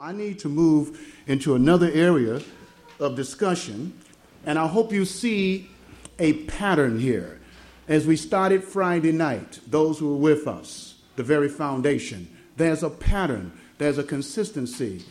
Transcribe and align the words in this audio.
I 0.00 0.12
need 0.12 0.38
to 0.38 0.48
move 0.48 1.14
into 1.26 1.54
another 1.54 1.90
area 1.92 2.40
of 2.98 3.16
discussion, 3.16 3.92
and 4.46 4.58
I 4.58 4.66
hope 4.66 4.92
you 4.92 5.04
see 5.04 5.68
a 6.18 6.32
pattern 6.44 6.98
here. 6.98 7.38
As 7.86 8.06
we 8.06 8.16
started 8.16 8.64
Friday 8.64 9.12
night, 9.12 9.60
those 9.66 9.98
who 9.98 10.08
were 10.08 10.32
with 10.32 10.48
us, 10.48 10.94
the 11.16 11.22
very 11.22 11.50
foundation, 11.50 12.34
there's 12.56 12.82
a 12.82 12.88
pattern, 12.88 13.52
there's 13.76 13.98
a 13.98 14.02
consistency 14.02 15.04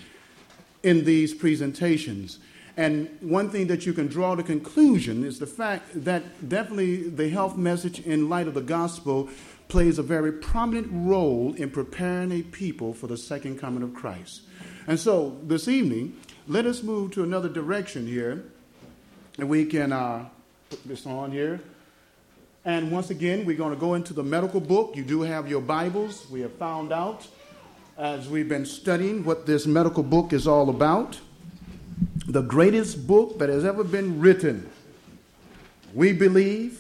in 0.81 1.06
these 1.06 1.35
presentations. 1.35 2.40
And 2.76 3.15
one 3.21 3.51
thing 3.51 3.67
that 3.67 3.85
you 3.85 3.94
can 3.94 4.08
draw 4.08 4.33
the 4.33 4.42
conclusion 4.42 5.24
is 5.24 5.37
the 5.37 5.46
fact 5.46 6.03
that 6.03 6.49
definitely 6.49 7.08
the 7.08 7.29
health 7.29 7.56
message 7.56 7.99
in 7.99 8.28
light 8.28 8.47
of 8.47 8.56
the 8.56 8.62
gospel 8.62 9.29
plays 9.67 9.99
a 9.99 10.03
very 10.03 10.31
prominent 10.31 10.87
role 10.90 11.53
in 11.53 11.69
preparing 11.69 12.31
a 12.31 12.42
people 12.42 12.92
for 12.92 13.06
the 13.06 13.17
second 13.17 13.60
coming 13.60 13.83
of 13.83 13.94
Christ. 13.94 14.42
And 14.88 15.00
so 15.00 15.38
this 15.44 15.68
evening, 15.68 16.18
let 16.48 16.66
us 16.66 16.84
move 16.84 17.12
to 17.12 17.24
another 17.24 17.50
direction 17.50 18.08
here. 18.08 18.44
And 19.38 19.50
we 19.50 19.66
can 19.66 19.94
uh, 19.94 20.26
put 20.70 20.84
this 20.88 21.06
on 21.06 21.32
here. 21.32 21.62
And 22.66 22.92
once 22.92 23.10
again, 23.10 23.46
we're 23.46 23.58
going 23.58 23.73
to 23.73 23.80
go 23.80 23.94
into 23.94 24.14
the 24.14 24.23
medical 24.23 24.60
book. 24.60 24.96
You 24.96 25.04
do 25.04 25.22
have 25.22 25.48
your 25.50 25.62
Bibles. 25.62 26.30
We 26.30 26.42
have 26.42 26.54
found 26.56 26.92
out 26.92 27.28
as 27.98 28.28
we've 28.28 28.50
been 28.50 28.66
studying 28.66 29.23
what 29.23 29.46
this 29.46 29.66
medical 29.66 30.04
book 30.04 30.34
is 30.34 30.48
all 30.48 30.70
about 30.70 31.20
the 32.30 32.42
greatest 32.42 33.08
book 33.08 33.40
that 33.40 33.50
has 33.50 33.66
ever 33.66 33.84
been 33.84 34.20
written. 34.20 34.70
We 35.96 36.14
believe 36.14 36.80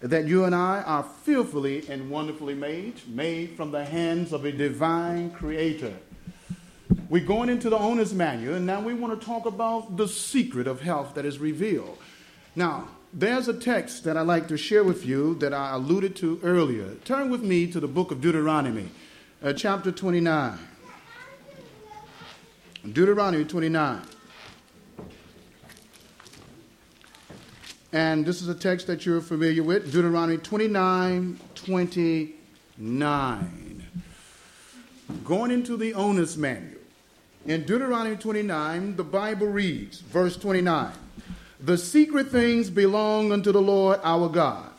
that 0.00 0.26
you 0.26 0.44
and 0.44 0.54
I 0.54 0.82
are 0.82 1.02
fearfully 1.02 1.86
and 1.90 2.10
wonderfully 2.10 2.54
made, 2.54 3.06
made 3.06 3.56
from 3.56 3.72
the 3.72 3.84
hands 3.84 4.32
of 4.32 4.46
a 4.46 4.52
divine 4.52 5.30
creator. 5.30 5.94
We're 7.08 7.24
going 7.24 7.48
into 7.48 7.70
the 7.70 7.78
owner's 7.78 8.12
manual, 8.12 8.56
and 8.56 8.66
now 8.66 8.80
we 8.80 8.92
want 8.92 9.20
to 9.20 9.26
talk 9.26 9.46
about 9.46 9.96
the 9.96 10.08
secret 10.08 10.66
of 10.66 10.80
health 10.80 11.14
that 11.14 11.24
is 11.24 11.38
revealed. 11.38 11.96
Now, 12.56 12.88
there's 13.12 13.46
a 13.46 13.54
text 13.54 14.02
that 14.04 14.16
I'd 14.16 14.26
like 14.26 14.48
to 14.48 14.56
share 14.56 14.82
with 14.82 15.06
you 15.06 15.36
that 15.36 15.54
I 15.54 15.74
alluded 15.74 16.16
to 16.16 16.40
earlier. 16.42 16.96
Turn 17.04 17.30
with 17.30 17.42
me 17.42 17.70
to 17.70 17.78
the 17.78 17.86
book 17.86 18.10
of 18.10 18.20
Deuteronomy, 18.20 18.88
uh, 19.40 19.52
chapter 19.52 19.92
29. 19.92 20.58
Deuteronomy 22.92 23.44
29. 23.44 24.02
And 27.92 28.26
this 28.26 28.42
is 28.42 28.48
a 28.48 28.54
text 28.54 28.88
that 28.88 29.06
you're 29.06 29.20
familiar 29.20 29.62
with 29.62 29.92
Deuteronomy 29.92 30.38
29 30.38 31.38
29. 31.54 33.84
Going 35.24 35.52
into 35.52 35.76
the 35.76 35.94
owner's 35.94 36.36
manual. 36.36 36.75
In 37.46 37.62
Deuteronomy 37.62 38.16
29, 38.16 38.96
the 38.96 39.04
Bible 39.04 39.46
reads, 39.46 40.00
verse 40.00 40.36
29 40.36 40.92
The 41.60 41.78
secret 41.78 42.28
things 42.28 42.70
belong 42.70 43.30
unto 43.30 43.52
the 43.52 43.62
Lord 43.62 44.00
our 44.02 44.28
God, 44.28 44.70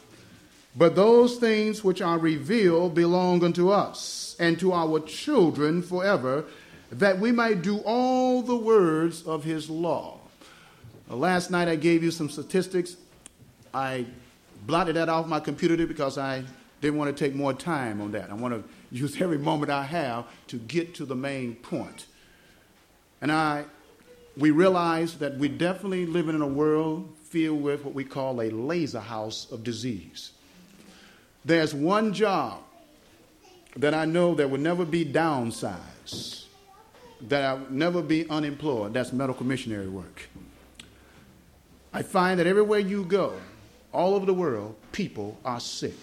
but 0.76 0.94
those 0.94 1.38
things 1.38 1.84
which 1.84 2.02
are 2.02 2.20
revealed 2.20 2.94
belong 2.94 3.44
unto 3.44 3.70
us 3.70 4.36
and 4.40 4.60
to 4.60 4.74
our 4.74 5.00
children 5.00 5.82
forever, 5.82 6.44
that 6.92 7.20
we 7.20 7.32
might 7.32 7.62
do 7.62 7.78
all 7.86 8.42
the 8.42 8.56
words 8.58 9.24
of 9.24 9.46
his 9.46 9.70
law. 9.70 10.20
Uh, 11.10 11.16
last 11.16 11.50
night 11.50 11.70
I 11.70 11.78
gave 11.78 12.04
you 12.04 12.12
some 12.12 12.30
statistics 12.30 12.98
I 13.74 14.06
blotted 14.66 14.96
that 14.96 15.08
off 15.08 15.28
my 15.28 15.40
computer 15.40 15.86
because 15.86 16.18
I 16.18 16.44
didn't 16.82 16.98
want 16.98 17.16
to 17.16 17.26
take 17.26 17.36
more 17.36 17.54
time 17.54 18.02
on 18.02 18.12
that. 18.12 18.30
I 18.30 18.34
want 18.34 18.54
to 18.56 18.64
use 18.96 19.22
every 19.22 19.38
moment 19.38 19.72
I 19.72 19.84
have 19.84 20.26
to 20.48 20.58
get 20.58 20.96
to 20.96 21.06
the 21.06 21.16
main 21.16 21.56
point. 21.56 22.08
And 23.22 23.32
I, 23.32 23.66
we 24.36 24.52
realize 24.52 25.18
that 25.18 25.38
we're 25.38 25.50
definitely 25.50 26.06
living 26.06 26.36
in 26.36 26.42
a 26.42 26.48
world 26.48 27.14
filled 27.30 27.62
with 27.62 27.84
what 27.84 27.94
we 27.94 28.04
call 28.04 28.42
a 28.42 28.50
lazar 28.50 29.00
house 29.00 29.52
of 29.52 29.64
disease. 29.64 30.32
There's 31.44 31.74
one 31.74 32.14
job 32.14 32.60
that 33.76 33.94
I 33.94 34.06
know 34.06 34.36
that 34.36 34.50
will 34.50 34.60
never 34.60 34.86
be 34.86 35.06
downsized, 35.06 36.46
that 37.22 37.44
I 37.44 37.54
will 37.54 37.72
never 37.72 38.02
be 38.02 38.30
unemployed. 38.30 38.94
That's 38.94 39.14
medical 39.14 39.46
missionary 39.46 39.88
work. 39.88 40.30
I 41.94 42.02
find 42.02 42.40
that 42.40 42.48
everywhere 42.48 42.80
you 42.80 43.04
go, 43.06 43.34
all 43.94 44.14
over 44.14 44.26
the 44.26 44.34
world, 44.34 44.76
people 44.92 45.38
are 45.44 45.60
sick. 45.60 45.98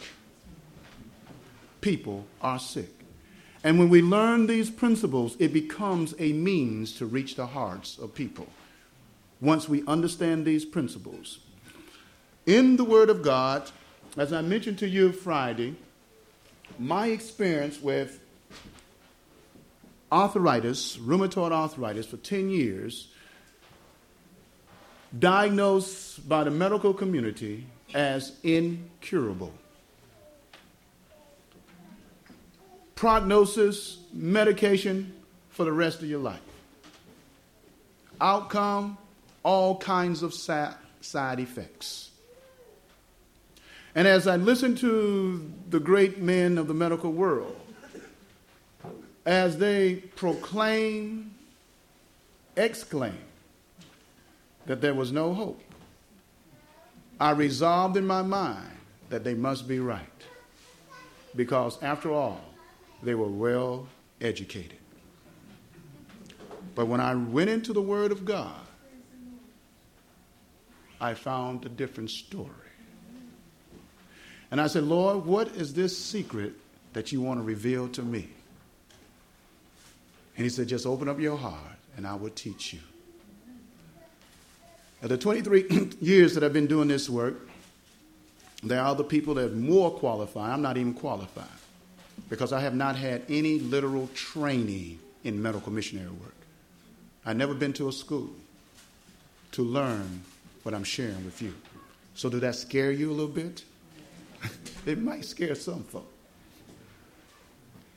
People 1.80 2.24
are 2.40 2.58
sick. 2.58 3.03
And 3.64 3.78
when 3.78 3.88
we 3.88 4.02
learn 4.02 4.46
these 4.46 4.70
principles, 4.70 5.36
it 5.38 5.52
becomes 5.52 6.14
a 6.18 6.34
means 6.34 6.92
to 6.96 7.06
reach 7.06 7.34
the 7.34 7.46
hearts 7.46 7.96
of 7.96 8.14
people. 8.14 8.46
Once 9.40 9.68
we 9.68 9.84
understand 9.86 10.44
these 10.44 10.66
principles. 10.66 11.38
In 12.44 12.76
the 12.76 12.84
Word 12.84 13.08
of 13.08 13.22
God, 13.22 13.70
as 14.18 14.34
I 14.34 14.42
mentioned 14.42 14.78
to 14.80 14.88
you 14.88 15.12
Friday, 15.12 15.76
my 16.78 17.06
experience 17.06 17.80
with 17.80 18.20
arthritis, 20.12 20.98
rheumatoid 20.98 21.50
arthritis, 21.50 22.06
for 22.06 22.18
10 22.18 22.50
years, 22.50 23.08
diagnosed 25.18 26.28
by 26.28 26.44
the 26.44 26.50
medical 26.50 26.92
community 26.92 27.66
as 27.94 28.36
incurable. 28.42 29.52
Prognosis, 32.94 33.98
medication 34.12 35.12
for 35.50 35.64
the 35.64 35.72
rest 35.72 36.00
of 36.02 36.08
your 36.08 36.20
life. 36.20 36.40
Outcome, 38.20 38.96
all 39.42 39.76
kinds 39.78 40.22
of 40.22 40.32
side 40.32 41.40
effects. 41.40 42.10
And 43.94 44.08
as 44.08 44.26
I 44.26 44.36
listen 44.36 44.74
to 44.76 45.52
the 45.70 45.80
great 45.80 46.18
men 46.20 46.58
of 46.58 46.66
the 46.66 46.74
medical 46.74 47.12
world, 47.12 47.56
as 49.26 49.58
they 49.58 49.96
proclaim, 50.16 51.34
exclaim 52.56 53.18
that 54.66 54.80
there 54.80 54.94
was 54.94 55.12
no 55.12 55.32
hope, 55.34 55.60
I 57.20 57.30
resolved 57.30 57.96
in 57.96 58.06
my 58.06 58.22
mind 58.22 58.68
that 59.10 59.22
they 59.22 59.34
must 59.34 59.68
be 59.68 59.78
right. 59.78 60.06
Because 61.36 61.80
after 61.82 62.12
all, 62.12 62.40
they 63.04 63.14
were 63.14 63.28
well 63.28 63.86
educated. 64.20 64.78
But 66.74 66.86
when 66.86 67.00
I 67.00 67.14
went 67.14 67.50
into 67.50 67.72
the 67.72 67.82
Word 67.82 68.10
of 68.10 68.24
God, 68.24 68.60
I 71.00 71.14
found 71.14 71.66
a 71.66 71.68
different 71.68 72.10
story. 72.10 72.50
And 74.50 74.60
I 74.60 74.66
said, 74.66 74.84
Lord, 74.84 75.26
what 75.26 75.48
is 75.48 75.74
this 75.74 75.96
secret 75.96 76.54
that 76.92 77.12
you 77.12 77.20
want 77.20 77.40
to 77.40 77.44
reveal 77.44 77.88
to 77.88 78.02
me? 78.02 78.28
And 80.36 80.44
he 80.44 80.50
said, 80.50 80.68
just 80.68 80.86
open 80.86 81.08
up 81.08 81.20
your 81.20 81.36
heart 81.36 81.76
and 81.96 82.06
I 82.06 82.14
will 82.14 82.30
teach 82.30 82.72
you 82.72 82.80
Now, 85.00 85.08
the 85.08 85.18
23 85.18 85.90
years 86.00 86.34
that 86.34 86.42
I've 86.42 86.52
been 86.52 86.66
doing 86.66 86.88
this 86.88 87.08
work, 87.08 87.48
there 88.62 88.80
are 88.80 88.86
other 88.86 89.04
people 89.04 89.34
that 89.34 89.52
are 89.52 89.54
more 89.54 89.90
qualified. 89.90 90.50
I'm 90.50 90.62
not 90.62 90.76
even 90.76 90.94
qualified 90.94 91.46
because 92.28 92.52
I 92.52 92.60
have 92.60 92.74
not 92.74 92.96
had 92.96 93.22
any 93.28 93.58
literal 93.58 94.08
training 94.14 94.98
in 95.24 95.40
medical 95.40 95.72
missionary 95.72 96.10
work. 96.10 96.34
I've 97.24 97.36
never 97.36 97.54
been 97.54 97.72
to 97.74 97.88
a 97.88 97.92
school 97.92 98.30
to 99.52 99.62
learn 99.62 100.22
what 100.62 100.74
I'm 100.74 100.84
sharing 100.84 101.24
with 101.24 101.40
you. 101.40 101.54
So, 102.14 102.28
do 102.28 102.38
that 102.40 102.54
scare 102.54 102.92
you 102.92 103.10
a 103.10 103.14
little 103.14 103.26
bit? 103.28 103.64
it 104.86 104.98
might 104.98 105.24
scare 105.24 105.54
some 105.54 105.82
folks. 105.84 106.06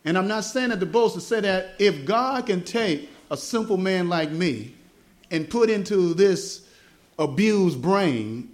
And 0.06 0.18
I'm 0.18 0.28
not 0.28 0.46
saying 0.46 0.70
that 0.70 0.80
to 0.80 0.86
boast 0.86 1.16
to 1.16 1.22
say 1.22 1.42
that 1.42 1.76
if 1.80 2.06
God 2.06 2.46
can 2.46 2.64
take 2.64 3.10
a 3.30 3.36
simple 3.36 3.78
man 3.78 4.08
like 4.08 4.32
me 4.32 4.74
and 5.30 5.50
put 5.50 5.70
into 5.70 6.14
this 6.14 6.66
abused 7.20 7.82
brain 7.82 8.50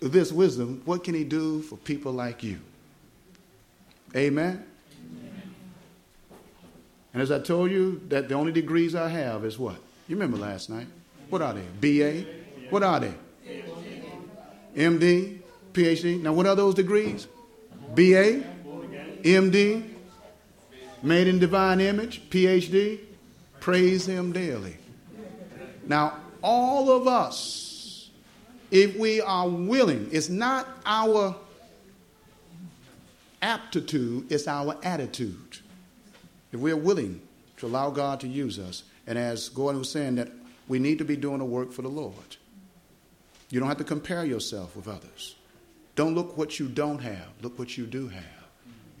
this 0.00 0.32
wisdom, 0.32 0.82
what 0.84 1.04
can 1.04 1.14
he 1.14 1.24
do 1.24 1.62
for 1.62 1.76
people 1.76 2.12
like 2.12 2.42
you? 2.42 2.60
Amen? 4.16 4.64
And 7.12 7.22
as 7.22 7.30
I 7.30 7.40
told 7.40 7.70
you, 7.70 8.00
that 8.08 8.28
the 8.28 8.34
only 8.34 8.52
degrees 8.52 8.94
I 8.94 9.08
have 9.08 9.44
is 9.44 9.58
what? 9.58 9.76
You 10.08 10.16
remember 10.16 10.36
last 10.36 10.70
night? 10.70 10.86
What 11.28 11.42
are 11.42 11.54
they? 11.54 11.64
BA? 11.80 12.26
What 12.70 12.82
are 12.82 13.00
they? 13.00 13.14
MD? 14.76 15.38
PhD? 15.72 16.20
Now, 16.20 16.32
what 16.32 16.46
are 16.46 16.54
those 16.54 16.74
degrees? 16.74 17.26
BA? 17.94 18.42
MD? 19.22 19.88
Made 21.02 21.26
in 21.26 21.38
divine 21.38 21.80
image? 21.80 22.28
PhD? 22.30 23.00
Praise 23.58 24.06
him 24.06 24.32
daily. 24.32 24.76
Now, 25.86 26.18
all 26.42 26.90
of 26.90 27.06
us 27.08 27.70
if 28.70 28.96
we 28.96 29.20
are 29.20 29.48
willing. 29.48 30.08
It's 30.12 30.28
not 30.28 30.68
our 30.86 31.34
aptitude, 33.42 34.30
it's 34.30 34.46
our 34.46 34.76
attitude. 34.82 35.58
If 36.52 36.60
we're 36.60 36.76
willing 36.76 37.22
to 37.58 37.66
allow 37.66 37.90
God 37.90 38.20
to 38.20 38.28
use 38.28 38.58
us 38.58 38.84
And 39.10 39.18
as 39.18 39.48
Gordon 39.48 39.80
was 39.80 39.90
saying, 39.90 40.14
that 40.16 40.30
we 40.68 40.78
need 40.78 40.98
to 40.98 41.04
be 41.04 41.16
doing 41.16 41.38
the 41.38 41.44
work 41.44 41.72
for 41.72 41.82
the 41.82 41.88
Lord. 41.88 42.36
You 43.50 43.58
don't 43.58 43.68
have 43.68 43.78
to 43.78 43.84
compare 43.84 44.24
yourself 44.24 44.76
with 44.76 44.86
others. 44.86 45.34
Don't 45.96 46.14
look 46.14 46.38
what 46.38 46.60
you 46.60 46.68
don't 46.68 47.00
have, 47.00 47.26
look 47.42 47.58
what 47.58 47.76
you 47.76 47.86
do 47.86 48.06
have. 48.06 48.22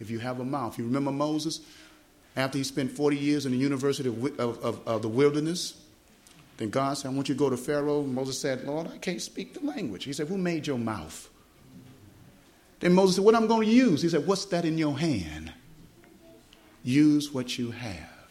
If 0.00 0.10
you 0.10 0.18
have 0.18 0.40
a 0.40 0.44
mouth, 0.44 0.78
you 0.78 0.84
remember 0.84 1.12
Moses 1.12 1.60
after 2.34 2.58
he 2.58 2.64
spent 2.64 2.90
40 2.90 3.16
years 3.16 3.46
in 3.46 3.52
the 3.52 3.58
University 3.58 4.08
of, 4.08 4.40
of, 4.40 4.86
of, 4.86 5.02
the 5.02 5.08
Wilderness? 5.08 5.80
Then 6.56 6.70
God 6.70 6.94
said, 6.94 7.12
I 7.12 7.14
want 7.14 7.28
you 7.28 7.36
to 7.36 7.38
go 7.38 7.50
to 7.50 7.56
Pharaoh. 7.56 8.02
Moses 8.02 8.40
said, 8.40 8.64
Lord, 8.64 8.88
I 8.92 8.98
can't 8.98 9.22
speak 9.22 9.54
the 9.54 9.64
language. 9.64 10.04
He 10.04 10.12
said, 10.12 10.26
Who 10.26 10.38
made 10.38 10.66
your 10.66 10.78
mouth? 10.78 11.28
Then 12.80 12.94
Moses 12.94 13.16
said, 13.16 13.24
What 13.24 13.36
I'm 13.36 13.46
going 13.46 13.68
to 13.68 13.72
use? 13.72 14.02
He 14.02 14.08
said, 14.08 14.26
What's 14.26 14.46
that 14.46 14.64
in 14.64 14.76
your 14.76 14.98
hand? 14.98 15.52
Use 16.82 17.32
what 17.32 17.58
you 17.58 17.70
have 17.72 18.28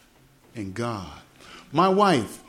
in 0.54 0.72
God. 0.72 1.20
My 1.72 1.88
wife, 1.88 2.42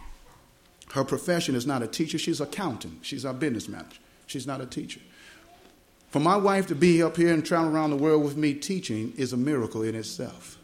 her 0.94 1.04
profession 1.04 1.56
is 1.56 1.68
not 1.68 1.84
a 1.84 1.88
teacher, 1.88 2.18
she's 2.18 2.42
an 2.42 2.48
accountant. 2.48 3.06
She's 3.06 3.26
our 3.26 3.34
business 3.34 3.68
manager. 3.68 4.00
She's 4.26 4.48
not 4.48 4.62
a 4.62 4.66
teacher. 4.66 5.00
For 6.10 6.20
my 6.20 6.36
wife 6.36 6.68
to 6.68 6.76
be 6.76 7.02
up 7.02 7.16
here 7.16 7.34
and 7.34 7.46
travel 7.46 7.74
around 7.74 7.92
the 7.92 7.96
world 7.96 8.24
with 8.24 8.36
me 8.36 8.54
teaching 8.54 9.14
is 9.16 9.32
a 9.32 9.38
miracle 9.38 9.84
in 9.84 9.96
itself. 9.96 10.58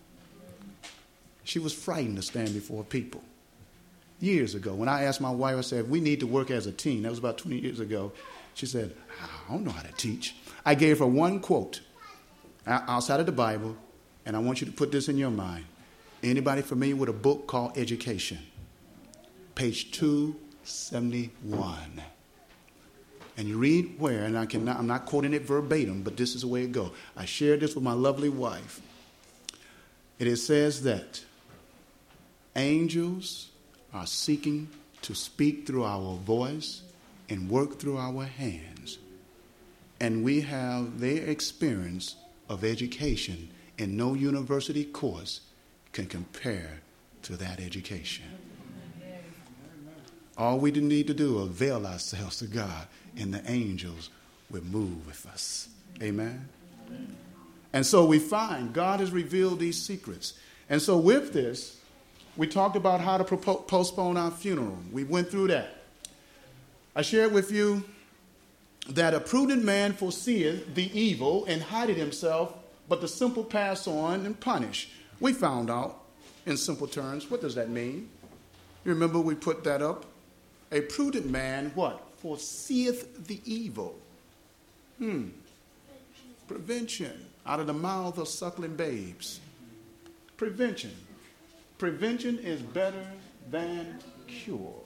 She 1.45 1.59
was 1.59 1.73
frightened 1.73 2.17
to 2.17 2.21
stand 2.21 2.53
before 2.53 2.83
people. 2.83 3.23
Years 4.19 4.55
ago, 4.55 4.73
when 4.73 4.89
I 4.89 5.03
asked 5.03 5.21
my 5.21 5.31
wife, 5.31 5.57
I 5.57 5.61
said, 5.61 5.89
We 5.89 6.01
need 6.01 6.19
to 6.19 6.27
work 6.27 6.51
as 6.51 6.65
a 6.65 6.71
team. 6.71 7.03
That 7.03 7.11
was 7.11 7.19
about 7.19 7.37
20 7.37 7.59
years 7.59 7.79
ago. 7.79 8.11
She 8.55 8.65
said, 8.65 8.93
I 9.21 9.51
don't 9.51 9.63
know 9.63 9.71
how 9.71 9.83
to 9.83 9.91
teach. 9.93 10.35
I 10.65 10.75
gave 10.75 10.99
her 10.99 11.07
one 11.07 11.39
quote 11.39 11.81
outside 12.65 13.21
of 13.21 13.25
the 13.25 13.31
Bible, 13.31 13.77
and 14.27 14.35
I 14.35 14.39
want 14.39 14.59
you 14.59 14.67
to 14.67 14.73
put 14.73 14.91
this 14.91 15.07
in 15.07 15.17
your 15.17 15.31
mind. 15.31 15.63
Anybody 16.21 16.61
familiar 16.61 16.97
with 16.97 17.07
a 17.07 17.13
book 17.13 17.47
called 17.47 17.77
Education? 17.77 18.39
Page 19.55 19.93
271. 19.93 22.01
And 23.37 23.47
you 23.47 23.57
read 23.57 23.97
where, 23.97 24.25
and 24.25 24.37
I 24.37 24.45
cannot, 24.45 24.79
I'm 24.79 24.87
not 24.87 25.05
quoting 25.05 25.33
it 25.33 25.43
verbatim, 25.43 26.03
but 26.03 26.17
this 26.17 26.35
is 26.35 26.41
the 26.41 26.47
way 26.47 26.63
it 26.63 26.73
goes. 26.73 26.91
I 27.15 27.23
shared 27.23 27.61
this 27.61 27.73
with 27.73 27.85
my 27.85 27.93
lovely 27.93 28.27
wife. 28.27 28.81
And 30.19 30.27
it 30.27 30.37
says 30.37 30.83
that 30.83 31.23
angels 32.57 33.51
are 33.93 34.07
seeking 34.07 34.67
to 35.03 35.15
speak 35.15 35.65
through 35.65 35.85
our 35.85 36.17
voice 36.17 36.81
and 37.29 37.49
work 37.49 37.79
through 37.79 37.97
our 37.97 38.25
hands. 38.25 38.97
And 40.01 40.25
we 40.25 40.41
have 40.41 40.99
their 40.99 41.23
experience 41.27 42.17
of 42.49 42.65
education, 42.65 43.51
and 43.77 43.95
no 43.95 44.13
university 44.13 44.83
course 44.83 45.41
can 45.91 46.05
compare 46.07 46.81
to 47.23 47.37
that 47.37 47.59
education. 47.59 48.25
All 50.37 50.59
we 50.59 50.71
need 50.71 51.07
to 51.07 51.13
do 51.13 51.39
is 51.39 51.47
avail 51.47 51.85
ourselves 51.85 52.37
to 52.39 52.45
God, 52.45 52.87
and 53.17 53.33
the 53.33 53.49
angels 53.49 54.09
will 54.51 54.63
move 54.63 55.05
with 55.07 55.25
us. 55.25 55.69
Amen. 56.01 56.47
And 57.73 57.85
so 57.85 58.05
we 58.05 58.19
find 58.19 58.73
God 58.73 58.99
has 58.99 59.11
revealed 59.11 59.59
these 59.59 59.81
secrets. 59.81 60.33
And 60.69 60.81
so 60.81 60.97
with 60.97 61.33
this, 61.33 61.79
we 62.35 62.47
talked 62.47 62.75
about 62.75 63.01
how 63.01 63.17
to 63.17 63.23
postpone 63.37 64.15
our 64.15 64.31
funeral. 64.31 64.77
We 64.91 65.03
went 65.03 65.29
through 65.29 65.47
that. 65.47 65.75
I 66.95 67.01
shared 67.01 67.31
with 67.31 67.51
you 67.51 67.83
that 68.89 69.13
a 69.13 69.19
prudent 69.19 69.63
man 69.63 69.93
foreseeth 69.93 70.75
the 70.75 70.99
evil 70.99 71.45
and 71.45 71.61
hideth 71.61 71.97
himself, 71.97 72.53
but 72.87 73.01
the 73.01 73.07
simple 73.07 73.43
pass 73.43 73.87
on 73.87 74.25
and 74.25 74.39
punish. 74.39 74.89
We 75.19 75.33
found 75.33 75.69
out 75.69 76.03
in 76.45 76.57
simple 76.57 76.87
terms 76.87 77.29
what 77.29 77.41
does 77.41 77.55
that 77.55 77.69
mean? 77.69 78.09
You 78.85 78.93
remember 78.93 79.19
we 79.19 79.35
put 79.35 79.63
that 79.65 79.81
up? 79.81 80.05
A 80.71 80.81
prudent 80.81 81.29
man, 81.29 81.71
what? 81.75 82.03
Foreseeth 82.17 83.27
the 83.27 83.41
evil. 83.45 83.99
Hmm. 84.97 85.29
Prevention 86.47 87.25
out 87.45 87.59
of 87.59 87.67
the 87.67 87.73
mouth 87.73 88.17
of 88.17 88.27
suckling 88.27 88.75
babes. 88.75 89.39
Prevention. 90.37 90.93
Prevention 91.77 92.39
is 92.39 92.61
better 92.61 93.05
than 93.49 93.99
cure. 94.27 94.81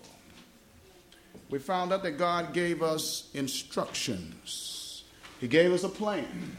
We 1.50 1.59
found 1.59 1.92
out 1.92 2.04
that 2.04 2.18
God 2.18 2.54
gave 2.54 2.81
us 2.81 3.30
instructions. 3.33 5.04
He 5.39 5.47
gave 5.47 5.71
us 5.74 5.83
a 5.83 5.89
plan. 5.89 6.56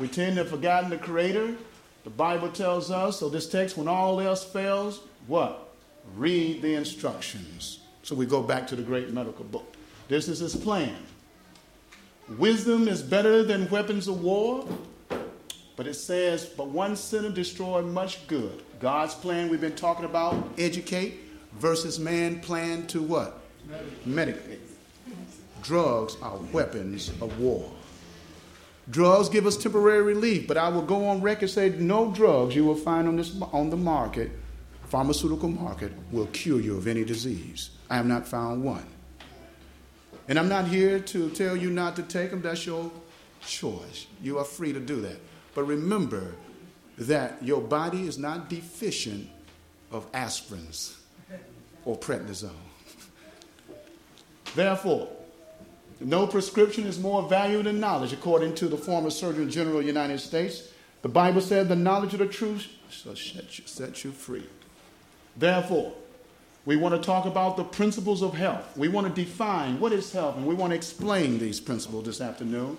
We 0.00 0.08
tend 0.08 0.36
to 0.36 0.44
have 0.44 0.50
forgotten 0.50 0.88
the 0.88 0.96
Creator. 0.96 1.56
The 2.04 2.10
Bible 2.10 2.48
tells 2.50 2.90
us, 2.90 3.20
so 3.20 3.28
this 3.28 3.46
text, 3.46 3.76
when 3.76 3.86
all 3.86 4.18
else 4.18 4.42
fails, 4.42 5.02
what? 5.26 5.74
Read 6.16 6.62
the 6.62 6.74
instructions. 6.74 7.80
So 8.02 8.14
we 8.14 8.24
go 8.24 8.42
back 8.42 8.66
to 8.68 8.76
the 8.76 8.82
great 8.82 9.12
medical 9.12 9.44
book. 9.44 9.76
This 10.08 10.26
is 10.26 10.38
his 10.38 10.56
plan. 10.56 10.96
Wisdom 12.38 12.88
is 12.88 13.02
better 13.02 13.42
than 13.42 13.68
weapons 13.68 14.08
of 14.08 14.22
war, 14.22 14.66
but 15.76 15.86
it 15.86 15.94
says, 15.94 16.46
but 16.46 16.68
one 16.68 16.96
sinner 16.96 17.30
destroyed 17.30 17.84
much 17.84 18.26
good. 18.26 18.62
God's 18.80 19.14
plan 19.14 19.50
we've 19.50 19.60
been 19.60 19.76
talking 19.76 20.06
about, 20.06 20.48
educate, 20.56 21.20
versus 21.58 21.98
man 21.98 22.40
plan 22.40 22.86
to 22.86 23.02
what? 23.02 23.42
Medicate. 24.08 24.60
Drugs 25.62 26.16
are 26.22 26.38
weapons 26.52 27.10
of 27.20 27.38
war. 27.38 27.70
Drugs 28.90 29.28
give 29.28 29.46
us 29.46 29.56
temporary 29.56 30.02
relief, 30.02 30.48
but 30.48 30.56
I 30.56 30.68
will 30.68 30.82
go 30.82 31.06
on 31.06 31.20
record 31.20 31.42
and 31.42 31.50
say 31.50 31.70
no 31.70 32.10
drugs 32.10 32.56
you 32.56 32.64
will 32.64 32.74
find 32.74 33.06
on 33.06 33.16
this 33.16 33.40
on 33.52 33.70
the 33.70 33.76
market, 33.76 34.32
pharmaceutical 34.88 35.48
market, 35.48 35.92
will 36.10 36.26
cure 36.26 36.60
you 36.60 36.76
of 36.76 36.88
any 36.88 37.04
disease. 37.04 37.70
I 37.88 37.96
have 37.96 38.06
not 38.06 38.26
found 38.26 38.64
one. 38.64 38.86
And 40.28 40.38
I'm 40.38 40.48
not 40.48 40.66
here 40.66 40.98
to 40.98 41.30
tell 41.30 41.56
you 41.56 41.70
not 41.70 41.96
to 41.96 42.02
take 42.02 42.30
them. 42.30 42.42
That's 42.42 42.66
your 42.66 42.90
choice. 43.40 44.06
You 44.22 44.38
are 44.38 44.44
free 44.44 44.72
to 44.72 44.80
do 44.80 45.00
that. 45.02 45.16
But 45.54 45.64
remember 45.64 46.34
that 46.98 47.42
your 47.42 47.60
body 47.60 48.06
is 48.06 48.18
not 48.18 48.48
deficient 48.48 49.28
of 49.90 50.10
aspirins 50.12 50.96
or 51.84 51.96
prednisone. 51.96 52.50
Therefore, 54.54 55.08
no 56.00 56.26
prescription 56.26 56.86
is 56.86 56.98
more 56.98 57.28
valuable 57.28 57.64
than 57.64 57.80
knowledge, 57.80 58.12
according 58.12 58.54
to 58.56 58.68
the 58.68 58.76
former 58.76 59.10
Surgeon 59.10 59.50
General 59.50 59.78
of 59.78 59.82
the 59.82 59.88
United 59.88 60.18
States. 60.18 60.68
The 61.02 61.08
Bible 61.08 61.40
said 61.40 61.68
the 61.68 61.76
knowledge 61.76 62.12
of 62.12 62.18
the 62.20 62.26
truth 62.26 62.66
shall 62.90 63.16
set 63.16 63.58
you, 63.58 63.64
set 63.66 64.04
you 64.04 64.12
free. 64.12 64.46
Therefore, 65.36 65.92
we 66.66 66.76
want 66.76 66.94
to 66.94 67.00
talk 67.00 67.24
about 67.24 67.56
the 67.56 67.64
principles 67.64 68.22
of 68.22 68.34
health. 68.34 68.76
We 68.76 68.88
want 68.88 69.14
to 69.14 69.24
define 69.24 69.80
what 69.80 69.92
is 69.92 70.12
health, 70.12 70.36
and 70.36 70.46
we 70.46 70.54
want 70.54 70.72
to 70.72 70.76
explain 70.76 71.38
these 71.38 71.60
principles 71.60 72.04
this 72.04 72.20
afternoon. 72.20 72.76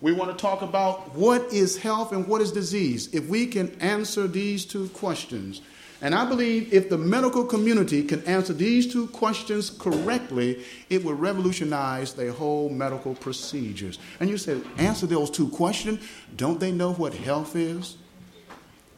We 0.00 0.12
want 0.12 0.30
to 0.30 0.40
talk 0.40 0.62
about 0.62 1.14
what 1.14 1.52
is 1.52 1.76
health 1.76 2.12
and 2.12 2.26
what 2.26 2.40
is 2.40 2.52
disease. 2.52 3.12
If 3.12 3.26
we 3.26 3.46
can 3.46 3.76
answer 3.80 4.28
these 4.28 4.64
two 4.64 4.88
questions, 4.90 5.60
and 6.00 6.14
I 6.14 6.24
believe 6.24 6.72
if 6.72 6.88
the 6.88 6.98
medical 6.98 7.44
community 7.44 8.04
can 8.04 8.22
answer 8.24 8.52
these 8.52 8.92
two 8.92 9.08
questions 9.08 9.70
correctly, 9.70 10.64
it 10.88 11.02
will 11.02 11.14
revolutionize 11.14 12.14
their 12.14 12.30
whole 12.30 12.68
medical 12.68 13.14
procedures. 13.16 13.98
And 14.20 14.30
you 14.30 14.38
say, 14.38 14.60
answer 14.76 15.06
those 15.06 15.28
two 15.28 15.48
questions. 15.48 16.06
Don't 16.36 16.60
they 16.60 16.70
know 16.70 16.92
what 16.92 17.14
health 17.14 17.56
is? 17.56 17.96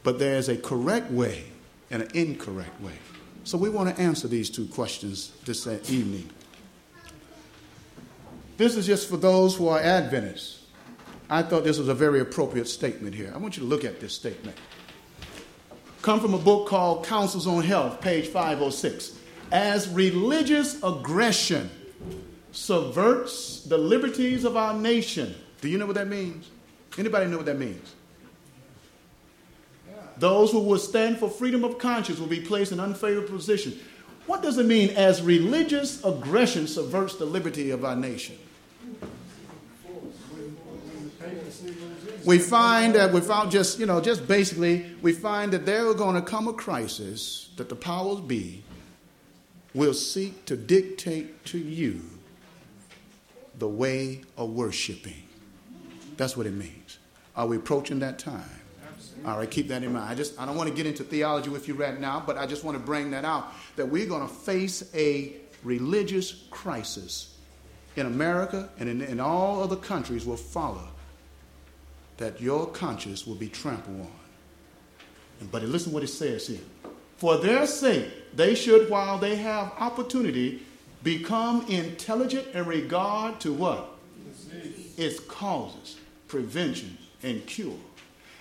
But 0.02 0.18
there's 0.18 0.50
a 0.50 0.56
correct 0.56 1.10
way 1.10 1.44
and 1.90 2.02
an 2.02 2.10
incorrect 2.12 2.78
way. 2.82 2.98
So 3.44 3.56
we 3.56 3.70
want 3.70 3.94
to 3.94 4.02
answer 4.02 4.28
these 4.28 4.50
two 4.50 4.66
questions 4.66 5.32
this 5.46 5.66
evening. 5.90 6.28
This 8.58 8.76
is 8.76 8.86
just 8.86 9.08
for 9.08 9.16
those 9.16 9.56
who 9.56 9.68
are 9.68 9.80
Adventists. 9.80 10.66
I 11.30 11.42
thought 11.42 11.64
this 11.64 11.78
was 11.78 11.88
a 11.88 11.94
very 11.94 12.20
appropriate 12.20 12.68
statement 12.68 13.14
here. 13.14 13.32
I 13.34 13.38
want 13.38 13.56
you 13.56 13.62
to 13.62 13.68
look 13.68 13.84
at 13.84 14.00
this 14.00 14.12
statement. 14.12 14.58
Come 16.02 16.18
from 16.20 16.32
a 16.32 16.38
book 16.38 16.66
called 16.66 17.04
Counsels 17.04 17.46
on 17.46 17.62
Health, 17.62 18.00
page 18.00 18.28
506. 18.28 19.18
As 19.52 19.88
religious 19.88 20.82
aggression 20.82 21.68
subverts 22.52 23.64
the 23.64 23.76
liberties 23.76 24.44
of 24.44 24.56
our 24.56 24.72
nation. 24.72 25.34
Do 25.60 25.68
you 25.68 25.76
know 25.76 25.86
what 25.86 25.96
that 25.96 26.08
means? 26.08 26.48
Anybody 26.96 27.26
know 27.26 27.36
what 27.36 27.46
that 27.46 27.58
means? 27.58 27.94
Those 30.16 30.50
who 30.52 30.60
will 30.60 30.78
stand 30.78 31.18
for 31.18 31.28
freedom 31.28 31.64
of 31.64 31.78
conscience 31.78 32.18
will 32.18 32.26
be 32.26 32.40
placed 32.40 32.72
in 32.72 32.80
unfavorable 32.80 33.36
position. 33.36 33.78
What 34.26 34.42
does 34.42 34.58
it 34.58 34.66
mean 34.66 34.90
as 34.90 35.22
religious 35.22 36.02
aggression 36.04 36.66
subverts 36.66 37.16
the 37.16 37.24
liberty 37.24 37.70
of 37.70 37.84
our 37.84 37.96
nation? 37.96 38.38
We 42.24 42.38
find 42.38 42.94
that 42.94 43.12
without 43.12 43.50
just, 43.50 43.78
you 43.78 43.86
know, 43.86 44.00
just 44.00 44.26
basically, 44.26 44.94
we 45.02 45.12
find 45.12 45.52
that 45.52 45.66
there 45.66 45.86
are 45.86 45.94
going 45.94 46.14
to 46.14 46.22
come 46.22 46.48
a 46.48 46.52
crisis 46.52 47.50
that 47.56 47.68
the 47.68 47.76
powers 47.76 48.20
be 48.20 48.62
will 49.74 49.94
seek 49.94 50.44
to 50.46 50.56
dictate 50.56 51.44
to 51.46 51.58
you 51.58 52.00
the 53.58 53.68
way 53.68 54.22
of 54.36 54.50
worshiping. 54.50 55.22
That's 56.16 56.36
what 56.36 56.46
it 56.46 56.54
means. 56.54 56.98
Are 57.36 57.46
we 57.46 57.56
approaching 57.56 58.00
that 58.00 58.18
time? 58.18 58.60
All 59.24 59.36
right, 59.36 59.50
keep 59.50 59.68
that 59.68 59.82
in 59.82 59.92
mind. 59.92 60.08
I 60.08 60.14
just 60.14 60.40
I 60.40 60.46
don't 60.46 60.56
want 60.56 60.70
to 60.70 60.74
get 60.74 60.86
into 60.86 61.04
theology 61.04 61.50
with 61.50 61.68
you 61.68 61.74
right 61.74 61.98
now, 61.98 62.22
but 62.24 62.38
I 62.38 62.46
just 62.46 62.64
want 62.64 62.78
to 62.78 62.82
bring 62.82 63.10
that 63.10 63.24
out 63.24 63.52
that 63.76 63.86
we're 63.86 64.06
going 64.06 64.26
to 64.26 64.34
face 64.34 64.90
a 64.94 65.34
religious 65.62 66.44
crisis 66.50 67.36
in 67.96 68.06
America 68.06 68.70
and 68.78 68.88
in, 68.88 69.02
in 69.02 69.20
all 69.20 69.62
other 69.62 69.76
countries 69.76 70.24
will 70.24 70.36
follow 70.36 70.88
that 72.20 72.38
your 72.38 72.66
conscience 72.66 73.26
will 73.26 73.34
be 73.34 73.48
trampled 73.48 74.02
on. 74.02 75.48
But 75.50 75.62
listen 75.62 75.90
what 75.90 76.04
it 76.04 76.08
says 76.08 76.46
here. 76.46 76.60
For 77.16 77.38
their 77.38 77.66
sake, 77.66 78.36
they 78.36 78.54
should, 78.54 78.90
while 78.90 79.16
they 79.16 79.36
have 79.36 79.72
opportunity, 79.78 80.62
become 81.02 81.66
intelligent 81.66 82.46
in 82.54 82.66
regard 82.66 83.40
to 83.40 83.54
what? 83.54 83.96
Its 84.98 85.18
causes, 85.20 85.96
prevention, 86.28 86.98
and 87.22 87.44
cure. 87.46 87.78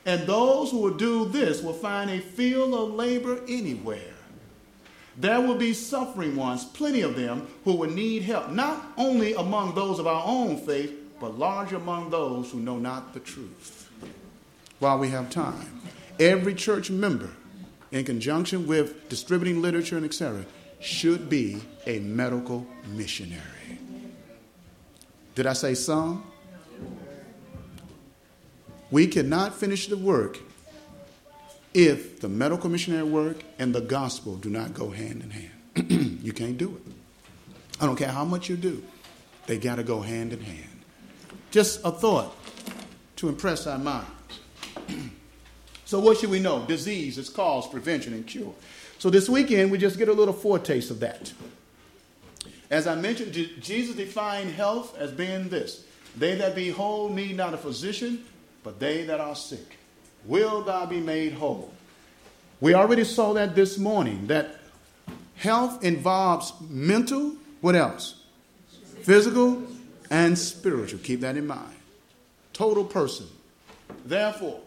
And 0.06 0.28
those 0.28 0.72
who 0.72 0.80
will 0.80 0.98
do 0.98 1.30
this 1.30 1.62
will 1.62 1.74
find 1.74 2.10
a 2.10 2.20
field 2.20 2.74
of 2.74 2.96
labor 2.96 3.40
anywhere. 3.48 4.14
There 5.16 5.40
will 5.40 5.56
be 5.56 5.74
suffering 5.74 6.36
ones, 6.36 6.66
plenty 6.66 7.02
of 7.02 7.16
them, 7.16 7.48
who 7.64 7.76
will 7.76 7.90
need 7.90 8.24
help, 8.24 8.52
not 8.52 8.84
only 8.98 9.36
among 9.36 9.76
those 9.76 10.00
of 10.00 10.08
our 10.08 10.24
own 10.26 10.58
faith, 10.58 10.99
but 11.20 11.38
large 11.38 11.74
among 11.74 12.10
those 12.10 12.52
who 12.52 12.60
know 12.60 12.78
not 12.78 13.14
the 13.14 13.20
truth. 13.20 13.90
While 14.80 15.00
we 15.00 15.10
have 15.10 15.30
time, 15.30 15.82
every 16.20 16.54
church 16.54 16.90
member, 16.90 17.30
in 17.92 18.06
conjunction 18.06 18.68
with 18.68 19.10
distributing 19.10 19.62
literature 19.62 19.98
and 19.98 20.06
etc., 20.06 20.46
should 20.80 21.30
be 21.30 21.62
a 21.86 22.00
medical 22.00 22.66
missionary. 22.96 23.80
Did 25.36 25.48
I 25.48 25.54
say 25.54 25.74
some? 25.74 26.24
We 28.92 29.08
cannot 29.08 29.54
finish 29.54 29.88
the 29.88 29.98
work 29.98 30.40
if 31.74 32.20
the 32.22 32.30
medical 32.30 32.70
missionary 32.70 33.04
work 33.04 33.38
and 33.60 33.74
the 33.74 33.82
gospel 33.82 34.36
do 34.36 34.50
not 34.50 34.74
go 34.74 34.90
hand 34.90 35.22
in 35.24 35.30
hand. 35.30 36.20
you 36.24 36.34
can't 36.34 36.58
do 36.58 36.76
it. 36.76 36.94
I 37.82 37.86
don't 37.86 37.96
care 37.96 38.10
how 38.10 38.26
much 38.26 38.50
you 38.50 38.58
do, 38.58 38.84
they 39.48 39.58
got 39.58 39.76
to 39.76 39.84
go 39.84 40.02
hand 40.02 40.34
in 40.34 40.42
hand. 40.42 40.69
Just 41.52 41.82
a 41.84 41.92
thought 41.92 42.36
to 43.18 43.30
impress 43.30 43.68
our 43.68 43.78
minds. 43.78 44.08
so, 45.86 46.00
what 46.00 46.18
should 46.18 46.30
we 46.30 46.40
know? 46.40 46.66
Disease, 46.66 47.18
its 47.18 47.30
cause, 47.30 47.68
prevention, 47.68 48.14
and 48.14 48.26
cure. 48.26 48.54
So, 48.98 49.10
this 49.10 49.28
weekend, 49.28 49.72
we 49.72 49.78
just 49.78 49.98
get 49.98 50.10
a 50.10 50.14
little 50.14 50.34
foretaste 50.34 50.92
of 50.92 51.00
that. 51.00 51.34
As 52.70 52.86
I 52.86 52.96
mentioned, 52.96 53.34
Jesus 53.34 53.96
defined 53.96 54.52
health 54.52 54.96
as 54.98 55.12
being 55.12 55.50
this 55.50 55.86
They 56.16 56.36
that 56.36 56.56
be 56.56 56.70
whole 56.70 57.10
need 57.10 57.36
not 57.36 57.54
a 57.54 57.58
physician, 57.58 58.26
but 58.64 58.80
they 58.80 59.06
that 59.06 59.20
are 59.20 59.36
sick. 59.36 59.78
Will 60.26 60.62
thou 60.64 60.86
be 60.86 61.00
made 61.00 61.34
whole? 61.34 61.74
We 62.62 62.74
already 62.74 63.06
saw 63.06 63.34
that 63.34 63.56
this 63.56 63.78
morning, 63.78 64.28
that 64.28 64.60
health 65.36 65.84
involves 65.84 66.54
mental, 66.70 67.36
what 67.62 67.76
else? 67.76 68.22
Physical 69.02 69.64
and 70.10 70.38
spiritual. 70.38 71.00
Keep 71.00 71.22
that 71.22 71.38
in 71.38 71.48
mind. 71.48 71.76
Total 72.54 72.84
person. 72.84 73.28
Therefore, 74.06 74.60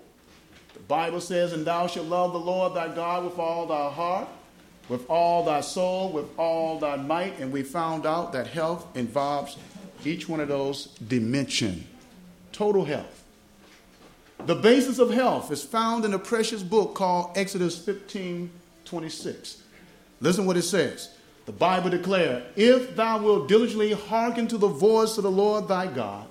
the 0.75 0.81
Bible 0.81 1.21
says, 1.21 1.53
And 1.53 1.67
thou 1.67 1.87
shalt 1.87 2.07
love 2.07 2.33
the 2.33 2.39
Lord 2.39 2.75
thy 2.75 2.95
God 2.95 3.25
with 3.25 3.39
all 3.39 3.67
thy 3.67 3.91
heart, 3.91 4.29
with 4.89 5.09
all 5.09 5.45
thy 5.45 5.61
soul, 5.61 6.11
with 6.13 6.27
all 6.39 6.79
thy 6.79 6.97
might. 6.97 7.39
And 7.39 7.53
we 7.53 7.63
found 7.63 8.07
out 8.07 8.33
that 8.33 8.47
health 8.47 8.97
involves 8.97 9.57
each 10.05 10.29
one 10.29 10.41
of 10.41 10.49
those 10.49 10.87
dimension. 11.09 11.87
Total 12.53 12.85
health. 12.85 13.23
The 14.47 14.55
basis 14.57 14.99
of 14.99 15.11
health 15.11 15.53
is 15.53 15.63
found 15.63 16.05
in 16.05 16.15
a 16.15 16.19
precious 16.19 16.63
book 16.63 16.95
called 16.95 17.37
Exodus 17.37 17.79
15 17.79 18.51
26. 18.85 19.63
Listen 20.21 20.47
what 20.47 20.57
it 20.57 20.63
says. 20.63 21.11
The 21.47 21.53
Bible 21.53 21.91
declares, 21.91 22.45
If 22.57 22.95
thou 22.95 23.19
wilt 23.19 23.49
diligently 23.49 23.93
hearken 23.93 24.47
to 24.49 24.59
the 24.59 24.69
voice 24.69 25.17
of 25.17 25.25
the 25.25 25.31
Lord 25.31 25.69
thy 25.69 25.87
God, 25.87 26.27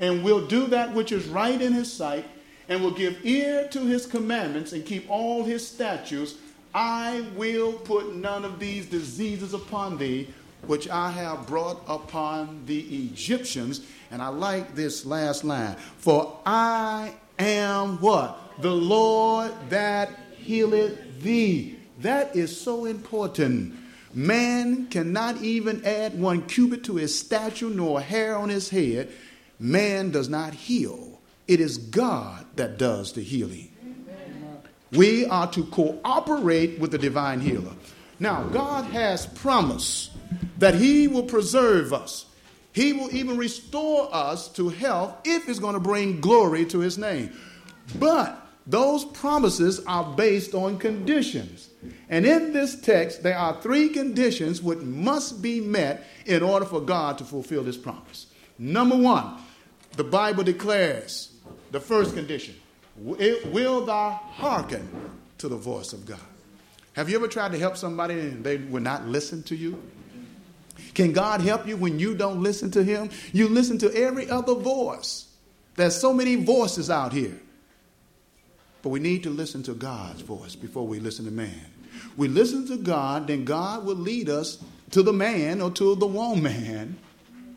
and 0.00 0.24
will 0.24 0.46
do 0.46 0.66
that 0.68 0.94
which 0.94 1.12
is 1.12 1.26
right 1.26 1.60
in 1.60 1.72
his 1.72 1.92
sight, 1.92 2.24
and 2.68 2.82
will 2.82 2.92
give 2.92 3.24
ear 3.24 3.68
to 3.68 3.80
his 3.80 4.06
commandments, 4.06 4.72
and 4.72 4.86
keep 4.86 5.08
all 5.10 5.44
his 5.44 5.66
statutes, 5.66 6.36
I 6.74 7.26
will 7.36 7.74
put 7.74 8.14
none 8.16 8.44
of 8.44 8.58
these 8.58 8.86
diseases 8.86 9.52
upon 9.52 9.98
thee, 9.98 10.28
which 10.66 10.88
I 10.88 11.10
have 11.10 11.46
brought 11.46 11.82
upon 11.86 12.62
the 12.66 12.80
Egyptians. 12.80 13.82
And 14.10 14.22
I 14.22 14.28
like 14.28 14.74
this 14.74 15.04
last 15.04 15.44
line 15.44 15.76
For 15.98 16.38
I 16.46 17.12
am 17.38 17.98
what? 17.98 18.38
The 18.60 18.72
Lord 18.72 19.52
that 19.68 20.10
healeth 20.36 21.22
thee. 21.22 21.78
That 21.98 22.34
is 22.34 22.58
so 22.58 22.86
important. 22.86 23.74
Man 24.14 24.88
cannot 24.88 25.42
even 25.42 25.84
add 25.84 26.18
one 26.18 26.42
cubit 26.46 26.84
to 26.84 26.96
his 26.96 27.18
stature 27.18 27.70
nor 27.70 28.00
a 28.00 28.02
hair 28.02 28.36
on 28.36 28.48
his 28.48 28.68
head. 28.68 29.10
Man 29.58 30.10
does 30.10 30.28
not 30.28 30.52
heal. 30.54 31.20
It 31.48 31.60
is 31.60 31.78
God 31.78 32.46
that 32.56 32.78
does 32.78 33.12
the 33.12 33.22
healing. 33.22 33.70
We 34.92 35.24
are 35.26 35.50
to 35.52 35.64
cooperate 35.64 36.78
with 36.78 36.90
the 36.90 36.98
divine 36.98 37.40
healer. 37.40 37.72
Now, 38.20 38.44
God 38.44 38.84
has 38.86 39.26
promised 39.26 40.12
that 40.58 40.74
He 40.74 41.08
will 41.08 41.24
preserve 41.24 41.92
us. 41.92 42.26
He 42.72 42.92
will 42.92 43.14
even 43.14 43.36
restore 43.36 44.08
us 44.14 44.48
to 44.50 44.68
health 44.68 45.16
if 45.24 45.48
it's 45.48 45.58
going 45.58 45.74
to 45.74 45.80
bring 45.80 46.20
glory 46.20 46.64
to 46.66 46.78
his 46.78 46.96
name. 46.96 47.32
But 47.98 48.38
those 48.66 49.04
promises 49.04 49.80
are 49.86 50.14
based 50.16 50.54
on 50.54 50.78
conditions. 50.78 51.68
And 52.08 52.24
in 52.24 52.52
this 52.52 52.80
text, 52.80 53.22
there 53.22 53.36
are 53.36 53.60
three 53.60 53.88
conditions 53.88 54.62
which 54.62 54.78
must 54.78 55.42
be 55.42 55.60
met 55.60 56.04
in 56.26 56.42
order 56.42 56.64
for 56.64 56.80
God 56.80 57.18
to 57.18 57.24
fulfill 57.24 57.62
this 57.62 57.76
promise. 57.76 58.26
Number 58.58 58.96
one, 58.96 59.34
the 59.96 60.04
Bible 60.04 60.44
declares 60.44 61.32
the 61.70 61.80
first 61.80 62.14
condition 62.14 62.54
Will 62.96 63.84
thou 63.84 64.10
hearken 64.10 64.88
to 65.38 65.48
the 65.48 65.56
voice 65.56 65.92
of 65.92 66.06
God? 66.06 66.20
Have 66.94 67.08
you 67.08 67.16
ever 67.16 67.26
tried 67.26 67.52
to 67.52 67.58
help 67.58 67.76
somebody 67.76 68.14
and 68.14 68.44
they 68.44 68.58
would 68.58 68.82
not 68.82 69.06
listen 69.06 69.42
to 69.44 69.56
you? 69.56 69.82
Can 70.94 71.12
God 71.12 71.40
help 71.40 71.66
you 71.66 71.76
when 71.76 71.98
you 71.98 72.14
don't 72.14 72.42
listen 72.42 72.70
to 72.72 72.84
Him? 72.84 73.10
You 73.32 73.48
listen 73.48 73.78
to 73.78 73.94
every 73.94 74.28
other 74.28 74.54
voice. 74.54 75.28
There's 75.74 75.98
so 75.98 76.12
many 76.12 76.36
voices 76.36 76.90
out 76.90 77.12
here. 77.12 77.40
But 78.82 78.90
we 78.90 79.00
need 79.00 79.22
to 79.22 79.30
listen 79.30 79.62
to 79.64 79.74
God's 79.74 80.22
voice 80.22 80.54
before 80.54 80.86
we 80.86 81.00
listen 81.00 81.24
to 81.24 81.30
man. 81.30 81.71
We 82.16 82.28
listen 82.28 82.66
to 82.68 82.76
God, 82.76 83.26
then 83.26 83.44
God 83.44 83.84
will 83.84 83.96
lead 83.96 84.28
us 84.28 84.58
to 84.90 85.02
the 85.02 85.12
man 85.12 85.60
or 85.60 85.70
to 85.72 85.94
the 85.94 86.06
woman. 86.06 86.98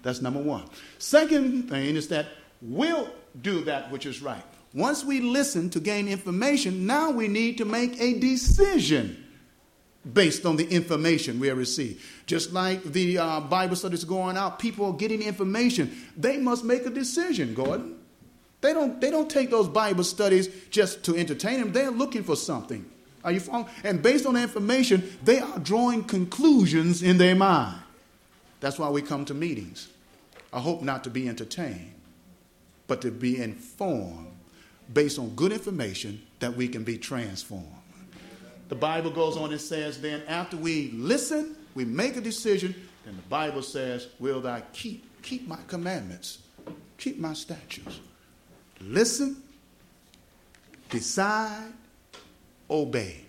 That's 0.02 0.22
number 0.22 0.42
one. 0.42 0.64
Second 1.00 1.70
thing 1.70 1.96
is 1.96 2.08
that 2.10 2.28
we'll 2.62 3.10
do 3.42 3.64
that 3.66 3.92
which 3.92 4.06
is 4.06 4.22
right. 4.22 4.44
Once 4.74 5.04
we 5.04 5.22
listen 5.22 5.70
to 5.70 5.80
gain 5.80 6.08
information, 6.08 6.86
now 6.86 7.10
we 7.10 7.28
need 7.28 7.58
to 7.58 7.66
make 7.66 8.00
a 8.00 8.20
decision 8.20 9.22
based 10.14 10.46
on 10.46 10.56
the 10.56 10.68
information 10.68 11.40
we 11.40 11.48
have 11.48 11.58
received. 11.58 12.04
Just 12.28 12.54
like 12.54 12.84
the 12.84 13.18
uh, 13.18 13.40
Bible 13.40 13.76
studies 13.76 14.04
going 14.04 14.38
out, 14.38 14.60
people 14.60 14.86
are 14.86 14.94
getting 14.94 15.24
information. 15.24 15.96
They 16.16 16.38
must 16.38 16.64
make 16.64 16.86
a 16.86 16.90
decision, 16.90 17.54
Gordon. 17.54 17.98
They 18.62 18.74
don't, 18.74 19.00
they 19.00 19.12
don't 19.12 19.30
take 19.30 19.50
those 19.50 19.68
Bible 19.68 20.04
studies 20.04 20.50
just 20.70 21.04
to 21.06 21.16
entertain 21.16 21.60
them. 21.60 21.72
They're 21.72 21.92
looking 21.92 22.24
for 22.24 22.36
something. 22.36 22.86
Are 23.26 23.32
you 23.32 23.40
following? 23.40 23.68
And 23.84 24.02
based 24.04 24.26
on 24.28 24.38
information, 24.38 25.18
they 25.24 25.40
are 25.40 25.60
drawing 25.60 26.04
conclusions 26.04 27.02
in 27.02 27.18
their 27.18 27.36
mind. 27.36 27.82
That's 28.60 28.78
why 28.78 28.90
we 28.90 29.02
come 29.02 29.26
to 29.26 29.34
meetings. 29.34 29.90
I 30.54 30.60
hope 30.60 30.84
not 30.84 31.04
to 31.04 31.10
be 31.10 31.28
entertained, 31.28 31.94
but 32.88 33.02
to 33.02 33.12
be 33.12 33.42
informed 33.42 34.28
based 34.94 35.18
on 35.18 35.30
good 35.36 35.52
information 35.52 36.22
that 36.40 36.56
we 36.56 36.68
can 36.68 36.84
be 36.84 36.98
transformed. 36.98 37.66
The 38.70 38.76
Bible 38.76 39.10
goes 39.12 39.38
on 39.38 39.52
and 39.52 39.60
says, 39.60 40.00
then 40.00 40.22
after 40.28 40.56
we 40.56 40.92
listen, 40.92 41.56
we 41.74 41.84
make 41.84 42.18
a 42.18 42.22
decision, 42.22 42.76
then 43.06 43.16
the 43.16 43.22
Bible 43.24 43.64
says, 43.64 44.08
Will 44.20 44.42
thou 44.42 44.62
keep, 44.72 45.22
keep 45.24 45.48
my 45.48 45.60
commandments, 45.68 46.40
keep 46.98 47.20
my 47.20 47.34
statutes. 47.34 48.00
Listen, 48.82 49.42
decide, 50.90 51.74
obey. 52.70 53.22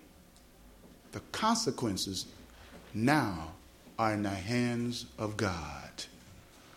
The 1.13 1.21
consequences 1.33 2.27
now 2.93 3.53
are 3.99 4.13
in 4.13 4.23
the 4.23 4.29
hands 4.29 5.07
of 5.19 5.37
God. 5.37 5.91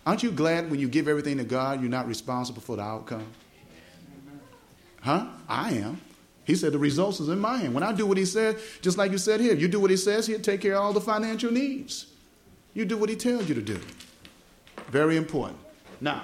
Aren't 0.05 0.23
you 0.23 0.31
glad 0.31 0.71
when 0.71 0.79
you 0.79 0.87
give 0.87 1.07
everything 1.07 1.37
to 1.37 1.43
God, 1.43 1.81
you're 1.81 1.89
not 1.89 2.07
responsible 2.07 2.61
for 2.61 2.77
the 2.77 2.81
outcome? 2.81 3.27
Huh? 5.01 5.27
I 5.47 5.71
am. 5.71 6.01
He 6.45 6.55
said 6.55 6.71
the 6.71 6.79
results 6.79 7.19
is 7.19 7.29
in 7.29 7.39
my 7.39 7.57
hand. 7.57 7.73
When 7.73 7.83
I 7.83 7.93
do 7.93 8.07
what 8.07 8.17
he 8.17 8.25
said, 8.25 8.57
just 8.81 8.97
like 8.97 9.11
you 9.11 9.17
said 9.17 9.39
here, 9.39 9.53
you 9.53 9.67
do 9.67 9.79
what 9.79 9.91
he 9.91 9.97
says, 9.97 10.25
he'll 10.25 10.39
take 10.39 10.61
care 10.61 10.75
of 10.75 10.81
all 10.81 10.93
the 10.93 11.01
financial 11.01 11.51
needs. 11.51 12.07
You 12.73 12.85
do 12.85 12.97
what 12.97 13.09
he 13.09 13.15
tells 13.15 13.47
you 13.47 13.55
to 13.55 13.61
do. 13.61 13.79
Very 14.89 15.15
important. 15.15 15.59
Now, 16.01 16.23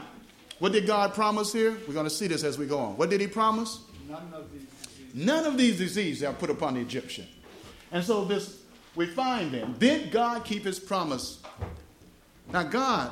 what 0.59 0.71
did 0.71 0.87
God 0.87 1.13
promise 1.13 1.53
here? 1.53 1.77
We're 1.87 1.93
going 1.93 2.05
to 2.05 2.09
see 2.09 2.27
this 2.27 2.43
as 2.43 2.57
we 2.57 2.65
go 2.65 2.79
on. 2.79 2.97
What 2.97 3.09
did 3.09 3.21
he 3.21 3.27
promise? 3.27 3.81
None 4.09 4.33
of 4.33 4.51
these. 4.51 4.63
None 5.17 5.45
of 5.45 5.57
these 5.57 5.77
diseases 5.77 6.23
are 6.23 6.33
put 6.33 6.49
upon 6.49 6.73
the 6.73 6.81
Egyptian. 6.81 7.25
And 7.93 8.03
so 8.03 8.25
this 8.25 8.59
we 8.95 9.05
find 9.05 9.53
then, 9.53 9.75
did 9.79 10.11
God 10.11 10.43
keep 10.43 10.65
his 10.65 10.77
promise? 10.77 11.39
Now 12.51 12.63
God, 12.63 13.11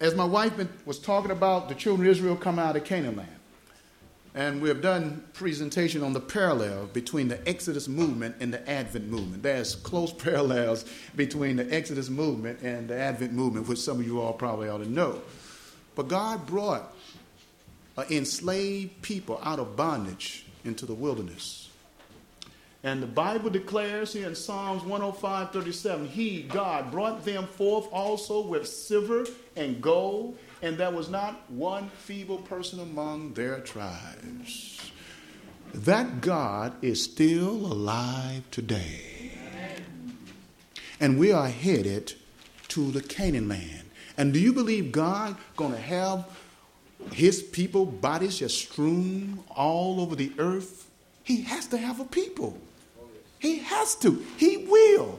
as 0.00 0.16
my 0.16 0.24
wife 0.24 0.52
was 0.84 0.98
talking 0.98 1.30
about 1.30 1.68
the 1.68 1.76
children 1.76 2.08
of 2.08 2.16
Israel 2.16 2.36
coming 2.36 2.64
out 2.64 2.74
of 2.74 2.84
Canaan 2.84 3.16
land, 3.16 3.30
and 4.34 4.60
we 4.60 4.68
have 4.68 4.82
done 4.82 5.24
presentation 5.34 6.02
on 6.02 6.12
the 6.12 6.20
parallel 6.20 6.86
between 6.86 7.28
the 7.28 7.48
Exodus 7.48 7.86
movement 7.86 8.36
and 8.40 8.52
the 8.52 8.68
Advent 8.68 9.08
movement. 9.08 9.44
There's 9.44 9.76
close 9.76 10.12
parallels 10.24 10.84
between 11.14 11.56
the 11.56 11.72
Exodus 11.72 12.10
movement 12.10 12.60
and 12.62 12.88
the 12.88 12.98
Advent 12.98 13.32
movement, 13.32 13.68
which 13.68 13.78
some 13.78 14.00
of 14.00 14.06
you 14.06 14.20
all 14.20 14.32
probably 14.32 14.68
ought 14.68 14.78
to 14.78 14.90
know. 14.90 15.22
But 15.94 16.08
God 16.08 16.44
brought 16.44 16.92
an 17.96 18.06
enslaved 18.10 19.00
people 19.00 19.40
out 19.42 19.60
of 19.60 19.76
bondage 19.76 20.45
into 20.66 20.86
the 20.86 20.94
wilderness. 20.94 21.68
And 22.82 23.02
the 23.02 23.06
Bible 23.06 23.50
declares 23.50 24.12
here 24.12 24.28
in 24.28 24.34
Psalms 24.34 24.82
105 24.82 25.52
37, 25.52 26.06
He, 26.06 26.42
God, 26.42 26.92
brought 26.92 27.24
them 27.24 27.46
forth 27.46 27.88
also 27.92 28.40
with 28.40 28.68
silver 28.68 29.26
and 29.56 29.82
gold, 29.82 30.38
and 30.62 30.76
there 30.76 30.90
was 30.90 31.08
not 31.08 31.50
one 31.50 31.88
feeble 31.88 32.38
person 32.38 32.80
among 32.80 33.34
their 33.34 33.60
tribes. 33.60 34.92
That 35.74 36.20
God 36.20 36.74
is 36.80 37.02
still 37.02 37.50
alive 37.50 38.48
today. 38.50 39.32
And 41.00 41.18
we 41.18 41.32
are 41.32 41.48
headed 41.48 42.14
to 42.68 42.90
the 42.90 43.02
Canaan 43.02 43.48
land. 43.48 43.82
And 44.16 44.32
do 44.32 44.38
you 44.38 44.52
believe 44.52 44.92
God 44.92 45.36
going 45.56 45.72
to 45.72 45.78
have 45.78 46.24
his 47.12 47.42
people 47.42 47.86
bodies 47.86 48.38
just 48.38 48.58
strewn 48.58 49.42
all 49.50 50.00
over 50.00 50.14
the 50.14 50.32
earth? 50.38 50.90
He 51.22 51.42
has 51.42 51.66
to 51.68 51.78
have 51.78 52.00
a 52.00 52.04
people. 52.04 52.56
He 53.38 53.58
has 53.58 53.94
to. 53.96 54.24
He 54.36 54.58
will. 54.58 55.18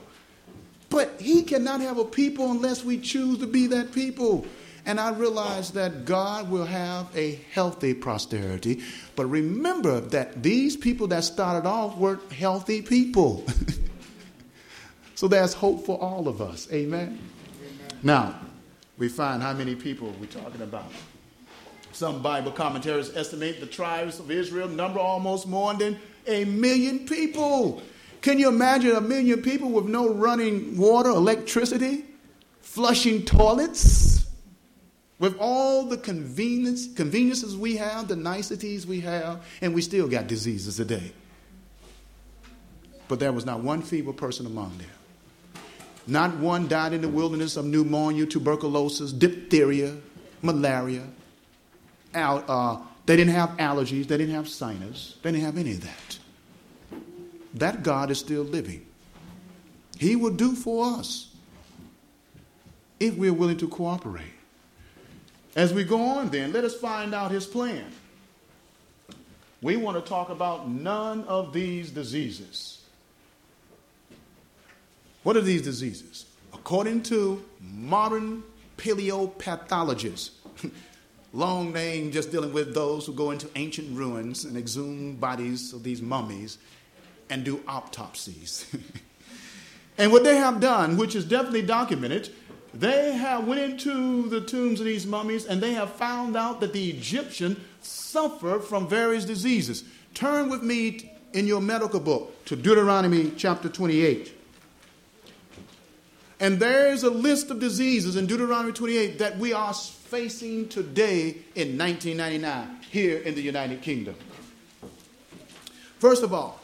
But 0.89 1.20
he 1.20 1.44
cannot 1.44 1.82
have 1.82 1.98
a 1.98 2.06
people 2.06 2.51
unless 2.51 2.84
we 2.84 3.00
choose 3.00 3.39
to 3.39 3.48
be 3.48 3.67
that 3.67 3.91
people. 3.91 4.46
And 4.86 5.01
I 5.01 5.12
realize 5.12 5.72
that 5.72 6.06
God 6.06 6.50
will 6.50 6.65
have 6.65 7.08
a 7.15 7.41
healthy 7.51 7.94
posterity. 7.94 8.82
But 9.17 9.25
remember 9.25 10.00
that 10.00 10.41
these 10.41 10.77
people 10.77 11.08
that 11.08 11.25
started 11.25 11.67
off 11.67 11.98
were 11.98 12.22
healthy 12.32 12.82
people. 12.82 13.46
so 15.15 15.27
there's 15.27 15.53
hope 15.53 15.86
for 15.86 16.00
all 16.00 16.29
of 16.29 16.41
us. 16.41 16.72
Amen? 16.72 17.20
Amen. 17.60 18.00
Now, 18.01 18.39
we 18.98 19.10
find 19.10 19.44
how 19.44 19.53
many 19.53 19.75
people 19.75 20.13
we're 20.22 20.27
talking 20.27 20.62
about. 20.62 20.89
Some 21.98 22.22
Bible 22.22 22.51
commentaries 22.51 23.18
estimate 23.18 23.60
the 23.60 23.66
tribes 23.66 24.20
of 24.20 24.30
Israel 24.30 24.68
number 24.68 25.00
almost 25.00 25.48
more 25.48 25.74
than 25.74 25.98
a 26.27 26.46
million 26.46 27.08
people. 27.08 27.82
Can 28.22 28.38
you 28.38 28.50
imagine 28.50 28.92
a 28.92 29.01
million 29.01 29.42
people 29.42 29.72
with 29.72 29.86
no 29.86 30.08
running 30.08 30.77
water, 30.77 31.10
electricity, 31.10 32.06
flushing 32.62 33.25
toilets? 33.25 34.27
With 35.18 35.38
all 35.39 35.86
the 35.88 35.98
convenience, 35.98 36.88
conveniences 36.94 37.58
we 37.58 37.77
have, 37.77 38.08
the 38.08 38.16
niceties 38.16 38.86
we 38.86 39.00
have, 39.00 39.44
and 39.62 39.74
we 39.74 39.82
still 39.82 40.08
got 40.08 40.27
diseases 40.27 40.75
today. 40.75 41.12
But 43.08 43.20
there 43.20 43.32
was 43.32 43.44
not 43.44 43.62
one 43.62 43.82
feeble 43.82 44.13
person 44.13 44.46
among 44.46 44.77
them. 44.77 45.63
Not 46.06 46.38
one 46.38 46.68
died 46.68 46.94
in 46.94 47.01
the 47.01 47.10
wilderness 47.10 47.58
of 47.58 47.66
pneumonia, 47.66 48.27
tuberculosis, 48.27 49.12
diphtheria, 49.12 49.96
malaria. 50.44 51.01
Uh, 52.17 52.79
they 53.05 53.15
didn't 53.15 53.33
have 53.33 53.51
allergies, 53.51 54.07
they 54.07 54.17
didn't 54.17 54.36
have 54.36 54.50
sinus, 54.50 55.17
they 55.21 55.31
didn't 55.31 55.45
have 55.45 55.57
any 55.57 55.71
of 55.71 55.81
that 55.81 56.19
that 57.59 57.83
God 57.83 58.12
is 58.12 58.19
still 58.19 58.43
living. 58.43 58.86
He 60.00 60.15
will 60.15 60.33
do 60.33 60.53
for 60.53 60.86
us 61.00 61.36
if 63.00 63.15
we're 63.15 63.33
willing 63.33 63.57
to 63.57 63.67
cooperate. 63.67 64.33
As 65.56 65.73
we 65.73 65.84
go 65.84 66.01
on, 66.01 66.30
then, 66.30 66.53
let 66.53 66.63
us 66.63 66.75
find 66.75 67.15
out 67.15 67.32
his 67.32 67.45
plan. 67.45 67.86
We 69.62 69.75
want 69.75 70.03
to 70.03 70.08
talk 70.08 70.30
about 70.30 70.69
none 70.69 71.23
of 71.23 71.51
these 71.51 71.89
diseases. 71.89 72.84
What 75.23 75.36
are 75.36 75.41
these 75.41 75.63
diseases? 75.63 76.25
According 76.53 77.03
to 77.03 77.43
modern 77.60 78.43
paleopathologists, 78.77 80.30
long 81.34 81.74
name 81.74 82.12
just 82.12 82.32
dealing 82.32 82.54
with 82.54 82.74
those 82.74 83.06
who 83.06 83.13
go 83.13 83.32
into 83.32 83.50
ancient 83.56 83.96
ruins 83.98 84.46
and 84.46 84.58
exhume 84.58 85.16
bodies 85.16 85.74
of 85.74 85.84
these 85.84 86.02
mummies 86.02 86.58
and 87.30 87.44
do 87.44 87.62
autopsies. 87.68 88.66
and 89.98 90.12
what 90.12 90.24
they 90.24 90.38
have 90.38 90.60
done, 90.60 90.98
which 90.98 91.16
is 91.16 91.26
definitely 91.26 91.62
documented, 91.62 92.30
they 92.74 93.13
have 93.13 93.48
went 93.48 93.60
into 93.60 94.30
the 94.30 94.42
tombs 94.42 94.80
of 94.80 94.86
these 94.86 95.06
mummies 95.06 95.46
and 95.46 95.62
they 95.62 95.74
have 95.74 95.92
found 95.94 96.36
out 96.36 96.60
that 96.62 96.74
the 96.74 96.90
Egyptian 96.90 97.60
suffer 97.82 98.60
from 98.60 98.88
various 98.88 99.26
diseases. 99.26 99.84
Turn 100.13 100.50
with 100.50 100.63
me 100.63 101.12
in 101.34 101.48
your 101.48 101.62
medical 101.62 102.00
book 102.00 102.46
to 102.46 102.56
Deuteronomy 102.56 103.32
chapter 103.36 103.70
28. 103.70 104.34
And 106.40 106.60
there's 106.60 107.04
a 107.04 107.10
list 107.10 107.50
of 107.50 107.60
diseases 107.60 108.16
in 108.16 108.28
Deuteronomy 108.28 108.72
28 108.72 109.20
that 109.20 109.38
we 109.38 109.54
are 109.54 109.74
facing 110.08 110.70
today 110.70 111.36
in 111.56 111.78
1999 111.78 112.80
here 112.89 113.20
in 113.20 113.36
the 113.36 113.41
United 113.41 113.82
Kingdom. 113.82 114.15
First 116.00 116.24
of 116.24 116.34
all, 116.34 116.62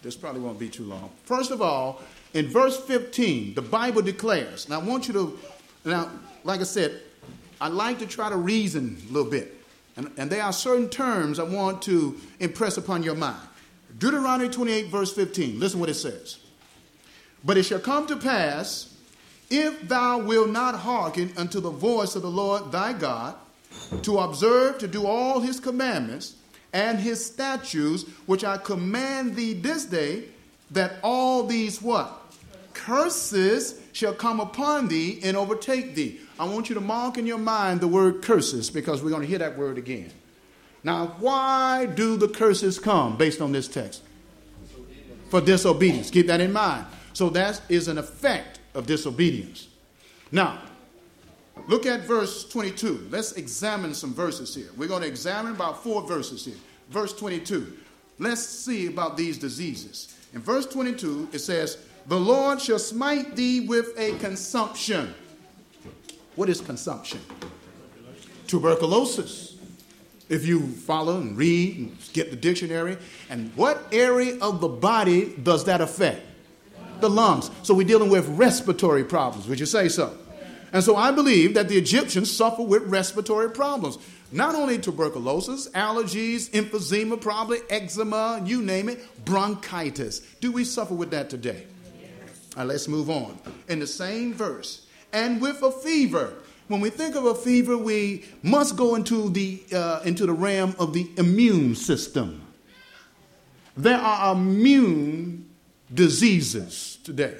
this 0.00 0.16
probably 0.16 0.40
won't 0.40 0.58
be 0.58 0.70
too 0.70 0.84
long. 0.84 1.10
First 1.24 1.50
of 1.50 1.60
all, 1.60 2.00
in 2.32 2.48
verse 2.48 2.80
15, 2.80 3.54
the 3.54 3.62
Bible 3.62 4.00
declares, 4.00 4.64
and 4.64 4.74
I 4.74 4.78
want 4.78 5.08
you 5.08 5.14
to, 5.14 5.38
now, 5.84 6.10
like 6.42 6.60
I 6.60 6.64
said, 6.64 7.02
I 7.60 7.68
like 7.68 7.98
to 7.98 8.06
try 8.06 8.30
to 8.30 8.36
reason 8.36 8.96
a 9.08 9.12
little 9.12 9.30
bit. 9.30 9.54
And, 9.96 10.10
and 10.16 10.30
there 10.30 10.42
are 10.42 10.52
certain 10.54 10.88
terms 10.88 11.38
I 11.38 11.42
want 11.42 11.82
to 11.82 12.18
impress 12.40 12.78
upon 12.78 13.02
your 13.02 13.14
mind. 13.14 13.46
Deuteronomy 13.98 14.48
28, 14.48 14.86
verse 14.86 15.12
15, 15.12 15.60
listen 15.60 15.78
what 15.78 15.90
it 15.90 15.94
says. 15.94 16.38
But 17.44 17.58
it 17.58 17.64
shall 17.64 17.78
come 17.78 18.06
to 18.06 18.16
pass, 18.16 18.91
if 19.52 19.86
thou 19.86 20.18
wilt 20.18 20.48
not 20.48 20.74
hearken 20.74 21.30
unto 21.36 21.60
the 21.60 21.70
voice 21.70 22.16
of 22.16 22.22
the 22.22 22.30
Lord 22.30 22.72
thy 22.72 22.94
God, 22.94 23.36
to 24.02 24.18
observe 24.18 24.78
to 24.78 24.88
do 24.88 25.06
all 25.06 25.40
his 25.40 25.60
commandments, 25.60 26.36
and 26.72 26.98
his 26.98 27.24
statutes, 27.24 28.04
which 28.24 28.44
I 28.44 28.56
command 28.56 29.36
thee 29.36 29.52
this 29.52 29.84
day, 29.84 30.24
that 30.70 30.94
all 31.02 31.44
these 31.44 31.82
what? 31.82 32.18
Curses 32.72 33.78
shall 33.92 34.14
come 34.14 34.40
upon 34.40 34.88
thee 34.88 35.20
and 35.22 35.36
overtake 35.36 35.94
thee. 35.94 36.20
I 36.40 36.46
want 36.46 36.70
you 36.70 36.74
to 36.74 36.80
mark 36.80 37.18
in 37.18 37.26
your 37.26 37.38
mind 37.38 37.82
the 37.82 37.88
word 37.88 38.22
curses 38.22 38.70
because 38.70 39.02
we're 39.02 39.10
going 39.10 39.20
to 39.20 39.28
hear 39.28 39.38
that 39.38 39.58
word 39.58 39.76
again. 39.76 40.10
Now, 40.82 41.14
why 41.18 41.84
do 41.84 42.16
the 42.16 42.28
curses 42.28 42.78
come 42.78 43.18
based 43.18 43.42
on 43.42 43.52
this 43.52 43.68
text? 43.68 44.02
For 45.28 45.42
disobedience. 45.42 46.10
Keep 46.10 46.28
that 46.28 46.40
in 46.40 46.54
mind. 46.54 46.86
So 47.12 47.28
that 47.30 47.60
is 47.68 47.88
an 47.88 47.98
effect 47.98 48.60
of 48.74 48.86
disobedience. 48.86 49.68
Now, 50.30 50.58
Look 51.68 51.86
at 51.86 52.00
verse 52.00 52.48
22. 52.48 53.08
Let's 53.10 53.32
examine 53.32 53.94
some 53.94 54.14
verses 54.14 54.54
here. 54.54 54.68
We're 54.76 54.88
going 54.88 55.02
to 55.02 55.08
examine 55.08 55.52
about 55.52 55.82
four 55.82 56.02
verses 56.06 56.44
here. 56.44 56.56
Verse 56.90 57.12
22. 57.12 57.76
Let's 58.18 58.42
see 58.42 58.86
about 58.86 59.16
these 59.16 59.38
diseases. 59.38 60.16
In 60.34 60.40
verse 60.40 60.66
22, 60.66 61.28
it 61.32 61.38
says, 61.38 61.78
The 62.06 62.18
Lord 62.18 62.60
shall 62.60 62.78
smite 62.78 63.36
thee 63.36 63.60
with 63.60 63.92
a 63.96 64.16
consumption. 64.18 65.14
What 66.34 66.48
is 66.48 66.60
consumption? 66.60 67.20
Tuberculosis. 68.46 69.56
If 70.28 70.46
you 70.46 70.66
follow 70.66 71.20
and 71.20 71.36
read 71.36 71.76
and 71.76 71.96
get 72.12 72.30
the 72.30 72.36
dictionary, 72.36 72.96
and 73.28 73.54
what 73.54 73.86
area 73.92 74.38
of 74.40 74.60
the 74.60 74.68
body 74.68 75.34
does 75.42 75.64
that 75.64 75.80
affect? 75.80 76.22
The 77.02 77.10
lungs. 77.10 77.50
So 77.62 77.74
we're 77.74 77.86
dealing 77.86 78.10
with 78.10 78.28
respiratory 78.28 79.04
problems. 79.04 79.48
Would 79.48 79.58
you 79.60 79.66
say 79.66 79.88
so? 79.88 80.16
And 80.72 80.82
so 80.82 80.96
I 80.96 81.10
believe 81.10 81.54
that 81.54 81.68
the 81.68 81.76
Egyptians 81.76 82.30
suffer 82.30 82.62
with 82.62 82.84
respiratory 82.84 83.50
problems. 83.50 83.98
Not 84.30 84.54
only 84.54 84.78
tuberculosis, 84.78 85.68
allergies, 85.70 86.48
emphysema, 86.50 87.20
probably 87.20 87.58
eczema, 87.68 88.40
you 88.46 88.62
name 88.62 88.88
it, 88.88 89.24
bronchitis. 89.24 90.20
Do 90.40 90.52
we 90.52 90.64
suffer 90.64 90.94
with 90.94 91.10
that 91.10 91.28
today? 91.28 91.66
Right, 92.56 92.66
let's 92.66 92.86
move 92.88 93.10
on. 93.10 93.38
In 93.68 93.80
the 93.80 93.86
same 93.86 94.32
verse, 94.32 94.86
and 95.12 95.40
with 95.40 95.62
a 95.62 95.70
fever. 95.70 96.34
When 96.68 96.80
we 96.80 96.88
think 96.88 97.16
of 97.16 97.26
a 97.26 97.34
fever, 97.34 97.76
we 97.76 98.24
must 98.42 98.76
go 98.76 98.94
into 98.94 99.28
the, 99.28 99.62
uh, 99.74 100.00
into 100.04 100.24
the 100.24 100.32
realm 100.32 100.74
of 100.78 100.94
the 100.94 101.10
immune 101.18 101.74
system. 101.74 102.40
There 103.76 103.98
are 103.98 104.34
immune 104.34 105.51
diseases 105.92 106.98
today. 107.04 107.36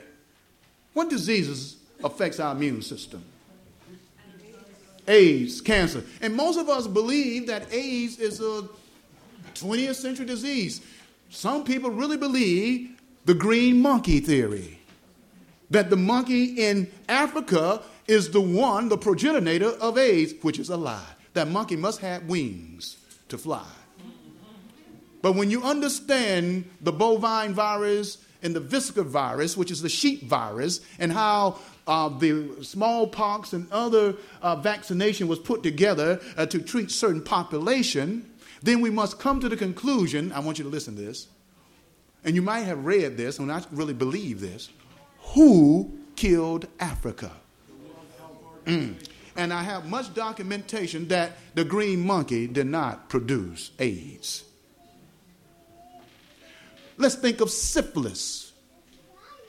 What 0.92 1.10
diseases 1.10 1.76
affects 2.04 2.40
our 2.40 2.54
immune 2.54 2.82
system. 2.82 3.24
AIDS, 5.08 5.60
cancer. 5.60 6.04
And 6.20 6.34
most 6.34 6.58
of 6.58 6.68
us 6.68 6.86
believe 6.86 7.46
that 7.48 7.72
AIDS 7.72 8.18
is 8.18 8.40
a 8.40 8.68
20th 9.54 9.96
century 9.96 10.26
disease. 10.26 10.80
Some 11.30 11.64
people 11.64 11.90
really 11.90 12.16
believe 12.16 13.00
the 13.24 13.34
green 13.34 13.80
monkey 13.80 14.20
theory 14.20 14.78
that 15.72 15.88
the 15.88 15.96
monkey 15.96 16.44
in 16.62 16.90
Africa 17.08 17.82
is 18.06 18.30
the 18.30 18.40
one, 18.40 18.90
the 18.90 18.98
progenitor 18.98 19.70
of 19.80 19.96
AIDS, 19.96 20.34
which 20.42 20.58
is 20.58 20.68
a 20.68 20.76
lie. 20.76 21.02
That 21.32 21.48
monkey 21.48 21.76
must 21.76 22.00
have 22.00 22.24
wings 22.24 22.98
to 23.28 23.38
fly. 23.38 23.66
But 25.22 25.34
when 25.34 25.50
you 25.50 25.62
understand 25.62 26.68
the 26.82 26.92
bovine 26.92 27.54
virus 27.54 28.18
and 28.42 28.54
the 28.54 28.60
Vesica 28.60 29.04
virus, 29.04 29.56
which 29.56 29.70
is 29.70 29.82
the 29.82 29.88
sheep 29.88 30.24
virus, 30.24 30.80
and 30.98 31.12
how 31.12 31.58
uh, 31.86 32.08
the 32.08 32.62
smallpox 32.62 33.52
and 33.52 33.70
other 33.72 34.14
uh, 34.40 34.56
vaccination 34.56 35.28
was 35.28 35.38
put 35.38 35.62
together 35.62 36.20
uh, 36.36 36.46
to 36.46 36.60
treat 36.60 36.90
certain 36.90 37.22
population, 37.22 38.28
then 38.62 38.80
we 38.80 38.90
must 38.90 39.18
come 39.18 39.40
to 39.40 39.48
the 39.48 39.56
conclusion. 39.56 40.32
I 40.32 40.40
want 40.40 40.58
you 40.58 40.64
to 40.64 40.70
listen 40.70 40.96
to 40.96 41.02
this, 41.02 41.28
and 42.24 42.34
you 42.34 42.42
might 42.42 42.60
have 42.60 42.84
read 42.84 43.16
this 43.16 43.38
and 43.38 43.48
not 43.48 43.66
really 43.72 43.94
believe 43.94 44.40
this. 44.40 44.70
Who 45.34 45.98
killed 46.16 46.66
Africa? 46.78 47.32
Mm. 48.64 48.94
And 49.34 49.52
I 49.52 49.62
have 49.62 49.88
much 49.88 50.14
documentation 50.14 51.08
that 51.08 51.38
the 51.54 51.64
green 51.64 52.06
monkey 52.06 52.46
did 52.46 52.66
not 52.66 53.08
produce 53.08 53.70
AIDS. 53.78 54.44
Let's 56.96 57.14
think 57.14 57.40
of 57.40 57.50
syphilis. 57.50 58.52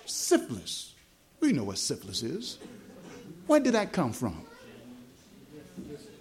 Syphilis. 0.06 0.94
We 1.40 1.52
know 1.52 1.66
what 1.66 1.78
syphilis 1.78 2.24
is. 2.24 2.58
Where 3.48 3.60
did 3.60 3.74
that 3.74 3.92
come 3.92 4.14
from? 4.14 4.46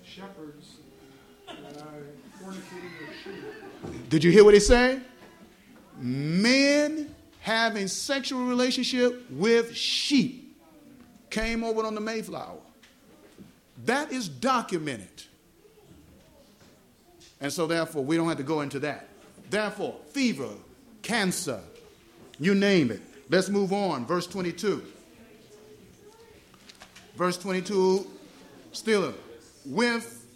Shepherds 0.05 0.77
Did 4.09 4.25
you 4.25 4.31
hear 4.31 4.45
what 4.45 4.55
he 4.55 4.61
said? 4.61 5.05
Men 5.99 7.15
having 7.41 7.89
sexual 7.89 8.45
relationship 8.47 9.31
with 9.31 9.75
sheep 9.75 10.57
came 11.31 11.65
over 11.65 11.85
on 11.85 11.95
the 11.95 12.01
Mayflower. 12.01 12.59
That 13.85 14.13
is 14.13 14.29
documented. 14.29 15.25
And 17.41 17.53
so, 17.53 17.67
therefore, 17.67 18.05
we 18.05 18.17
don't 18.17 18.29
have 18.29 18.37
to 18.37 18.45
go 18.45 18.61
into 18.61 18.79
that. 18.81 19.09
Therefore, 19.51 19.97
fever, 20.11 20.51
cancer, 21.03 21.61
you 22.38 22.55
name 22.55 22.91
it. 22.91 23.01
Let's 23.29 23.49
move 23.49 23.73
on. 23.73 24.07
Verse 24.07 24.27
22. 24.27 24.83
Verse 27.17 27.37
22, 27.37 28.07
still 28.73 29.15
with 29.67 30.27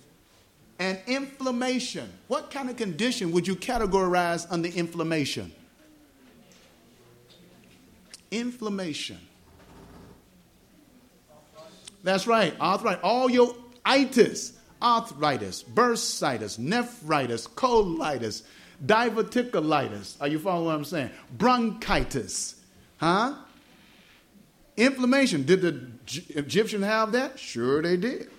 an 0.79 0.99
inflammation. 1.07 2.11
What 2.29 2.51
kind 2.51 2.69
of 2.69 2.77
condition 2.77 3.33
would 3.33 3.47
you 3.47 3.57
categorize 3.57 4.47
under 4.51 4.69
inflammation? 4.69 5.53
Inflammation. 8.31 9.19
That's 12.03 12.27
right, 12.27 12.55
arthritis. 12.61 13.01
All 13.03 13.31
your 13.31 13.55
itis, 13.85 14.53
arthritis, 14.83 15.63
bursitis, 15.63 16.59
nephritis, 16.59 17.49
colitis, 17.49 18.43
diverticulitis. 18.85 20.17
Are 20.21 20.29
you 20.29 20.39
following 20.39 20.67
what 20.67 20.75
I'm 20.75 20.85
saying? 20.85 21.11
Bronchitis. 21.37 22.57
Huh? 22.99 23.35
Inflammation. 24.77 25.45
Did 25.45 25.63
the 25.63 25.87
Egyptians 26.39 26.85
have 26.85 27.13
that? 27.13 27.39
Sure 27.39 27.83
they 27.83 27.97
did. 27.97 28.31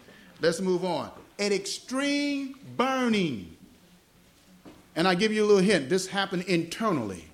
Let's 0.42 0.62
move 0.62 0.86
on. 0.86 1.12
An 1.40 1.52
extreme 1.52 2.56
burning. 2.76 3.56
And 4.96 5.08
I 5.08 5.16
give 5.16 5.32
you 5.32 5.44
a 5.44 5.48
little 5.48 5.64
hint. 5.64 5.90
This 5.90 6.08
happened 6.08 6.44
internally. 6.44 7.26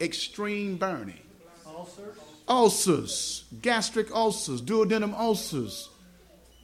Extreme 0.00 0.76
burning. 0.76 1.20
Ulcers. 1.66 2.16
Ulcers. 2.48 3.44
Gastric 3.62 4.10
ulcers. 4.12 4.60
Duodenum 4.60 5.14
ulcers 5.14 5.88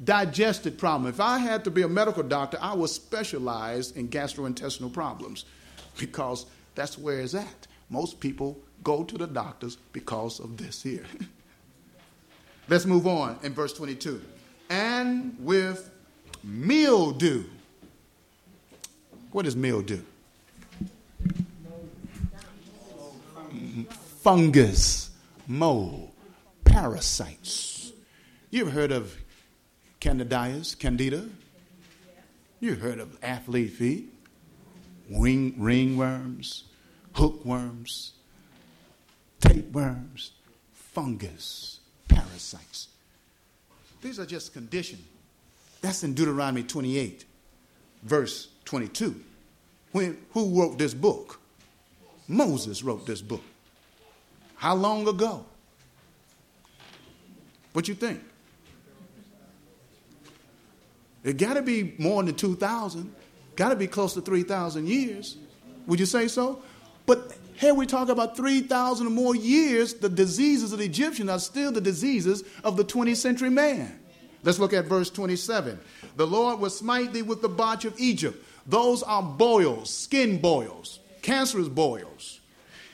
digested 0.02 0.78
problem. 0.78 1.08
If 1.08 1.20
I 1.20 1.38
had 1.38 1.64
to 1.64 1.70
be 1.70 1.82
a 1.82 1.88
medical 1.88 2.22
doctor, 2.22 2.58
I 2.60 2.74
would 2.74 2.90
specialize 2.90 3.92
in 3.92 4.08
gastrointestinal 4.08 4.92
problems 4.92 5.44
because 5.98 6.46
that's 6.74 6.98
where 6.98 7.20
it's 7.20 7.34
at. 7.34 7.66
Most 7.90 8.20
people 8.20 8.58
go 8.82 9.02
to 9.04 9.18
the 9.18 9.26
doctors 9.26 9.76
because 9.92 10.40
of 10.40 10.56
this 10.56 10.82
here. 10.82 11.04
Let's 12.68 12.86
move 12.86 13.06
on 13.06 13.38
in 13.42 13.54
verse 13.54 13.72
22. 13.72 14.20
And 14.70 15.36
with 15.40 15.90
mildew. 16.44 17.44
What 19.32 19.46
is 19.46 19.56
mildew? 19.56 20.00
Fungus, 24.20 25.10
mold, 25.46 26.10
parasites. 26.64 27.92
You 28.50 28.62
ever 28.62 28.70
heard 28.70 28.92
of 28.92 29.16
Candidias, 30.00 30.74
Candida. 30.74 31.28
You 32.60 32.74
heard 32.74 32.98
of 32.98 33.16
athlete 33.22 33.72
feet, 33.72 34.12
wing, 35.08 35.54
ringworms, 35.58 36.62
hookworms, 37.12 38.12
tapeworms, 39.40 40.32
fungus, 40.72 41.80
parasites. 42.08 42.88
These 44.02 44.18
are 44.18 44.26
just 44.26 44.52
conditions. 44.52 45.02
That's 45.80 46.02
in 46.02 46.14
Deuteronomy 46.14 46.64
28, 46.64 47.24
verse 48.02 48.48
22. 48.64 49.20
When, 49.92 50.18
who 50.32 50.60
wrote 50.60 50.78
this 50.78 50.94
book? 50.94 51.40
Moses 52.26 52.82
wrote 52.82 53.06
this 53.06 53.22
book. 53.22 53.42
How 54.56 54.74
long 54.74 55.06
ago? 55.06 55.44
What 57.72 57.88
you 57.88 57.94
think? 57.94 58.20
It 61.28 61.36
got 61.36 61.54
to 61.54 61.62
be 61.62 61.94
more 61.98 62.22
than 62.22 62.34
2,000. 62.34 63.14
Got 63.56 63.70
to 63.70 63.76
be 63.76 63.86
close 63.86 64.14
to 64.14 64.20
3,000 64.20 64.86
years. 64.86 65.36
Would 65.86 66.00
you 66.00 66.06
say 66.06 66.28
so? 66.28 66.62
But 67.06 67.36
here 67.54 67.74
we 67.74 67.86
talk 67.86 68.08
about 68.08 68.36
3,000 68.36 69.06
or 69.06 69.10
more 69.10 69.34
years, 69.34 69.94
the 69.94 70.08
diseases 70.08 70.72
of 70.72 70.78
the 70.78 70.84
Egyptians 70.84 71.28
are 71.28 71.38
still 71.38 71.72
the 71.72 71.80
diseases 71.80 72.44
of 72.62 72.76
the 72.76 72.84
20th 72.84 73.16
century 73.16 73.50
man. 73.50 73.98
Let's 74.44 74.58
look 74.58 74.72
at 74.72 74.84
verse 74.84 75.10
27. 75.10 75.80
The 76.16 76.26
Lord 76.26 76.60
will 76.60 76.70
smite 76.70 77.12
thee 77.12 77.22
with 77.22 77.42
the 77.42 77.48
botch 77.48 77.84
of 77.84 77.98
Egypt. 77.98 78.44
Those 78.66 79.02
are 79.02 79.22
boils, 79.22 79.92
skin 79.92 80.40
boils, 80.40 81.00
cancerous 81.22 81.68
boils. 81.68 82.40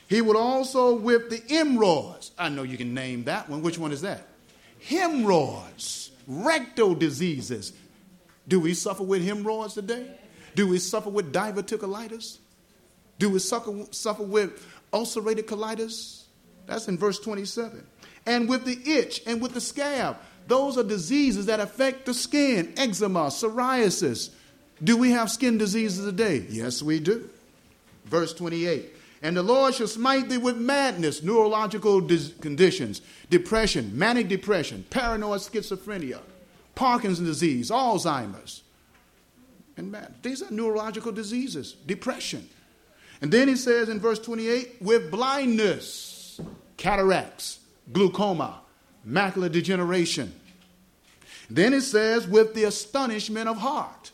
He 0.07 0.21
would 0.21 0.35
also 0.35 0.95
whip 0.95 1.29
the 1.29 1.41
hemorrhoids. 1.47 2.31
I 2.37 2.49
know 2.49 2.63
you 2.63 2.77
can 2.77 2.93
name 2.93 3.25
that 3.25 3.49
one. 3.49 3.61
Which 3.61 3.77
one 3.77 3.91
is 3.91 4.01
that? 4.01 4.27
Hemorrhoids, 4.87 6.11
rectal 6.27 6.95
diseases, 6.95 7.73
do 8.47 8.59
we 8.59 8.73
suffer 8.73 9.03
with 9.03 9.23
hemorrhoids 9.23 9.73
today? 9.73 10.07
Do 10.55 10.67
we 10.67 10.79
suffer 10.79 11.09
with 11.09 11.33
diverticulitis? 11.33 12.37
Do 13.17 13.29
we 13.29 13.39
suffer, 13.39 13.85
suffer 13.91 14.23
with 14.23 14.65
ulcerated 14.93 15.47
colitis? 15.47 16.23
That's 16.67 16.87
in 16.87 16.97
verse 16.97 17.19
27. 17.19 17.85
And 18.25 18.49
with 18.49 18.65
the 18.65 18.77
itch 18.89 19.21
and 19.25 19.41
with 19.41 19.53
the 19.53 19.61
scab. 19.61 20.17
Those 20.47 20.77
are 20.77 20.83
diseases 20.83 21.47
that 21.47 21.59
affect 21.59 22.05
the 22.05 22.13
skin 22.13 22.73
eczema, 22.77 23.27
psoriasis. 23.27 24.29
Do 24.83 24.97
we 24.97 25.11
have 25.11 25.31
skin 25.31 25.57
diseases 25.57 26.05
today? 26.05 26.45
Yes, 26.49 26.83
we 26.83 26.99
do. 26.99 27.29
Verse 28.05 28.33
28. 28.33 28.91
And 29.23 29.35
the 29.35 29.43
Lord 29.43 29.73
shall 29.73 29.87
smite 29.87 30.29
thee 30.29 30.37
with 30.37 30.57
madness, 30.57 31.23
neurological 31.23 32.01
dis- 32.01 32.33
conditions, 32.41 33.01
depression, 33.29 33.97
manic 33.97 34.27
depression, 34.27 34.85
paranoid 34.91 35.39
schizophrenia 35.39 36.19
Parkinson's 36.75 37.27
disease, 37.27 37.71
Alzheimer's. 37.71 38.63
And 39.77 39.91
man, 39.91 40.13
these 40.21 40.41
are 40.41 40.51
neurological 40.51 41.11
diseases, 41.11 41.73
depression. 41.85 42.47
And 43.21 43.31
then 43.31 43.47
he 43.47 43.55
says 43.55 43.89
in 43.89 43.99
verse 43.99 44.19
28 44.19 44.77
with 44.81 45.11
blindness, 45.11 46.39
cataracts, 46.77 47.59
glaucoma, 47.91 48.61
macular 49.07 49.51
degeneration. 49.51 50.33
Then 51.49 51.73
it 51.73 51.81
says 51.81 52.27
with 52.27 52.53
the 52.53 52.63
astonishment 52.65 53.47
of 53.47 53.57
heart, 53.57 54.11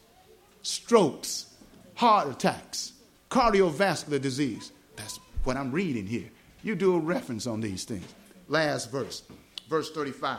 strokes, 0.62 1.54
heart 1.95 2.30
attacks, 2.30 2.93
cardiovascular 3.30 4.21
disease. 4.21 4.71
That's 4.95 5.19
what 5.43 5.58
I'm 5.58 5.71
reading 5.71 6.06
here. 6.06 6.30
You 6.63 6.76
do 6.76 6.95
a 6.95 7.00
reference 7.00 7.47
on 7.47 7.62
these 7.62 7.86
things. 7.86 8.06
Last 8.47 8.91
verse, 8.91 9.24
verse 9.69 9.91
35 9.91 10.38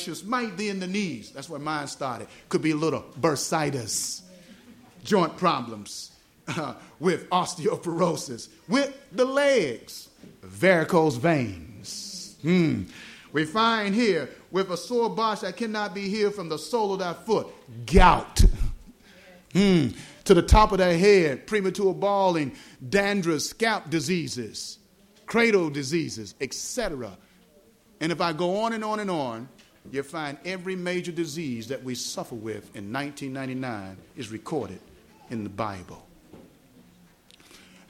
she'll 0.00 0.14
smite 0.14 0.56
thee 0.56 0.68
in 0.68 0.80
the 0.80 0.86
knees. 0.86 1.30
That's 1.30 1.48
where 1.48 1.60
mine 1.60 1.86
started. 1.86 2.28
Could 2.48 2.62
be 2.62 2.72
a 2.72 2.76
little 2.76 3.04
bursitis, 3.20 4.22
joint 5.04 5.36
problems 5.36 6.12
uh, 6.48 6.74
with 7.00 7.28
osteoporosis, 7.30 8.48
with 8.68 8.96
the 9.12 9.24
legs, 9.24 10.08
varicose 10.42 11.16
veins. 11.16 12.36
Hmm. 12.42 12.84
We 13.32 13.44
find 13.44 13.94
here 13.94 14.28
with 14.50 14.70
a 14.70 14.76
sore 14.76 15.08
botch 15.08 15.42
that 15.42 15.56
cannot 15.56 15.94
be 15.94 16.08
healed 16.08 16.34
from 16.34 16.48
the 16.48 16.58
sole 16.58 16.94
of 16.94 16.98
that 17.00 17.26
foot, 17.26 17.48
gout. 17.86 18.44
Hmm. 19.52 19.88
to 20.26 20.34
the 20.34 20.42
top 20.42 20.70
of 20.70 20.78
their 20.78 20.96
head, 20.96 21.44
premature 21.44 21.92
balding, 21.92 22.52
dandruff, 22.88 23.42
scalp 23.42 23.90
diseases, 23.90 24.78
cradle 25.26 25.70
diseases, 25.70 26.36
etc. 26.40 27.18
And 28.00 28.12
if 28.12 28.20
I 28.20 28.32
go 28.32 28.60
on 28.60 28.72
and 28.72 28.84
on 28.84 29.00
and 29.00 29.10
on, 29.10 29.48
you 29.90 30.02
find 30.02 30.38
every 30.44 30.76
major 30.76 31.12
disease 31.12 31.68
that 31.68 31.82
we 31.82 31.94
suffer 31.94 32.34
with 32.34 32.74
in 32.76 32.92
1999 32.92 33.96
is 34.16 34.30
recorded 34.30 34.80
in 35.30 35.42
the 35.42 35.50
Bible. 35.50 36.06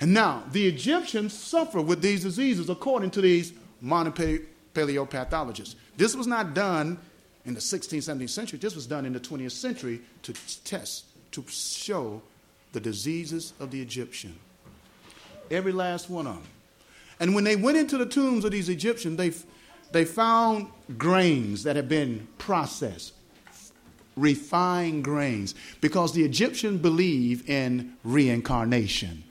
And 0.00 0.14
now, 0.14 0.44
the 0.50 0.66
Egyptians 0.66 1.34
suffer 1.34 1.80
with 1.80 2.00
these 2.00 2.22
diseases 2.22 2.70
according 2.70 3.10
to 3.12 3.20
these 3.20 3.52
modern 3.80 4.12
paleopathologists. 4.12 5.74
This 5.96 6.16
was 6.16 6.26
not 6.26 6.54
done 6.54 6.98
in 7.44 7.54
the 7.54 7.60
16th, 7.60 7.98
17th 7.98 8.30
century. 8.30 8.58
This 8.58 8.74
was 8.74 8.86
done 8.86 9.04
in 9.04 9.12
the 9.12 9.20
20th 9.20 9.52
century 9.52 10.00
to 10.22 10.32
test, 10.64 11.04
to 11.32 11.44
show 11.48 12.22
the 12.72 12.80
diseases 12.80 13.52
of 13.60 13.70
the 13.70 13.82
Egyptian. 13.82 14.38
Every 15.50 15.72
last 15.72 16.08
one 16.08 16.26
of 16.26 16.36
them. 16.36 16.44
And 17.18 17.34
when 17.34 17.44
they 17.44 17.56
went 17.56 17.76
into 17.76 17.98
the 17.98 18.06
tombs 18.06 18.44
of 18.46 18.52
these 18.52 18.70
Egyptians, 18.70 19.18
they, 19.18 19.32
they 19.92 20.04
found 20.04 20.68
grains 20.98 21.64
that 21.64 21.76
had 21.76 21.88
been 21.88 22.26
processed, 22.38 23.12
refined 24.16 25.04
grains, 25.04 25.54
because 25.80 26.12
the 26.12 26.24
Egyptians 26.24 26.80
believe 26.80 27.48
in 27.48 27.96
reincarnation 28.04 29.24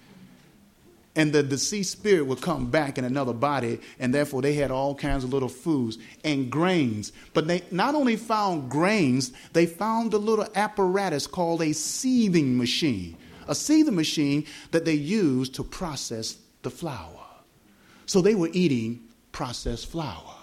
and 1.19 1.33
the 1.33 1.43
deceased 1.43 1.91
spirit 1.91 2.25
would 2.25 2.39
come 2.39 2.71
back 2.71 2.97
in 2.97 3.03
another 3.03 3.33
body, 3.33 3.79
and 3.99 4.13
therefore 4.13 4.41
they 4.41 4.53
had 4.53 4.71
all 4.71 4.95
kinds 4.95 5.25
of 5.25 5.33
little 5.33 5.49
foods 5.49 5.97
and 6.23 6.49
grains. 6.49 7.11
But 7.33 7.45
they 7.45 7.61
not 7.71 7.93
only 7.93 8.15
found 8.15 8.71
grains, 8.71 9.33
they 9.51 9.65
found 9.65 10.13
a 10.13 10.17
little 10.17 10.47
apparatus 10.55 11.27
called 11.27 11.61
a 11.61 11.73
seething 11.73 12.57
machine, 12.57 13.17
a 13.49 13.55
seething 13.55 13.95
machine 13.95 14.45
that 14.71 14.85
they 14.85 14.93
used 14.93 15.55
to 15.55 15.63
process 15.65 16.37
the 16.61 16.69
flour. 16.69 17.25
So 18.05 18.21
they 18.21 18.35
were 18.35 18.49
eating 18.53 19.01
processed 19.33 19.87
flour, 19.87 20.35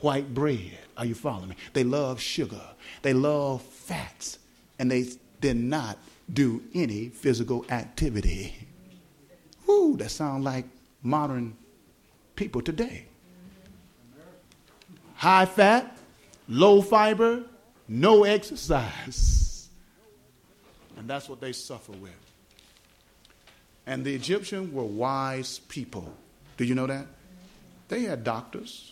white 0.00 0.32
bread. 0.34 0.78
Are 0.96 1.06
you 1.06 1.14
following 1.14 1.50
me? 1.50 1.56
They 1.72 1.84
love 1.84 2.20
sugar, 2.20 2.62
they 3.02 3.14
love 3.14 3.62
fats, 3.62 4.38
and 4.78 4.90
they 4.90 5.06
did 5.40 5.56
not 5.56 5.98
do 6.32 6.62
any 6.74 7.08
physical 7.08 7.64
activity. 7.70 8.54
Whoo, 9.66 9.96
that 9.96 10.10
sounds 10.10 10.44
like 10.44 10.66
modern 11.02 11.56
people 12.36 12.60
today. 12.60 13.06
High 15.14 15.46
fat, 15.46 15.96
low 16.48 16.80
fiber, 16.82 17.44
no 17.88 18.24
exercise. 18.24 19.68
And 20.96 21.08
that's 21.08 21.28
what 21.28 21.40
they 21.40 21.52
suffer 21.52 21.92
with. 21.92 22.12
And 23.86 24.04
the 24.04 24.14
Egyptians 24.14 24.72
were 24.72 24.84
wise 24.84 25.58
people. 25.60 26.14
Do 26.56 26.64
you 26.64 26.74
know 26.74 26.86
that? 26.86 27.06
They 27.88 28.02
had 28.02 28.22
doctors, 28.22 28.89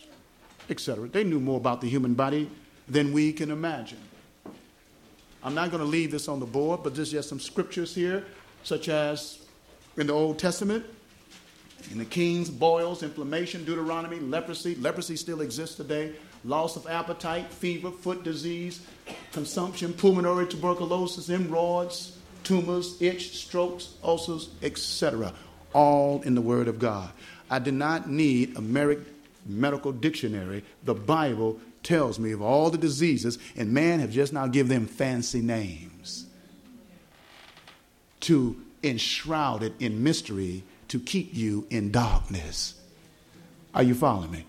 etc. 0.69 1.07
They 1.07 1.23
knew 1.23 1.39
more 1.39 1.57
about 1.57 1.81
the 1.81 1.89
human 1.89 2.13
body 2.13 2.49
than 2.87 3.13
we 3.13 3.33
can 3.33 3.51
imagine. 3.51 3.99
I'm 5.43 5.55
not 5.55 5.71
going 5.71 5.81
to 5.81 5.89
leave 5.89 6.11
this 6.11 6.27
on 6.27 6.39
the 6.39 6.45
board, 6.45 6.81
but 6.83 6.95
there's 6.95 7.11
just 7.11 7.29
some 7.29 7.39
scriptures 7.39 7.95
here, 7.95 8.25
such 8.63 8.89
as 8.89 9.39
in 9.97 10.07
the 10.07 10.13
Old 10.13 10.37
Testament. 10.37 10.85
In 11.91 11.97
the 11.97 12.05
kings, 12.05 12.49
boils, 12.49 13.03
inflammation, 13.03 13.63
Deuteronomy, 13.63 14.19
leprosy. 14.19 14.75
Leprosy 14.75 15.15
still 15.15 15.41
exists 15.41 15.77
today. 15.77 16.13
Loss 16.43 16.75
of 16.75 16.87
appetite, 16.87 17.51
fever, 17.51 17.89
foot 17.89 18.23
disease, 18.23 18.81
consumption, 19.31 19.93
pulmonary 19.93 20.45
tuberculosis, 20.47 21.27
hemorrhoids, 21.27 22.17
tumors, 22.43 23.01
itch, 23.01 23.37
strokes, 23.37 23.93
ulcers, 24.03 24.49
etc. 24.61 25.33
All 25.73 26.21
in 26.23 26.35
the 26.35 26.41
Word 26.41 26.67
of 26.67 26.79
God. 26.79 27.11
I 27.49 27.59
did 27.59 27.73
not 27.73 28.09
need 28.09 28.57
a 28.57 28.61
medical 29.49 29.91
dictionary. 29.91 30.63
The 30.83 30.93
Bible 30.93 31.59
tells 31.83 32.19
me 32.19 32.31
of 32.31 32.41
all 32.41 32.69
the 32.69 32.77
diseases, 32.77 33.39
and 33.55 33.73
man 33.73 33.99
have 33.99 34.11
just 34.11 34.33
now 34.33 34.47
given 34.47 34.69
them 34.69 34.85
fancy 34.85 35.41
names 35.41 36.25
to 38.21 38.55
enshroud 38.83 39.63
it 39.63 39.73
in 39.79 40.03
mystery 40.03 40.63
to 40.89 40.99
keep 40.99 41.33
you 41.33 41.65
in 41.69 41.91
darkness. 41.91 42.75
Are 43.73 43.83
you 43.83 43.95
following 43.95 44.31
me? 44.31 44.45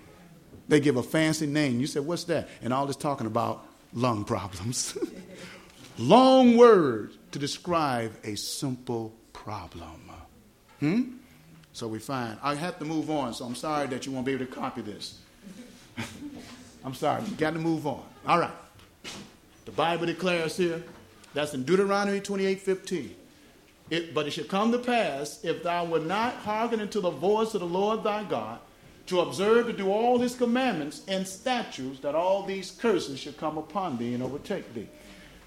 They 0.69 0.81
give 0.81 0.97
a 0.97 1.03
fancy 1.03 1.47
name. 1.47 1.81
You 1.81 1.87
say, 1.87 2.01
What's 2.01 2.25
that? 2.25 2.49
And 2.63 2.73
all 2.73 2.87
this 2.87 2.97
talking 2.97 3.27
about 3.27 3.67
lung 3.93 4.25
problems. 4.25 4.97
Long 5.99 6.57
word 6.57 7.13
to 7.33 7.39
describe 7.39 8.13
a 8.25 8.35
simple 8.37 9.13
problem. 9.33 10.11
Hmm? 10.79 11.03
So 11.73 11.87
we 11.87 11.99
find, 11.99 12.37
I 12.43 12.55
have 12.55 12.79
to 12.79 12.85
move 12.85 13.11
on, 13.11 13.33
so 13.33 13.45
I'm 13.45 13.55
sorry 13.55 13.87
that 13.89 14.07
you 14.07 14.13
won't 14.13 14.27
be 14.27 14.33
able 14.33 14.47
to 14.47 14.53
copy 14.53 14.81
this. 14.81 15.19
I'm 16.85 16.95
sorry, 16.95 17.23
you 17.25 17.37
got 17.37 17.53
to 17.53 17.59
move 17.59 17.87
on. 17.87 18.03
All 18.27 18.39
right. 18.39 18.51
The 19.65 19.73
Bible 19.73 20.07
declares 20.07 20.57
here, 20.57 20.83
that's 21.33 21.55
in 21.55 21.65
Deuteronomy 21.65 22.21
28 22.21 22.61
15. 22.61 23.15
It, 23.91 24.15
but 24.15 24.27
it 24.27 24.31
shall 24.31 24.45
come 24.45 24.73
to 24.73 24.79
pass, 24.79 25.45
if 25.45 25.63
thou 25.63 25.85
wilt 25.85 26.07
not 26.07 26.35
hearken 26.35 26.81
unto 26.81 27.01
the 27.01 27.11
voice 27.11 27.55
of 27.55 27.61
the 27.61 27.67
Lord 27.67 28.05
thy 28.05 28.23
God, 28.25 28.61
to 29.07 29.21
observe 29.21 29.67
to 29.67 29.73
do 29.73 29.91
all 29.91 30.19
his 30.19 30.37
commandments 30.37 31.03
and 31.09 31.27
statutes, 31.27 31.99
that 32.01 32.15
all 32.15 32.45
these 32.45 32.71
curses 32.71 33.19
shall 33.19 33.33
come 33.33 33.59
upon 33.59 33.99
thee 33.99 34.15
and 34.15 34.23
overtake 34.23 34.73
thee. 34.75 34.89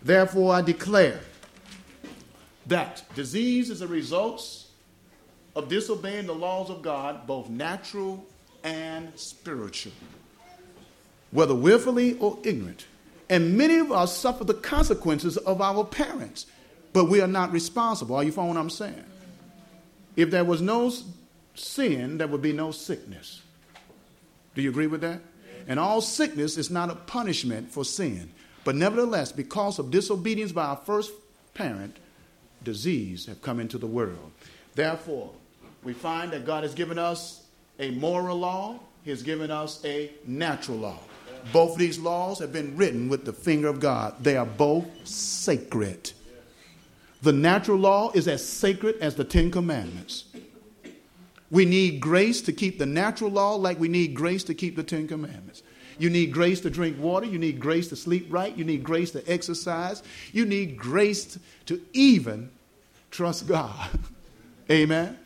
Therefore 0.01 0.53
I 0.53 0.61
declare 0.61 1.21
that 2.65 3.03
disease 3.15 3.69
is 3.69 3.81
a 3.81 3.87
result 3.87 4.62
of 5.55 5.69
disobeying 5.69 6.27
the 6.27 6.33
laws 6.33 6.69
of 6.69 6.81
God, 6.81 7.27
both 7.27 7.49
natural 7.49 8.25
and 8.63 9.11
spiritual, 9.15 9.93
whether 11.31 11.55
willfully 11.55 12.17
or 12.19 12.39
ignorant. 12.43 12.85
And 13.29 13.57
many 13.57 13.77
of 13.77 13.91
us 13.91 14.15
suffer 14.15 14.43
the 14.43 14.53
consequences 14.53 15.37
of 15.37 15.61
our 15.61 15.83
parents 15.85 16.45
but 16.93 17.05
we 17.05 17.19
are 17.21 17.27
not 17.27 17.51
responsible. 17.51 18.15
Are 18.15 18.23
you 18.23 18.31
following 18.31 18.53
what 18.53 18.61
I'm 18.61 18.69
saying? 18.69 19.03
If 20.15 20.29
there 20.29 20.45
was 20.45 20.61
no 20.61 20.93
sin, 21.55 22.19
there 22.19 22.27
would 22.27 22.43
be 22.43 22.53
no 22.53 22.71
sickness. 22.71 23.41
Do 24.53 24.61
you 24.61 24.69
agree 24.69 24.87
with 24.87 25.01
that? 25.01 25.19
And 25.67 25.79
all 25.79 26.01
sickness 26.01 26.57
is 26.57 26.69
not 26.69 26.91
a 26.91 26.95
punishment 26.95 27.71
for 27.71 27.83
sin. 27.83 28.31
But 28.63 28.75
nevertheless, 28.75 29.31
because 29.31 29.79
of 29.79 29.91
disobedience 29.91 30.51
by 30.51 30.65
our 30.65 30.77
first 30.77 31.11
parent, 31.55 31.97
disease 32.63 33.25
have 33.25 33.41
come 33.41 33.59
into 33.59 33.77
the 33.77 33.87
world. 33.87 34.31
Therefore, 34.75 35.31
we 35.83 35.93
find 35.93 36.31
that 36.31 36.45
God 36.45 36.63
has 36.63 36.73
given 36.73 36.97
us 36.97 37.45
a 37.79 37.91
moral 37.91 38.37
law, 38.39 38.79
He 39.03 39.09
has 39.09 39.23
given 39.23 39.51
us 39.51 39.83
a 39.85 40.11
natural 40.25 40.77
law. 40.77 40.99
Both 41.51 41.73
of 41.73 41.77
these 41.77 41.99
laws 41.99 42.39
have 42.39 42.53
been 42.53 42.77
written 42.77 43.09
with 43.09 43.25
the 43.25 43.33
finger 43.33 43.67
of 43.67 43.79
God. 43.79 44.15
They 44.23 44.37
are 44.37 44.45
both 44.45 44.85
sacred. 45.05 46.11
The 47.21 47.33
natural 47.33 47.77
law 47.77 48.11
is 48.13 48.27
as 48.27 48.45
sacred 48.45 48.97
as 48.99 49.15
the 49.15 49.23
Ten 49.23 49.51
Commandments. 49.51 50.25
We 51.51 51.65
need 51.65 51.99
grace 51.99 52.41
to 52.43 52.53
keep 52.53 52.79
the 52.79 52.85
natural 52.85 53.29
law 53.29 53.55
like 53.55 53.79
we 53.79 53.87
need 53.87 54.15
grace 54.15 54.43
to 54.45 54.53
keep 54.53 54.75
the 54.75 54.83
Ten 54.83 55.07
Commandments. 55.07 55.63
You 55.99 56.09
need 56.09 56.33
grace 56.33 56.61
to 56.61 56.69
drink 56.69 56.99
water. 56.99 57.25
You 57.25 57.37
need 57.37 57.59
grace 57.59 57.87
to 57.89 57.95
sleep 57.95 58.27
right. 58.29 58.55
You 58.57 58.63
need 58.63 58.83
grace 58.83 59.11
to 59.11 59.31
exercise. 59.31 60.01
You 60.31 60.45
need 60.45 60.77
grace 60.77 61.37
to 61.67 61.81
even 61.93 62.49
trust 63.11 63.47
God. 63.47 63.89
Amen. 64.71 65.17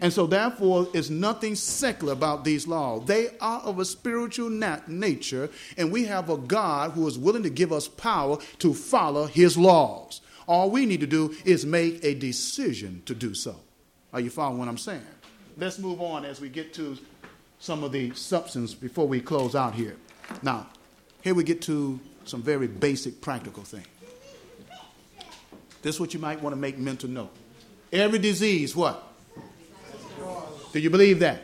And 0.00 0.12
so, 0.12 0.26
therefore, 0.26 0.88
it's 0.94 1.10
nothing 1.10 1.54
secular 1.54 2.14
about 2.14 2.44
these 2.44 2.66
laws. 2.66 3.04
They 3.04 3.36
are 3.40 3.60
of 3.60 3.78
a 3.78 3.84
spiritual 3.84 4.48
nat- 4.48 4.88
nature, 4.88 5.50
and 5.76 5.92
we 5.92 6.04
have 6.04 6.30
a 6.30 6.38
God 6.38 6.92
who 6.92 7.06
is 7.06 7.18
willing 7.18 7.42
to 7.42 7.50
give 7.50 7.70
us 7.70 7.86
power 7.86 8.38
to 8.60 8.72
follow 8.72 9.26
his 9.26 9.58
laws. 9.58 10.22
All 10.48 10.70
we 10.70 10.86
need 10.86 11.00
to 11.00 11.06
do 11.06 11.34
is 11.44 11.66
make 11.66 12.02
a 12.02 12.14
decision 12.14 13.02
to 13.06 13.14
do 13.14 13.34
so. 13.34 13.56
Are 14.12 14.20
you 14.20 14.30
following 14.30 14.58
what 14.58 14.68
I'm 14.68 14.78
saying? 14.78 15.04
Let's 15.56 15.78
move 15.78 16.00
on 16.00 16.24
as 16.24 16.40
we 16.40 16.48
get 16.48 16.72
to 16.74 16.96
some 17.58 17.84
of 17.84 17.92
the 17.92 18.12
substance 18.14 18.74
before 18.74 19.06
we 19.06 19.20
close 19.20 19.54
out 19.54 19.74
here. 19.74 19.96
Now, 20.42 20.66
here 21.22 21.34
we 21.34 21.44
get 21.44 21.60
to 21.62 22.00
some 22.24 22.42
very 22.42 22.66
basic 22.66 23.20
practical 23.20 23.62
things. 23.62 23.86
This 25.82 25.96
is 25.96 26.00
what 26.00 26.14
you 26.14 26.20
might 26.20 26.42
want 26.42 26.54
to 26.54 26.60
make 26.60 26.78
mental 26.78 27.08
note. 27.08 27.30
Every 27.92 28.18
disease, 28.18 28.74
what? 28.74 29.09
Do 30.72 30.78
you 30.78 30.90
believe 30.90 31.18
that? 31.20 31.42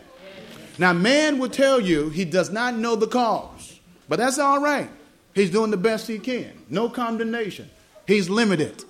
Now, 0.78 0.92
man 0.92 1.38
will 1.38 1.48
tell 1.48 1.80
you 1.80 2.10
he 2.10 2.24
does 2.24 2.50
not 2.50 2.76
know 2.76 2.96
the 2.96 3.06
cause, 3.06 3.80
but 4.08 4.18
that's 4.18 4.38
all 4.38 4.60
right. 4.60 4.90
He's 5.34 5.50
doing 5.50 5.70
the 5.70 5.76
best 5.76 6.06
he 6.06 6.18
can. 6.18 6.52
No 6.68 6.88
condemnation. 6.88 7.70
He's 8.06 8.28
limited. 8.28 8.84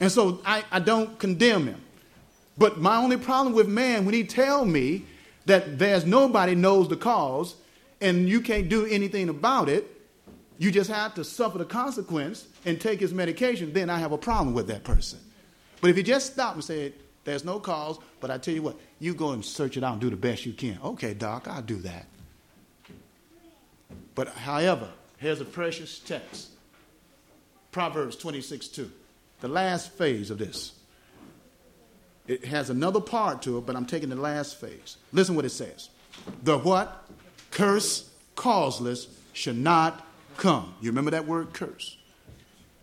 And 0.00 0.12
so 0.12 0.40
I, 0.44 0.64
I 0.70 0.78
don't 0.78 1.18
condemn 1.18 1.66
him. 1.66 1.80
But 2.56 2.78
my 2.78 2.96
only 2.96 3.16
problem 3.16 3.54
with 3.54 3.68
man, 3.68 4.04
when 4.04 4.14
he 4.14 4.24
tell 4.24 4.64
me 4.64 5.04
that 5.46 5.78
there's 5.78 6.04
nobody 6.04 6.54
knows 6.54 6.88
the 6.88 6.96
cause 6.96 7.56
and 8.00 8.28
you 8.28 8.40
can't 8.40 8.68
do 8.68 8.86
anything 8.86 9.28
about 9.28 9.68
it, 9.68 9.98
You 10.58 10.72
just 10.72 10.90
have 10.90 11.14
to 11.14 11.24
suffer 11.24 11.56
the 11.58 11.64
consequence 11.64 12.46
and 12.64 12.80
take 12.80 12.98
his 12.98 13.14
medication, 13.14 13.72
then 13.72 13.88
I 13.88 13.98
have 13.98 14.10
a 14.10 14.18
problem 14.18 14.54
with 14.54 14.66
that 14.66 14.82
person. 14.82 15.20
But 15.80 15.90
if 15.90 15.96
you 15.96 16.02
just 16.02 16.32
stop 16.32 16.54
and 16.54 16.64
say, 16.64 16.92
there's 17.28 17.44
no 17.44 17.60
cause, 17.60 17.98
but 18.20 18.30
I 18.30 18.38
tell 18.38 18.54
you 18.54 18.62
what, 18.62 18.76
you 18.98 19.14
go 19.14 19.32
and 19.32 19.44
search 19.44 19.76
it 19.76 19.84
out 19.84 19.92
and 19.92 20.00
do 20.00 20.10
the 20.10 20.16
best 20.16 20.46
you 20.46 20.52
can. 20.52 20.78
Okay, 20.82 21.14
doc, 21.14 21.46
I'll 21.46 21.62
do 21.62 21.76
that. 21.76 22.06
But 24.14 24.28
however, 24.28 24.88
here's 25.18 25.40
a 25.40 25.44
precious 25.44 25.98
text 25.98 26.48
Proverbs 27.70 28.16
26 28.16 28.68
2. 28.68 28.90
The 29.40 29.48
last 29.48 29.92
phase 29.92 30.30
of 30.30 30.38
this. 30.38 30.72
It 32.26 32.44
has 32.44 32.70
another 32.70 33.00
part 33.00 33.42
to 33.42 33.58
it, 33.58 33.66
but 33.66 33.76
I'm 33.76 33.86
taking 33.86 34.08
the 34.08 34.16
last 34.16 34.60
phase. 34.60 34.96
Listen 35.12 35.34
what 35.34 35.44
it 35.44 35.50
says. 35.50 35.88
The 36.42 36.58
what? 36.58 37.08
Curse 37.50 38.10
causeless 38.34 39.06
should 39.32 39.56
not 39.56 40.06
come. 40.36 40.74
You 40.80 40.90
remember 40.90 41.12
that 41.12 41.26
word 41.26 41.52
curse? 41.52 41.96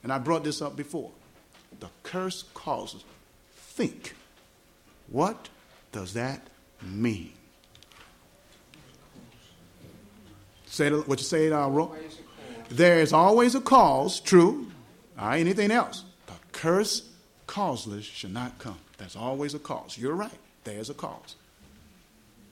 And 0.04 0.14
I 0.14 0.18
brought 0.18 0.44
this 0.44 0.62
up 0.62 0.76
before. 0.76 1.12
The 1.80 1.90
curse 2.04 2.44
causes. 2.54 3.04
Think. 3.56 4.16
What 5.08 5.50
does 5.92 6.14
that 6.14 6.42
mean? 6.82 7.34
Say 10.66 10.88
it, 10.88 11.08
what 11.08 11.20
you 11.20 11.26
say 11.26 11.52
uh, 11.52 11.88
There 12.70 13.00
is 13.00 13.14
always 13.14 13.56
a 13.56 13.62
cause, 13.62 14.20
true. 14.20 14.68
All 15.18 15.28
right, 15.28 15.40
anything 15.40 15.72
else? 15.72 16.04
The 16.28 16.34
curse 16.52 17.10
causeless 17.48 18.04
should 18.04 18.34
not 18.34 18.60
come. 18.60 18.78
There's 18.98 19.16
always 19.16 19.54
a 19.54 19.60
cause. 19.60 19.98
You're 19.98 20.16
right. 20.16 20.38
There's 20.64 20.90
a 20.90 20.94
cause. 20.94 21.36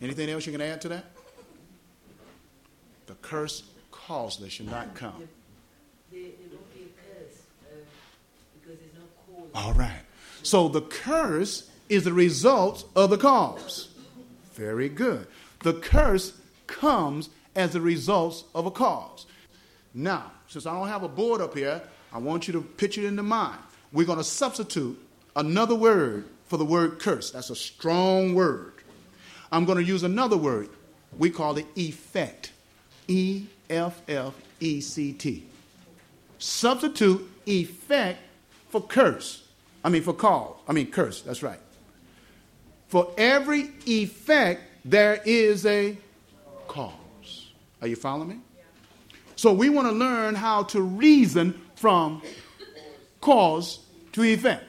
Anything 0.02 0.30
else 0.30 0.46
you 0.46 0.52
can 0.52 0.62
add 0.62 0.82
to 0.82 0.90
that? 0.90 1.06
The 3.08 3.16
curse 3.16 3.64
causeless 3.92 4.54
should 4.54 4.70
not 4.70 4.96
come. 4.96 5.28
All 9.56 9.74
right. 9.74 10.02
So 10.44 10.68
the 10.68 10.82
curse 10.82 11.70
is 11.94 12.04
the 12.04 12.14
result 12.14 12.88
of 12.96 13.10
the 13.10 13.18
cause. 13.18 13.90
Very 14.54 14.90
good. 14.90 15.28
The 15.60 15.74
curse 15.74 16.34
comes 16.68 17.30
as 17.56 17.76
a 17.76 17.82
result 17.82 18.46
of 18.56 18.66
a 18.66 18.72
cause. 18.72 19.26
Now, 19.94 20.32
since 20.48 20.66
I 20.66 20.74
don't 20.74 20.88
have 20.88 21.04
a 21.04 21.08
board 21.08 21.42
up 21.42 21.56
here, 21.56 21.82
I 22.12 22.18
want 22.18 22.48
you 22.48 22.54
to 22.54 22.62
picture 22.62 23.02
it 23.02 23.06
in 23.06 23.16
the 23.16 23.24
mind. 23.24 23.60
We're 23.92 24.06
going 24.06 24.18
to 24.18 24.24
substitute 24.24 24.98
another 25.36 25.76
word 25.76 26.26
for 26.48 26.58
the 26.58 26.66
word 26.66 27.00
curse. 27.00 27.32
That's 27.32 27.50
a 27.50 27.56
strong 27.56 28.34
word. 28.34 28.74
I'm 29.52 29.66
going 29.66 29.78
to 29.78 29.84
use 29.84 30.04
another 30.04 30.38
word. 30.38 30.70
We 31.18 31.30
call 31.30 31.58
it 31.58 31.68
effect. 31.76 32.52
E 33.08 33.46
F 33.70 34.02
F 34.08 34.34
E 34.60 34.82
C 34.82 35.14
T. 35.14 35.44
Substitute 36.40 37.30
effect 37.46 38.20
for 38.70 38.82
curse. 38.82 39.44
I 39.84 39.90
mean, 39.90 40.02
for 40.02 40.14
call. 40.14 40.62
I 40.68 40.74
mean, 40.74 40.90
curse. 40.90 41.22
That's 41.22 41.44
right. 41.44 41.60
For 42.94 43.12
every 43.18 43.72
effect, 43.88 44.62
there 44.86 45.20
is 45.26 45.66
a 45.66 45.98
cause. 46.68 47.50
Are 47.82 47.88
you 47.88 47.96
following 47.96 48.30
me? 48.30 48.38
So 49.36 49.52
we 49.52 49.70
want 49.70 49.88
to 49.88 49.92
learn 49.92 50.36
how 50.36 50.62
to 50.66 50.80
reason 50.80 51.60
from 51.74 52.22
cause 53.20 53.80
to 54.12 54.22
effect. 54.22 54.64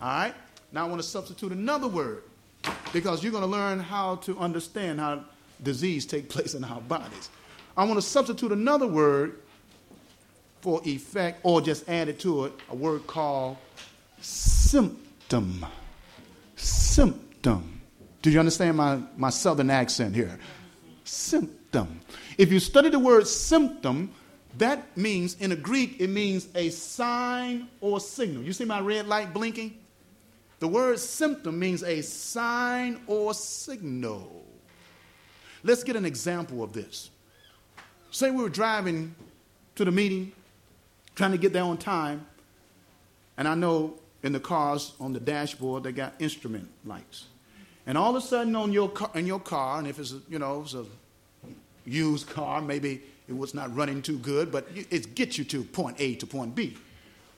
All 0.00 0.08
right? 0.08 0.34
Now 0.70 0.86
I 0.86 0.88
want 0.88 1.02
to 1.02 1.08
substitute 1.08 1.50
another 1.50 1.88
word 1.88 2.22
because 2.92 3.24
you're 3.24 3.32
going 3.32 3.42
to 3.42 3.50
learn 3.50 3.80
how 3.80 4.14
to 4.18 4.38
understand 4.38 5.00
how 5.00 5.24
disease 5.60 6.06
take 6.06 6.28
place 6.28 6.54
in 6.54 6.62
our 6.62 6.80
bodies. 6.82 7.28
I 7.76 7.82
want 7.82 7.96
to 7.96 8.02
substitute 8.02 8.52
another 8.52 8.86
word 8.86 9.40
for 10.60 10.80
effect 10.84 11.40
or 11.42 11.60
just 11.60 11.88
add 11.88 12.08
it 12.08 12.20
to 12.20 12.44
it, 12.44 12.52
a 12.70 12.76
word 12.76 13.08
called 13.08 13.56
symptom. 14.20 15.66
Symptom. 16.54 17.27
Do 18.22 18.30
you 18.30 18.38
understand 18.38 18.76
my, 18.76 19.00
my 19.16 19.30
southern 19.30 19.70
accent 19.70 20.14
here? 20.14 20.38
Symptom. 21.04 22.00
If 22.36 22.52
you 22.52 22.60
study 22.60 22.90
the 22.90 22.98
word 22.98 23.26
symptom, 23.26 24.12
that 24.58 24.96
means, 24.96 25.36
in 25.40 25.50
the 25.50 25.56
Greek, 25.56 26.00
it 26.00 26.08
means 26.08 26.48
a 26.54 26.70
sign 26.70 27.68
or 27.80 28.00
signal. 28.00 28.42
You 28.42 28.52
see 28.52 28.64
my 28.64 28.80
red 28.80 29.06
light 29.06 29.32
blinking? 29.32 29.78
The 30.58 30.68
word 30.68 30.98
symptom 30.98 31.58
means 31.58 31.82
a 31.82 32.02
sign 32.02 33.00
or 33.06 33.32
signal. 33.34 34.44
Let's 35.62 35.84
get 35.84 35.96
an 35.96 36.04
example 36.04 36.62
of 36.62 36.72
this. 36.72 37.10
Say 38.10 38.30
we 38.30 38.42
were 38.42 38.48
driving 38.48 39.14
to 39.76 39.84
the 39.84 39.92
meeting, 39.92 40.32
trying 41.14 41.32
to 41.32 41.38
get 41.38 41.52
there 41.52 41.62
on 41.62 41.76
time, 41.76 42.26
and 43.36 43.46
I 43.46 43.54
know 43.54 43.94
in 44.22 44.32
the 44.32 44.40
cars 44.40 44.94
on 44.98 45.12
the 45.12 45.20
dashboard 45.20 45.84
they 45.84 45.92
got 45.92 46.14
instrument 46.18 46.68
lights. 46.84 47.26
And 47.88 47.96
all 47.96 48.14
of 48.14 48.22
a 48.22 48.24
sudden 48.24 48.54
on 48.54 48.70
your 48.70 48.90
car, 48.90 49.10
in 49.14 49.26
your 49.26 49.40
car, 49.40 49.78
and 49.78 49.88
if 49.88 49.98
it's 49.98 50.12
a, 50.12 50.20
you 50.28 50.38
know 50.38 50.60
it's 50.60 50.74
a 50.74 50.84
used 51.86 52.28
car, 52.28 52.60
maybe 52.60 53.00
it 53.26 53.36
was 53.36 53.54
not 53.54 53.74
running 53.74 54.02
too 54.02 54.18
good, 54.18 54.52
but 54.52 54.68
it 54.74 55.14
gets 55.14 55.38
you 55.38 55.44
to 55.44 55.64
point 55.64 55.96
A 55.98 56.14
to 56.16 56.26
point 56.26 56.54
B. 56.54 56.76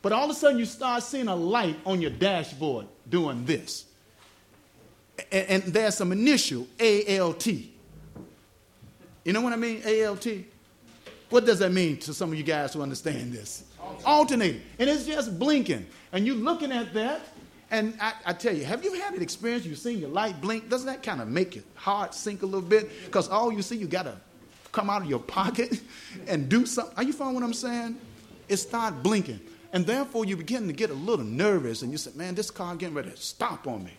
But 0.02 0.10
all 0.10 0.24
of 0.24 0.30
a 0.30 0.34
sudden, 0.34 0.58
you 0.58 0.64
start 0.64 1.04
seeing 1.04 1.28
a 1.28 1.36
light 1.36 1.76
on 1.86 2.00
your 2.00 2.10
dashboard 2.10 2.86
doing 3.08 3.44
this. 3.44 3.84
And, 5.30 5.46
and 5.48 5.62
there's 5.62 5.96
some 5.96 6.10
initial 6.10 6.66
ALT. 6.80 7.46
You 7.46 9.32
know 9.32 9.42
what 9.42 9.52
I 9.52 9.56
mean? 9.56 9.82
ALT? 10.04 10.26
What 11.28 11.46
does 11.46 11.60
that 11.60 11.70
mean 11.70 11.98
to 11.98 12.12
some 12.12 12.32
of 12.32 12.38
you 12.38 12.42
guys 12.42 12.74
who 12.74 12.82
understand 12.82 13.32
this? 13.32 13.62
Alternating. 14.04 14.62
And 14.80 14.90
it's 14.90 15.06
just 15.06 15.38
blinking. 15.38 15.86
And 16.12 16.26
you're 16.26 16.34
looking 16.34 16.72
at 16.72 16.92
that, 16.94 17.20
and 17.70 17.94
I, 18.00 18.12
I, 18.26 18.33
tell 18.33 18.54
you, 18.54 18.64
have 18.64 18.83
you 18.85 18.94
had 18.94 19.14
an 19.14 19.22
experience? 19.22 19.64
You've 19.64 19.78
seen 19.78 20.00
your 20.00 20.09
light 20.09 20.40
blink. 20.40 20.68
Doesn't 20.68 20.87
that 20.87 21.02
kind 21.02 21.20
of 21.20 21.28
make 21.28 21.54
your 21.54 21.64
heart 21.74 22.14
sink 22.14 22.42
a 22.42 22.46
little 22.46 22.68
bit? 22.68 22.90
Because 23.04 23.28
all 23.28 23.52
you 23.52 23.62
see, 23.62 23.76
you 23.76 23.87
got 23.87 24.04
to 24.04 24.16
come 24.72 24.90
out 24.90 25.02
of 25.02 25.09
your 25.09 25.20
pocket 25.20 25.80
and 26.26 26.48
do 26.48 26.66
something. 26.66 26.96
Are 26.96 27.04
you 27.04 27.12
following 27.12 27.37
what 27.37 27.44
I'm 27.44 27.54
saying? 27.54 27.96
It 28.48 28.56
start 28.56 29.02
blinking. 29.02 29.40
And 29.72 29.87
therefore, 29.87 30.24
you 30.24 30.37
begin 30.37 30.66
to 30.66 30.72
get 30.72 30.90
a 30.90 30.94
little 30.94 31.24
nervous, 31.24 31.83
and 31.83 31.92
you 31.92 31.98
said, 31.98 32.16
Man, 32.16 32.35
this 32.35 32.50
car 32.50 32.74
getting 32.74 32.94
ready 32.94 33.11
to 33.11 33.16
stop 33.16 33.68
on 33.68 33.85
me. 33.85 33.92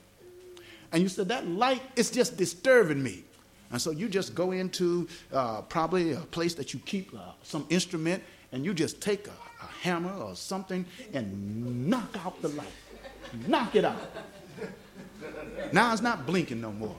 And 0.92 1.02
you 1.02 1.08
said, 1.08 1.30
That 1.30 1.48
light 1.48 1.82
is 1.96 2.12
just 2.12 2.36
disturbing 2.36 3.02
me. 3.02 3.24
And 3.72 3.82
so 3.82 3.92
you 3.92 4.10
just 4.10 4.36
go 4.36 4.52
into 4.52 5.08
uh, 5.32 5.62
probably 5.62 6.12
a 6.12 6.18
place 6.18 6.56
that 6.56 6.74
you 6.74 6.82
keep 6.82 7.14
uh, 7.14 7.32
some 7.42 7.66
instrument, 7.70 8.22
and 8.52 8.66
you 8.66 8.74
just 8.74 9.02
take 9.02 9.28
a, 9.28 9.64
a 9.64 9.66
hammer 9.82 10.14
or 10.14 10.36
something 10.36 10.86
and 11.14 11.88
knock 11.88 12.18
out 12.26 12.42
the 12.42 12.50
light. 12.50 12.68
Knock 13.48 13.76
it 13.76 13.86
out. 13.86 14.02
Now 15.72 15.94
it's 15.94 16.02
not 16.02 16.26
blinking 16.26 16.62
no 16.62 16.72
more. 16.72 16.96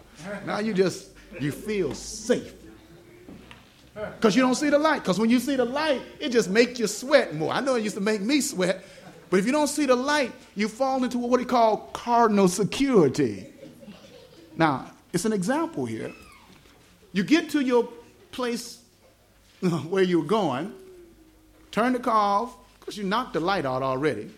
Now 0.47 0.59
you 0.59 0.73
just, 0.73 1.11
you 1.41 1.53
feel 1.53 1.95
safe. 1.95 2.55
Because 3.95 4.35
you 4.35 4.43
don't 4.43 4.55
see 4.55 4.71
the 4.71 4.79
light. 4.79 5.03
Because 5.03 5.19
when 5.19 5.29
you 5.29 5.39
see 5.39 5.57
the 5.57 5.65
light, 5.65 6.01
it 6.19 6.31
just 6.31 6.49
makes 6.49 6.79
you 6.79 6.87
sweat 6.87 7.35
more. 7.35 7.53
I 7.53 7.61
know 7.61 7.75
it 7.75 7.83
used 7.83 7.97
to 7.97 8.01
make 8.01 8.23
me 8.23 8.41
sweat. 8.41 8.83
But 9.29 9.39
if 9.39 9.47
you 9.47 9.53
don't 9.53 9.69
see 9.69 9.87
the 9.87 9.97
light, 9.97 10.33
you 10.55 10.69
fall 10.69 11.03
into 11.05 11.19
what 11.19 11.39
we 11.39 11.45
call 11.45 11.89
cardinal 11.93 12.49
security. 12.49 13.47
Now, 14.57 14.91
it's 15.13 15.25
an 15.25 15.33
example 15.33 15.85
here. 15.87 16.13
You 17.13 17.25
get 17.25 17.51
to 17.51 17.61
your 17.61 17.89
place 18.31 18.83
where 19.89 20.03
you're 20.03 20.25
going, 20.25 20.73
turn 21.71 21.93
the 21.93 21.99
car 21.99 22.43
off, 22.43 22.57
because 22.81 22.97
you 22.97 23.05
knocked 23.05 23.35
the 23.35 23.41
light 23.41 23.65
out 23.65 23.83
already. 23.83 24.31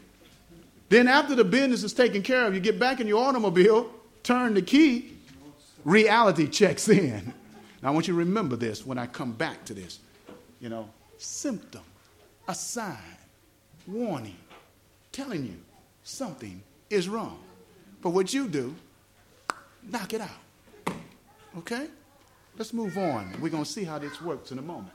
Then, 0.88 1.08
after 1.08 1.34
the 1.34 1.44
business 1.44 1.82
is 1.82 1.92
taken 1.92 2.22
care 2.22 2.46
of, 2.46 2.54
you 2.54 2.60
get 2.60 2.78
back 2.78 3.00
in 3.00 3.08
your 3.08 3.24
automobile, 3.24 3.90
turn 4.22 4.54
the 4.54 4.62
key, 4.62 5.12
reality 5.84 6.48
checks 6.48 6.88
in. 6.88 7.32
Now, 7.82 7.88
I 7.88 7.90
want 7.92 8.06
you 8.06 8.14
to 8.14 8.18
remember 8.18 8.56
this 8.56 8.86
when 8.86 8.98
I 8.98 9.06
come 9.06 9.32
back 9.32 9.64
to 9.66 9.74
this. 9.74 9.98
You 10.60 10.68
know, 10.68 10.88
symptom, 11.18 11.82
a 12.48 12.54
sign, 12.54 12.96
warning, 13.86 14.36
telling 15.12 15.44
you 15.44 15.56
something 16.02 16.62
is 16.90 17.08
wrong. 17.08 17.38
But 18.02 18.10
what 18.10 18.32
you 18.32 18.48
do, 18.48 18.74
knock 19.82 20.12
it 20.12 20.20
out. 20.20 20.94
Okay? 21.58 21.88
Let's 22.56 22.72
move 22.72 22.96
on. 22.96 23.32
We're 23.40 23.48
going 23.48 23.64
to 23.64 23.70
see 23.70 23.84
how 23.84 23.98
this 23.98 24.20
works 24.22 24.52
in 24.52 24.58
a 24.58 24.62
moment. 24.62 24.94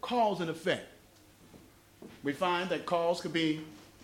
Cause 0.00 0.40
and 0.40 0.50
effect. 0.50 0.86
We 2.22 2.32
find 2.32 2.68
that 2.70 2.86
cause 2.86 3.20
could 3.20 3.32
be 3.32 3.60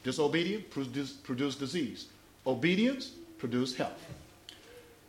disobedient, 0.07 0.71
produce, 0.71 1.11
produce 1.11 1.57
disease. 1.57 2.07
Obedience, 2.47 3.11
produce 3.39 3.75
health. 3.75 4.01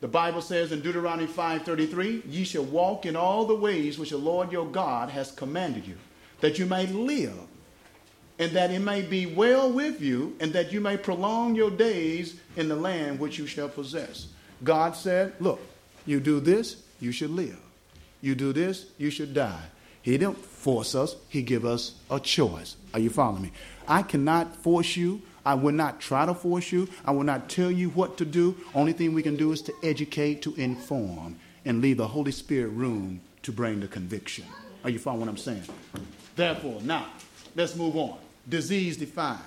The 0.02 0.08
Bible 0.08 0.42
says 0.42 0.72
in 0.72 0.82
Deuteronomy 0.82 1.28
5:33, 1.28 2.24
"Ye 2.28 2.44
shall 2.44 2.64
walk 2.64 3.06
in 3.06 3.16
all 3.16 3.46
the 3.46 3.56
ways 3.56 4.00
which 4.00 4.10
the 4.10 4.18
Lord 4.18 4.52
your 4.52 4.66
God 4.66 5.10
has 5.12 5.32
commanded 5.32 5.86
you, 5.86 5.98
that 6.42 6.58
you 6.58 6.66
may 6.66 6.88
live, 6.88 7.38
and 8.40 8.52
that 8.54 8.72
it 8.72 8.80
may 8.80 9.04
be 9.04 9.28
well 9.28 9.72
with 9.72 10.02
you, 10.02 10.36
and 10.40 10.52
that 10.54 10.74
you 10.74 10.82
may 10.82 10.98
prolong 10.98 11.54
your 11.54 11.72
days 11.72 12.34
in 12.56 12.68
the 12.68 12.76
land 12.76 13.20
which 13.20 13.38
you 13.38 13.46
shall 13.46 13.70
possess." 13.70 14.28
God 14.64 14.96
said, 14.96 15.34
"Look, 15.40 15.60
you 16.08 16.20
do 16.20 16.40
this, 16.40 16.78
you 17.00 17.12
should 17.12 17.32
live. 17.32 17.60
You 18.22 18.34
do 18.34 18.52
this, 18.52 18.86
you 18.98 19.12
should 19.12 19.36
die." 19.36 19.70
He 20.02 20.18
don't 20.18 20.44
force 20.44 20.96
us, 20.96 21.18
He 21.30 21.42
give 21.44 21.66
us 21.66 21.94
a 22.10 22.20
choice. 22.20 22.78
Are 22.94 23.00
you 23.00 23.10
following 23.10 23.44
me? 23.44 23.52
I 23.88 24.04
cannot 24.04 24.56
force 24.56 24.96
you. 24.96 25.22
I 25.46 25.54
will 25.54 25.72
not 25.72 26.02
try 26.02 26.26
to 26.26 26.34
force 26.34 26.72
you. 26.72 26.90
I 27.06 27.12
will 27.12 27.24
not 27.24 27.50
tell 27.50 27.72
you 27.72 27.90
what 27.92 28.18
to 28.18 28.26
do. 28.26 28.56
Only 28.76 28.94
thing 28.94 29.14
we 29.14 29.24
can 29.24 29.38
do 29.38 29.54
is 29.54 29.62
to 29.64 29.74
educate, 29.82 30.42
to 30.42 30.54
inform, 30.56 31.38
and 31.64 31.82
leave 31.82 31.98
the 31.98 32.08
Holy 32.08 32.32
Spirit 32.32 32.70
room 32.70 33.22
to 33.44 33.52
bring 33.52 33.80
the 33.80 33.88
conviction. 33.88 34.46
Are 34.84 34.90
you 34.90 35.00
following 35.00 35.22
what 35.22 35.30
I'm 35.30 35.38
saying? 35.38 35.64
Therefore, 36.36 36.82
now, 36.82 37.08
let's 37.56 37.76
move 37.76 37.96
on. 37.96 38.18
Disease 38.50 38.98
defined. 38.98 39.40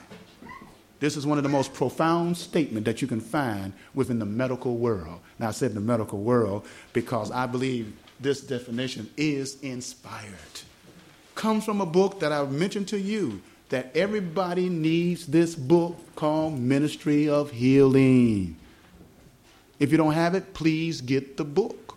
This 1.01 1.17
is 1.17 1.27
one 1.27 1.39
of 1.39 1.45
the 1.45 1.51
most 1.51 1.73
profound 1.73 2.37
statements 2.37 2.85
that 2.85 3.01
you 3.01 3.09
can 3.09 3.21
find 3.21 3.73
within 3.95 4.19
the 4.19 4.27
medical 4.27 4.77
world. 4.77 5.21
Now, 5.39 5.49
I 5.49 5.53
said 5.53 5.73
the 5.73 5.81
medical 5.81 6.19
world 6.19 6.67
because 6.93 7.31
I 7.31 7.47
believe 7.47 7.95
this 8.21 8.43
definition 8.43 9.09
is 9.17 9.59
inspired. 9.63 10.35
Comes 11.35 11.65
from 11.65 11.81
a 11.81 11.87
book 11.87 12.21
that 12.21 12.33
I've 12.33 12.53
mentioned 12.53 12.89
to 12.89 13.01
you 13.01 13.41
that 13.71 13.97
everybody 13.97 14.69
needs 14.69 15.27
this 15.27 15.55
book 15.55 15.97
called 16.15 16.59
Ministry 16.59 17.29
of 17.29 17.51
Healing. 17.51 18.57
If 19.79 19.91
you 19.91 19.97
don't 19.97 20.13
have 20.13 20.35
it, 20.35 20.53
please 20.53 21.01
get 21.01 21.37
the 21.37 21.45
book. 21.45 21.97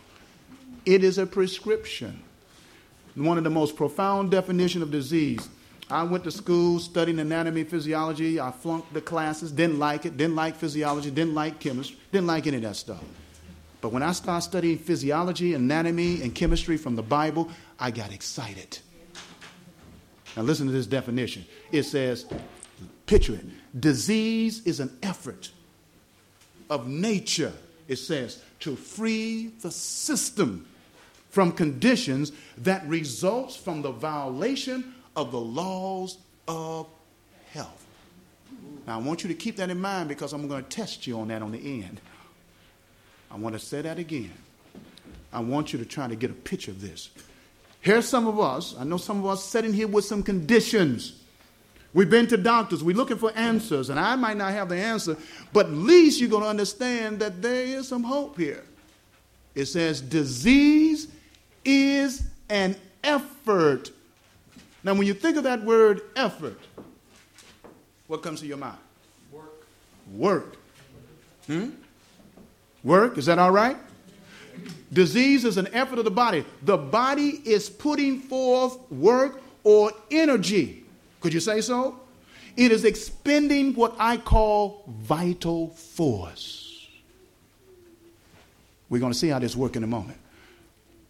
It 0.86 1.04
is 1.04 1.18
a 1.18 1.26
prescription. 1.26 2.24
One 3.16 3.38
of 3.38 3.44
the 3.44 3.50
most 3.50 3.76
profound 3.76 4.32
definition 4.32 4.82
of 4.82 4.90
disease 4.90 5.48
I 5.90 6.04
went 6.04 6.24
to 6.24 6.32
school 6.32 6.80
studying 6.80 7.20
anatomy, 7.20 7.64
physiology. 7.64 8.40
I 8.40 8.52
flunked 8.52 8.94
the 8.94 9.02
classes, 9.02 9.52
didn't 9.52 9.80
like 9.80 10.06
it, 10.06 10.18
didn't 10.18 10.36
like 10.36 10.56
physiology, 10.56 11.12
didn't 11.12 11.36
like 11.36 11.60
chemistry, 11.60 11.98
didn't 12.12 12.28
like 12.28 12.48
any 12.48 12.58
of 12.58 12.64
that 12.64 12.78
stuff. 12.78 13.04
But 13.82 13.92
when 13.92 14.02
I 14.02 14.14
started 14.14 14.42
studying 14.42 14.78
physiology, 14.78 15.54
anatomy, 15.54 16.22
and 16.22 16.34
chemistry 16.34 16.78
from 16.78 16.96
the 16.96 17.04
Bible, 17.04 17.52
I 17.80 17.92
got 17.92 18.14
excited. 18.14 18.80
Now, 20.36 20.44
listen 20.44 20.66
to 20.68 20.72
this 20.72 20.88
definition 20.88 21.46
it 21.72 21.84
says, 21.84 22.26
picture 23.06 23.34
it, 23.34 23.46
disease 23.80 24.66
is 24.66 24.80
an 24.80 24.98
effort 25.04 25.52
of 26.70 26.88
nature, 26.88 27.54
it 27.88 27.98
says, 27.98 28.42
to 28.62 28.76
free 28.76 29.48
the 29.62 29.72
system 29.72 30.68
from 31.30 31.52
conditions 31.52 32.32
that 32.58 32.86
results 32.88 33.56
from 33.56 33.82
the 33.82 33.92
violation 33.92 34.94
of 35.16 35.32
the 35.32 35.40
laws 35.40 36.18
of 36.48 36.88
health. 37.52 37.86
Now, 38.88 39.00
I 39.00 39.02
want 39.02 39.24
you 39.24 39.28
to 39.30 39.36
keep 39.36 39.56
that 39.58 39.70
in 39.70 39.80
mind 39.80 40.10
because 40.10 40.34
I'm 40.34 40.48
going 40.48 40.64
to 40.64 40.70
test 40.70 41.08
you 41.08 41.20
on 41.20 41.30
that 41.30 41.42
on 41.42 41.52
the 41.52 41.84
end. 41.84 42.02
I 43.32 43.38
want 43.38 43.54
to 43.54 43.60
say 43.60 43.82
that 43.82 43.98
again. 43.98 44.34
I 45.32 45.40
want 45.40 45.74
you 45.74 45.80
to 45.80 45.86
try 45.86 46.08
to 46.08 46.16
get 46.16 46.30
a 46.30 46.36
picture 46.36 46.72
of 46.72 46.82
this. 46.82 47.10
Here's 47.84 48.08
some 48.08 48.26
of 48.26 48.40
us. 48.40 48.76
I 48.80 48.84
know 48.84 48.98
some 48.98 49.20
of 49.20 49.28
us 49.28 49.44
sitting 49.44 49.72
here 49.72 49.88
with 49.88 50.06
some 50.06 50.24
conditions. 50.24 51.22
We've 51.94 52.10
been 52.10 52.26
to 52.28 52.38
doctors. 52.38 52.84
We're 52.84 52.96
looking 52.96 53.18
for 53.18 53.32
answers, 53.36 53.92
and 53.92 54.00
I 54.00 54.16
might 54.16 54.38
not 54.38 54.52
have 54.54 54.70
the 54.70 54.78
answer, 54.78 55.16
but 55.54 55.68
at 55.68 55.74
least 55.74 56.20
you're 56.20 56.30
going 56.30 56.42
to 56.42 56.50
understand 56.50 57.20
that 57.20 57.44
there 57.44 57.64
is 57.64 57.88
some 57.88 58.04
hope 58.04 58.40
here. 58.40 58.64
It 59.54 59.66
says, 59.66 60.02
disease 60.02 61.08
is 61.64 62.24
an 62.50 62.76
effort 63.04 63.92
now, 64.84 64.94
when 64.94 65.08
you 65.08 65.14
think 65.14 65.38
of 65.38 65.44
that 65.44 65.64
word 65.64 66.02
effort, 66.16 66.60
what 68.08 68.22
comes 68.22 68.42
to 68.42 68.46
your 68.46 68.58
mind? 68.58 68.78
Work. 69.32 69.68
Work. 70.14 70.58
Hmm? 71.48 71.70
Work, 72.84 73.18
is 73.18 73.26
that 73.28 73.40
all 73.40 73.52
right? 73.52 73.78
Disease 74.92 75.46
is 75.46 75.58
an 75.58 75.68
effort 75.74 76.00
of 76.00 76.06
the 76.06 76.12
body. 76.12 76.46
The 76.62 76.78
body 76.78 77.42
is 77.46 77.70
putting 77.70 78.20
forth 78.20 78.80
work 78.92 79.42
or 79.64 79.92
energy. 80.12 80.86
Could 81.20 81.34
you 81.34 81.40
say 81.40 81.62
so? 81.62 82.00
It 82.56 82.72
is 82.72 82.86
expending 82.86 83.74
what 83.74 83.96
I 83.98 84.18
call 84.18 84.84
vital 84.88 85.70
force. 85.70 86.88
We're 88.90 89.00
going 89.00 89.14
to 89.14 89.18
see 89.18 89.30
how 89.30 89.40
this 89.40 89.56
works 89.56 89.76
in 89.76 89.84
a 89.84 89.88
moment. 89.88 90.20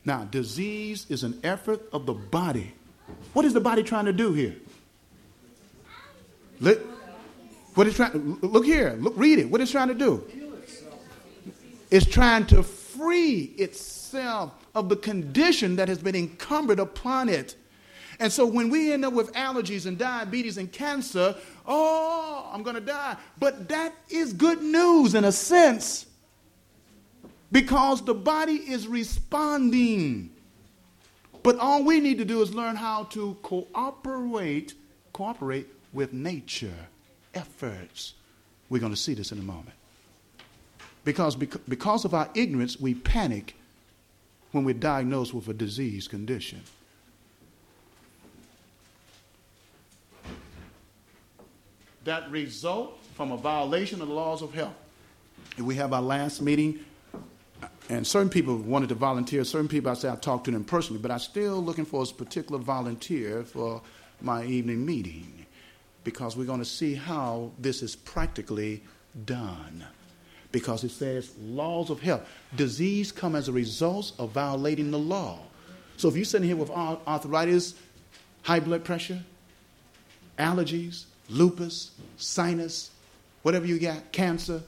Now, 0.05 0.23
disease 0.23 1.05
is 1.09 1.23
an 1.23 1.39
effort 1.43 1.81
of 1.91 2.05
the 2.05 2.13
body 2.13 2.73
what 3.33 3.45
is 3.45 3.53
the 3.53 3.61
body 3.61 3.83
trying 3.83 4.05
to 4.05 4.13
do 4.13 4.33
here? 4.33 4.55
Let, 6.59 6.77
what 7.75 7.87
is 7.87 7.95
trying? 7.95 8.37
Look 8.41 8.65
here. 8.65 8.95
Look, 8.99 9.13
read 9.17 9.39
it. 9.39 9.49
What 9.49 9.61
is 9.61 9.71
trying 9.71 9.87
to 9.89 9.93
do? 9.93 10.23
It's 11.89 12.05
trying 12.05 12.45
to 12.47 12.63
free 12.97 13.53
itself 13.57 14.53
of 14.75 14.89
the 14.89 14.95
condition 14.95 15.75
that 15.77 15.87
has 15.87 15.99
been 15.99 16.15
encumbered 16.15 16.79
upon 16.79 17.29
it. 17.29 17.55
And 18.19 18.31
so 18.31 18.45
when 18.45 18.69
we 18.69 18.93
end 18.93 19.05
up 19.05 19.13
with 19.13 19.33
allergies 19.33 19.85
and 19.85 19.97
diabetes 19.97 20.57
and 20.57 20.71
cancer, 20.71 21.35
oh, 21.65 22.49
I'm 22.53 22.63
going 22.63 22.75
to 22.75 22.81
die. 22.81 23.17
But 23.39 23.69
that 23.69 23.93
is 24.09 24.33
good 24.33 24.61
news 24.61 25.15
in 25.15 25.25
a 25.25 25.31
sense 25.31 26.05
because 27.51 28.03
the 28.03 28.13
body 28.13 28.55
is 28.55 28.87
responding. 28.87 30.29
But 31.43 31.59
all 31.59 31.83
we 31.83 31.99
need 31.99 32.17
to 32.19 32.25
do 32.25 32.41
is 32.41 32.53
learn 32.53 32.75
how 32.75 33.03
to 33.05 33.35
cooperate, 33.41 34.73
cooperate 35.11 35.67
with 35.91 36.13
nature 36.13 36.87
efforts. 37.33 38.13
We're 38.69 38.79
going 38.79 38.93
to 38.93 38.99
see 38.99 39.13
this 39.13 39.31
in 39.31 39.39
a 39.39 39.43
moment. 39.43 39.75
Because, 41.05 41.35
because 41.35 42.05
of 42.05 42.13
our 42.13 42.29
ignorance, 42.33 42.79
we 42.79 42.93
panic 42.93 43.55
when 44.51 44.63
we're 44.63 44.73
diagnosed 44.73 45.33
with 45.33 45.47
a 45.49 45.53
disease 45.53 46.07
condition. 46.07 46.61
That 52.05 52.29
result 52.31 52.99
from 53.15 53.31
a 53.31 53.37
violation 53.37 54.01
of 54.01 54.07
the 54.07 54.13
laws 54.13 54.41
of 54.41 54.53
health. 54.53 54.75
And 55.57 55.65
we 55.65 55.75
have 55.75 55.93
our 55.93 56.01
last 56.01 56.41
meeting 56.41 56.79
and 57.89 58.07
certain 58.07 58.29
people 58.29 58.55
wanted 58.57 58.89
to 58.89 58.95
volunteer. 58.95 59.43
Certain 59.43 59.67
people, 59.67 59.91
I 59.91 59.95
say 59.95 60.09
I 60.09 60.15
talked 60.15 60.45
to 60.45 60.51
them 60.51 60.63
personally, 60.63 61.01
but 61.01 61.11
I'm 61.11 61.19
still 61.19 61.61
looking 61.61 61.85
for 61.85 62.03
a 62.03 62.05
particular 62.07 62.59
volunteer 62.59 63.43
for 63.43 63.81
my 64.21 64.45
evening 64.45 64.85
meeting 64.85 65.45
because 66.03 66.37
we're 66.37 66.45
going 66.45 66.59
to 66.59 66.65
see 66.65 66.95
how 66.95 67.51
this 67.59 67.81
is 67.81 67.95
practically 67.95 68.81
done. 69.25 69.85
Because 70.53 70.85
it 70.85 70.91
says 70.91 71.33
laws 71.41 71.89
of 71.89 71.99
health. 71.99 72.21
Disease 72.55 73.11
come 73.11 73.35
as 73.35 73.49
a 73.49 73.51
result 73.51 74.13
of 74.17 74.29
violating 74.29 74.89
the 74.91 74.99
law. 74.99 75.39
So 75.97 76.07
if 76.07 76.15
you're 76.15 76.23
sitting 76.23 76.47
here 76.47 76.55
with 76.55 76.69
arthritis, 76.69 77.75
high 78.43 78.61
blood 78.61 78.85
pressure, 78.85 79.21
allergies, 80.39 81.05
lupus, 81.27 81.91
sinus, 82.17 82.91
whatever 83.41 83.65
you 83.65 83.79
got, 83.79 84.11
cancer, 84.11 84.61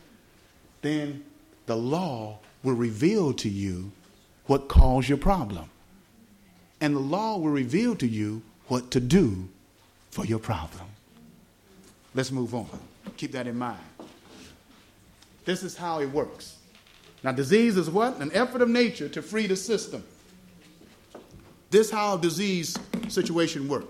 then 0.81 1.23
the 1.65 1.77
law 1.77 2.39
will 2.63 2.73
reveal 2.73 3.31
to 3.33 3.49
you 3.49 3.91
what 4.47 4.67
caused 4.67 5.07
your 5.07 5.17
problem. 5.17 5.69
And 6.81 6.95
the 6.95 6.99
law 6.99 7.37
will 7.37 7.49
reveal 7.49 7.95
to 7.95 8.07
you 8.07 8.41
what 8.67 8.91
to 8.91 8.99
do 8.99 9.47
for 10.11 10.25
your 10.25 10.39
problem. 10.39 10.87
Let's 12.13 12.31
move 12.31 12.53
on. 12.53 12.67
Keep 13.17 13.33
that 13.33 13.47
in 13.47 13.57
mind. 13.57 13.79
This 15.45 15.63
is 15.63 15.77
how 15.77 15.99
it 15.99 16.07
works. 16.11 16.57
Now, 17.23 17.31
disease 17.31 17.77
is 17.77 17.89
what? 17.89 18.19
An 18.19 18.31
effort 18.33 18.61
of 18.61 18.69
nature 18.69 19.07
to 19.09 19.21
free 19.21 19.47
the 19.47 19.55
system. 19.55 20.03
This 21.69 21.89
how 21.89 22.17
disease 22.17 22.77
situation 23.07 23.67
work. 23.67 23.85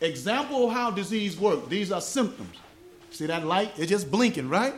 Example 0.00 0.68
of 0.68 0.74
how 0.74 0.90
disease 0.90 1.38
work. 1.38 1.68
These 1.68 1.92
are 1.92 2.00
symptoms. 2.00 2.56
See 3.10 3.26
that 3.26 3.46
light? 3.46 3.72
It's 3.76 3.90
just 3.90 4.10
blinking, 4.10 4.48
right? 4.48 4.74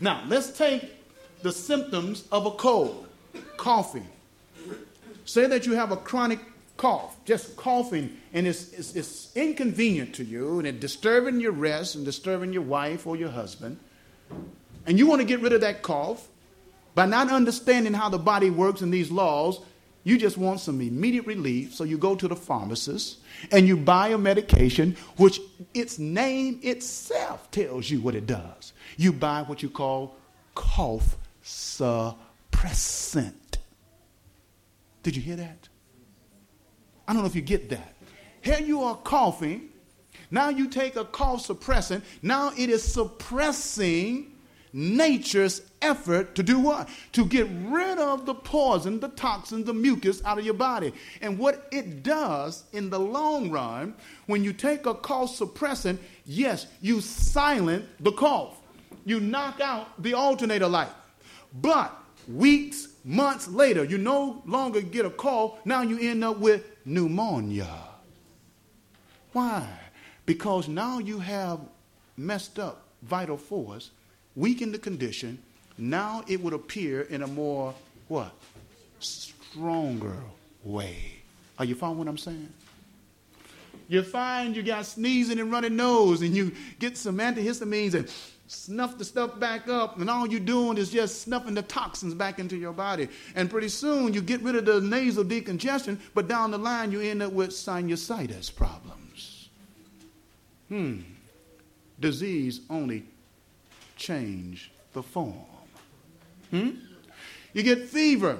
Now, 0.00 0.24
let's 0.26 0.56
take 0.56 0.90
the 1.42 1.52
symptoms 1.52 2.24
of 2.32 2.46
a 2.46 2.50
cold, 2.50 3.06
coughing. 3.56 4.06
Say 5.24 5.46
that 5.46 5.64
you 5.64 5.72
have 5.74 5.92
a 5.92 5.96
chronic 5.96 6.40
cough, 6.82 7.16
just 7.24 7.54
coughing, 7.54 8.18
and 8.32 8.44
it's, 8.44 8.72
it's, 8.72 8.96
it's, 8.96 9.36
inconvenient 9.36 10.12
to 10.16 10.24
you, 10.24 10.58
and 10.58 10.66
it's 10.66 10.80
disturbing 10.80 11.38
your 11.38 11.52
rest 11.52 11.94
and 11.94 12.04
disturbing 12.04 12.52
your 12.52 12.62
wife 12.62 13.06
or 13.06 13.14
your 13.14 13.28
husband, 13.28 13.78
and 14.84 14.98
you 14.98 15.06
want 15.06 15.20
to 15.20 15.24
get 15.24 15.38
rid 15.38 15.52
of 15.52 15.60
that 15.60 15.82
cough. 15.82 16.26
By 16.96 17.06
not 17.06 17.30
understanding 17.30 17.94
how 17.94 18.08
the 18.08 18.18
body 18.18 18.50
works 18.50 18.80
and 18.80 18.92
these 18.92 19.12
laws, 19.12 19.60
you 20.02 20.18
just 20.18 20.36
want 20.36 20.58
some 20.58 20.80
immediate 20.80 21.24
relief, 21.24 21.72
so 21.72 21.84
you 21.84 21.96
go 21.96 22.16
to 22.16 22.26
the 22.26 22.34
pharmacist 22.34 23.18
and 23.52 23.68
you 23.68 23.76
buy 23.76 24.08
a 24.08 24.18
medication 24.18 24.96
which 25.16 25.40
its 25.72 26.00
name 26.00 26.58
itself 26.64 27.48
tells 27.52 27.88
you 27.88 28.00
what 28.00 28.16
it 28.16 28.26
does. 28.26 28.72
You 28.96 29.12
buy 29.12 29.42
what 29.42 29.62
you 29.62 29.70
call 29.70 30.16
cough 30.56 31.16
suppressant. 31.44 32.14
Did 35.04 35.14
you 35.14 35.22
hear 35.22 35.36
that? 35.36 35.68
I 37.12 37.14
don't 37.14 37.24
know 37.24 37.28
if 37.28 37.36
you 37.36 37.42
get 37.42 37.68
that. 37.68 37.92
Here 38.40 38.58
you 38.58 38.84
are 38.84 38.96
coughing. 38.96 39.68
Now 40.30 40.48
you 40.48 40.66
take 40.66 40.96
a 40.96 41.04
cough 41.04 41.46
suppressant. 41.46 42.00
Now 42.22 42.52
it 42.56 42.70
is 42.70 42.82
suppressing 42.82 44.32
nature's 44.72 45.60
effort 45.82 46.34
to 46.36 46.42
do 46.42 46.58
what? 46.58 46.88
To 47.12 47.26
get 47.26 47.50
rid 47.66 47.98
of 47.98 48.24
the 48.24 48.34
poison, 48.34 48.98
the 48.98 49.08
toxins, 49.08 49.66
the 49.66 49.74
mucus 49.74 50.24
out 50.24 50.38
of 50.38 50.46
your 50.46 50.54
body. 50.54 50.94
And 51.20 51.38
what 51.38 51.68
it 51.70 52.02
does 52.02 52.64
in 52.72 52.88
the 52.88 52.98
long 52.98 53.50
run, 53.50 53.92
when 54.24 54.42
you 54.42 54.54
take 54.54 54.86
a 54.86 54.94
cough 54.94 55.38
suppressant, 55.38 55.98
yes, 56.24 56.66
you 56.80 57.02
silence 57.02 57.84
the 58.00 58.12
cough. 58.12 58.56
You 59.04 59.20
knock 59.20 59.60
out 59.60 60.02
the 60.02 60.14
alternator 60.14 60.66
light. 60.66 60.88
But 61.52 61.94
weeks, 62.26 62.88
months 63.04 63.48
later, 63.48 63.84
you 63.84 63.98
no 63.98 64.42
longer 64.46 64.80
get 64.80 65.04
a 65.04 65.10
cough. 65.10 65.58
Now 65.66 65.82
you 65.82 65.98
end 65.98 66.24
up 66.24 66.38
with 66.38 66.64
pneumonia. 66.84 67.88
Why? 69.32 69.66
Because 70.26 70.68
now 70.68 70.98
you 70.98 71.18
have 71.18 71.60
messed 72.16 72.58
up 72.58 72.84
vital 73.02 73.36
force, 73.36 73.90
weakened 74.36 74.74
the 74.74 74.78
condition. 74.78 75.38
Now 75.78 76.22
it 76.28 76.40
would 76.42 76.52
appear 76.52 77.02
in 77.02 77.22
a 77.22 77.26
more 77.26 77.74
what? 78.08 78.32
Stronger 79.00 80.16
way. 80.64 81.16
Are 81.58 81.64
you 81.64 81.74
following 81.74 81.98
what 81.98 82.08
I'm 82.08 82.18
saying? 82.18 82.48
You 83.88 84.02
find 84.02 84.56
you 84.56 84.62
got 84.62 84.86
sneezing 84.86 85.38
and 85.38 85.50
running 85.50 85.76
nose, 85.76 86.22
and 86.22 86.34
you 86.34 86.52
get 86.78 86.96
some 86.96 87.18
antihistamines 87.18 87.94
and 87.94 88.08
snuff 88.52 88.98
the 88.98 89.04
stuff 89.04 89.38
back 89.40 89.68
up, 89.68 89.98
and 89.98 90.08
all 90.08 90.26
you're 90.26 90.40
doing 90.40 90.76
is 90.76 90.90
just 90.90 91.22
snuffing 91.22 91.54
the 91.54 91.62
toxins 91.62 92.14
back 92.14 92.38
into 92.38 92.56
your 92.56 92.72
body. 92.72 93.08
And 93.34 93.50
pretty 93.50 93.68
soon 93.68 94.12
you 94.12 94.20
get 94.20 94.42
rid 94.42 94.54
of 94.56 94.64
the 94.64 94.80
nasal 94.80 95.24
decongestion, 95.24 95.98
but 96.14 96.28
down 96.28 96.50
the 96.50 96.58
line 96.58 96.92
you 96.92 97.00
end 97.00 97.22
up 97.22 97.32
with 97.32 97.50
sinusitis 97.50 98.54
problems. 98.54 99.48
Hmm. 100.68 101.00
Disease 102.00 102.60
only 102.70 103.04
change 103.96 104.70
the 104.92 105.02
form. 105.02 105.34
Hmm? 106.50 106.70
You 107.52 107.62
get 107.62 107.88
fever. 107.88 108.38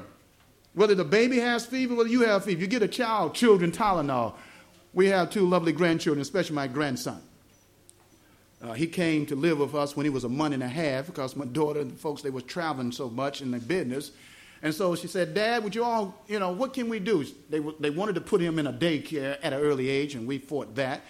Whether 0.74 0.94
the 0.94 1.04
baby 1.04 1.38
has 1.38 1.66
fever, 1.66 1.94
whether 1.94 2.08
you 2.08 2.22
have 2.22 2.44
fever, 2.44 2.60
you 2.60 2.66
get 2.66 2.82
a 2.82 2.88
child, 2.88 3.34
children, 3.34 3.72
Tylenol. 3.72 4.34
We 4.94 5.06
have 5.08 5.30
two 5.30 5.46
lovely 5.46 5.72
grandchildren, 5.72 6.22
especially 6.22 6.56
my 6.56 6.66
grandson. 6.66 7.22
Uh, 8.62 8.72
he 8.72 8.86
came 8.86 9.26
to 9.26 9.34
live 9.34 9.58
with 9.58 9.74
us 9.74 9.96
when 9.96 10.04
he 10.04 10.10
was 10.10 10.24
a 10.24 10.28
month 10.28 10.54
and 10.54 10.62
a 10.62 10.68
half 10.68 11.06
because 11.06 11.34
my 11.34 11.44
daughter 11.44 11.80
and 11.80 11.90
the 11.90 11.96
folks, 11.96 12.22
they 12.22 12.30
were 12.30 12.40
traveling 12.40 12.92
so 12.92 13.10
much 13.10 13.42
in 13.42 13.50
the 13.50 13.58
business. 13.58 14.12
And 14.62 14.72
so 14.72 14.94
she 14.94 15.08
said, 15.08 15.34
Dad, 15.34 15.64
would 15.64 15.74
you 15.74 15.82
all, 15.82 16.14
you 16.28 16.38
know, 16.38 16.52
what 16.52 16.72
can 16.72 16.88
we 16.88 17.00
do? 17.00 17.24
They, 17.50 17.58
they 17.80 17.90
wanted 17.90 18.14
to 18.14 18.20
put 18.20 18.40
him 18.40 18.60
in 18.60 18.68
a 18.68 18.72
daycare 18.72 19.36
at 19.42 19.52
an 19.52 19.60
early 19.60 19.88
age, 19.88 20.14
and 20.14 20.28
we 20.28 20.38
fought 20.38 20.76
that. 20.76 21.00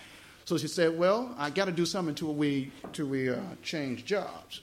So 0.46 0.56
she 0.56 0.68
said, 0.68 0.98
Well, 0.98 1.34
I 1.36 1.50
got 1.50 1.66
to 1.66 1.72
do 1.72 1.84
something 1.84 2.10
until 2.10 2.34
we, 2.34 2.72
till 2.94 3.06
we 3.06 3.28
uh, 3.28 3.36
change 3.62 4.06
jobs. 4.06 4.62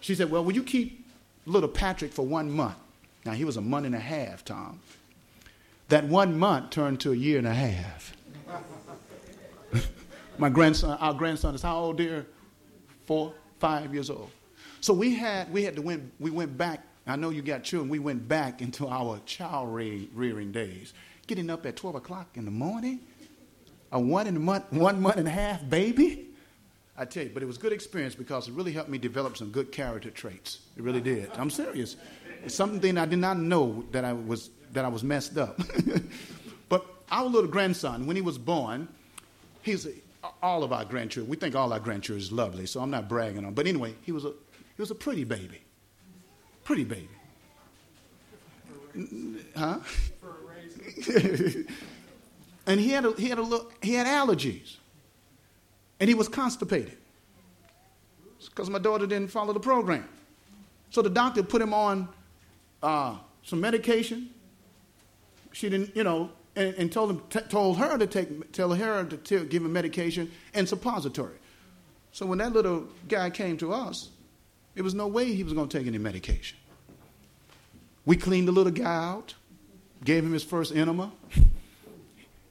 She 0.00 0.14
said, 0.14 0.30
Well, 0.30 0.44
will 0.44 0.54
you 0.54 0.62
keep 0.62 1.04
little 1.44 1.68
Patrick 1.68 2.12
for 2.12 2.24
one 2.24 2.50
month? 2.50 2.76
Now, 3.24 3.32
he 3.32 3.44
was 3.44 3.56
a 3.56 3.60
month 3.60 3.86
and 3.86 3.94
a 3.94 4.00
half, 4.00 4.44
Tom. 4.44 4.80
That 5.88 6.04
one 6.04 6.38
month 6.38 6.70
turned 6.70 7.00
to 7.00 7.12
a 7.12 7.16
year 7.16 7.38
and 7.38 7.46
a 7.46 7.54
half. 7.54 8.14
My 10.42 10.48
grandson, 10.48 10.98
our 10.98 11.14
grandson 11.14 11.54
is 11.54 11.62
how 11.62 11.78
old, 11.78 11.98
dear? 11.98 12.26
Four, 13.04 13.32
five 13.60 13.94
years 13.94 14.10
old. 14.10 14.28
So 14.80 14.92
we 14.92 15.14
had, 15.14 15.52
we 15.52 15.62
had 15.62 15.76
to 15.76 15.82
went, 15.82 16.12
we 16.18 16.32
went 16.32 16.58
back. 16.58 16.84
I 17.06 17.14
know 17.14 17.30
you 17.30 17.42
got 17.42 17.62
children. 17.62 17.88
We 17.88 18.00
went 18.00 18.26
back 18.26 18.60
into 18.60 18.88
our 18.88 19.20
child 19.24 19.72
rearing 19.72 20.50
days. 20.50 20.94
Getting 21.28 21.48
up 21.48 21.64
at 21.64 21.76
12 21.76 21.94
o'clock 21.94 22.26
in 22.34 22.44
the 22.44 22.50
morning, 22.50 22.98
a 23.92 24.00
one 24.00 24.26
in 24.26 24.34
a 24.34 24.40
month, 24.40 24.72
one 24.72 25.00
month 25.00 25.18
and 25.18 25.28
a 25.28 25.30
half 25.30 25.60
baby. 25.70 26.26
I 26.98 27.04
tell 27.04 27.22
you, 27.22 27.30
but 27.32 27.44
it 27.44 27.46
was 27.46 27.56
good 27.56 27.72
experience 27.72 28.16
because 28.16 28.48
it 28.48 28.54
really 28.54 28.72
helped 28.72 28.90
me 28.90 28.98
develop 28.98 29.36
some 29.36 29.52
good 29.52 29.70
character 29.70 30.10
traits. 30.10 30.58
It 30.76 30.82
really 30.82 31.00
did. 31.00 31.30
I'm 31.34 31.50
serious. 31.50 31.94
It's 32.44 32.56
something 32.56 32.98
I 32.98 33.06
did 33.06 33.20
not 33.20 33.38
know 33.38 33.84
that 33.92 34.04
I 34.04 34.12
was 34.12 34.50
that 34.72 34.84
I 34.84 34.88
was 34.88 35.04
messed 35.04 35.38
up. 35.38 35.60
but 36.68 36.84
our 37.12 37.26
little 37.26 37.48
grandson, 37.48 38.08
when 38.08 38.16
he 38.16 38.22
was 38.22 38.38
born, 38.38 38.88
he's 39.62 39.86
all 40.42 40.62
of 40.64 40.72
our 40.72 40.84
grandchildren. 40.84 41.30
We 41.30 41.36
think 41.36 41.54
all 41.54 41.72
our 41.72 41.80
grandchildren 41.80 42.20
is 42.20 42.32
lovely, 42.32 42.66
so 42.66 42.80
I'm 42.80 42.90
not 42.90 43.08
bragging 43.08 43.44
on. 43.44 43.54
But 43.54 43.66
anyway, 43.66 43.94
he 44.02 44.12
was 44.12 44.24
a 44.24 44.32
he 44.76 44.82
was 44.82 44.90
a 44.90 44.94
pretty 44.94 45.24
baby, 45.24 45.62
pretty 46.64 46.84
baby. 46.84 47.08
Huh? 49.56 49.78
and 52.66 52.80
he 52.80 52.90
had 52.90 53.04
a, 53.04 53.12
he 53.12 53.28
had 53.28 53.38
a 53.38 53.42
little, 53.42 53.70
he 53.80 53.94
had 53.94 54.06
allergies, 54.06 54.76
and 56.00 56.08
he 56.08 56.14
was 56.14 56.28
constipated 56.28 56.98
because 58.48 58.68
my 58.68 58.78
daughter 58.78 59.06
didn't 59.06 59.28
follow 59.28 59.52
the 59.52 59.60
program. 59.60 60.08
So 60.90 61.00
the 61.00 61.10
doctor 61.10 61.42
put 61.42 61.62
him 61.62 61.72
on 61.72 62.08
uh, 62.82 63.16
some 63.42 63.60
medication. 63.60 64.30
She 65.52 65.68
didn't, 65.68 65.96
you 65.96 66.04
know, 66.04 66.30
and, 66.54 66.74
and 66.74 66.92
told, 66.92 67.10
him, 67.10 67.22
t- 67.30 67.40
told 67.48 67.78
her 67.78 67.96
to 67.98 68.06
take, 68.06 68.52
tell 68.52 68.72
her 68.72 69.04
to 69.04 69.16
t- 69.16 69.44
give 69.46 69.64
him 69.64 69.72
medication 69.72 70.30
and 70.54 70.68
suppository. 70.68 71.36
So 72.12 72.26
when 72.26 72.38
that 72.38 72.52
little 72.52 72.88
guy 73.08 73.30
came 73.30 73.56
to 73.58 73.72
us, 73.72 74.10
there 74.74 74.84
was 74.84 74.94
no 74.94 75.06
way 75.06 75.32
he 75.32 75.42
was 75.42 75.52
going 75.52 75.68
to 75.68 75.78
take 75.78 75.86
any 75.86 75.98
medication. 75.98 76.58
We 78.04 78.16
cleaned 78.16 78.48
the 78.48 78.52
little 78.52 78.72
guy 78.72 78.84
out, 78.84 79.34
gave 80.04 80.24
him 80.24 80.32
his 80.32 80.42
first 80.42 80.74
enema. 80.74 81.12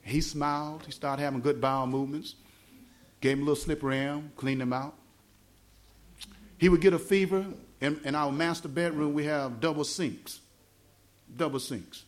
He 0.04 0.22
smiled. 0.22 0.84
He 0.86 0.92
started 0.92 1.22
having 1.22 1.42
good 1.42 1.62
bowel 1.62 1.88
movements. 1.88 2.36
Gave 3.20 3.38
him 3.38 3.44
a 3.44 3.46
little 3.52 3.64
slippery 3.64 4.00
elm, 4.00 4.32
cleaned 4.36 4.62
him 4.62 4.74
out. 4.74 4.96
He 6.58 6.70
would 6.70 6.82
get 6.82 6.94
a 6.94 7.00
fever. 7.00 7.46
In, 7.82 8.00
in 8.04 8.16
our 8.16 8.32
master 8.32 8.68
bedroom, 8.68 9.14
we 9.14 9.26
have 9.26 9.60
double 9.60 9.84
sinks. 9.84 10.40
Double 11.36 11.60
sinks. 11.60 12.04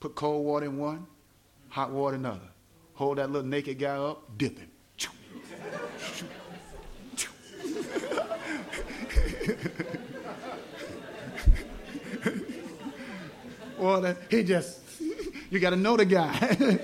Put 0.00 0.14
cold 0.14 0.44
water 0.44 0.66
in 0.66 0.78
one, 0.78 1.06
hot 1.70 1.90
water 1.90 2.16
another. 2.16 2.48
Hold 2.94 3.18
that 3.18 3.30
little 3.30 3.48
naked 3.48 3.78
guy 3.78 3.96
up, 3.96 4.36
dip 4.36 4.58
him. 4.58 4.70
Well, 13.80 14.14
he 14.28 14.42
just, 14.42 14.78
you 15.48 15.58
got 15.58 15.70
to 15.70 15.76
know 15.76 15.96
the 15.96 16.04
guy. 16.04 16.36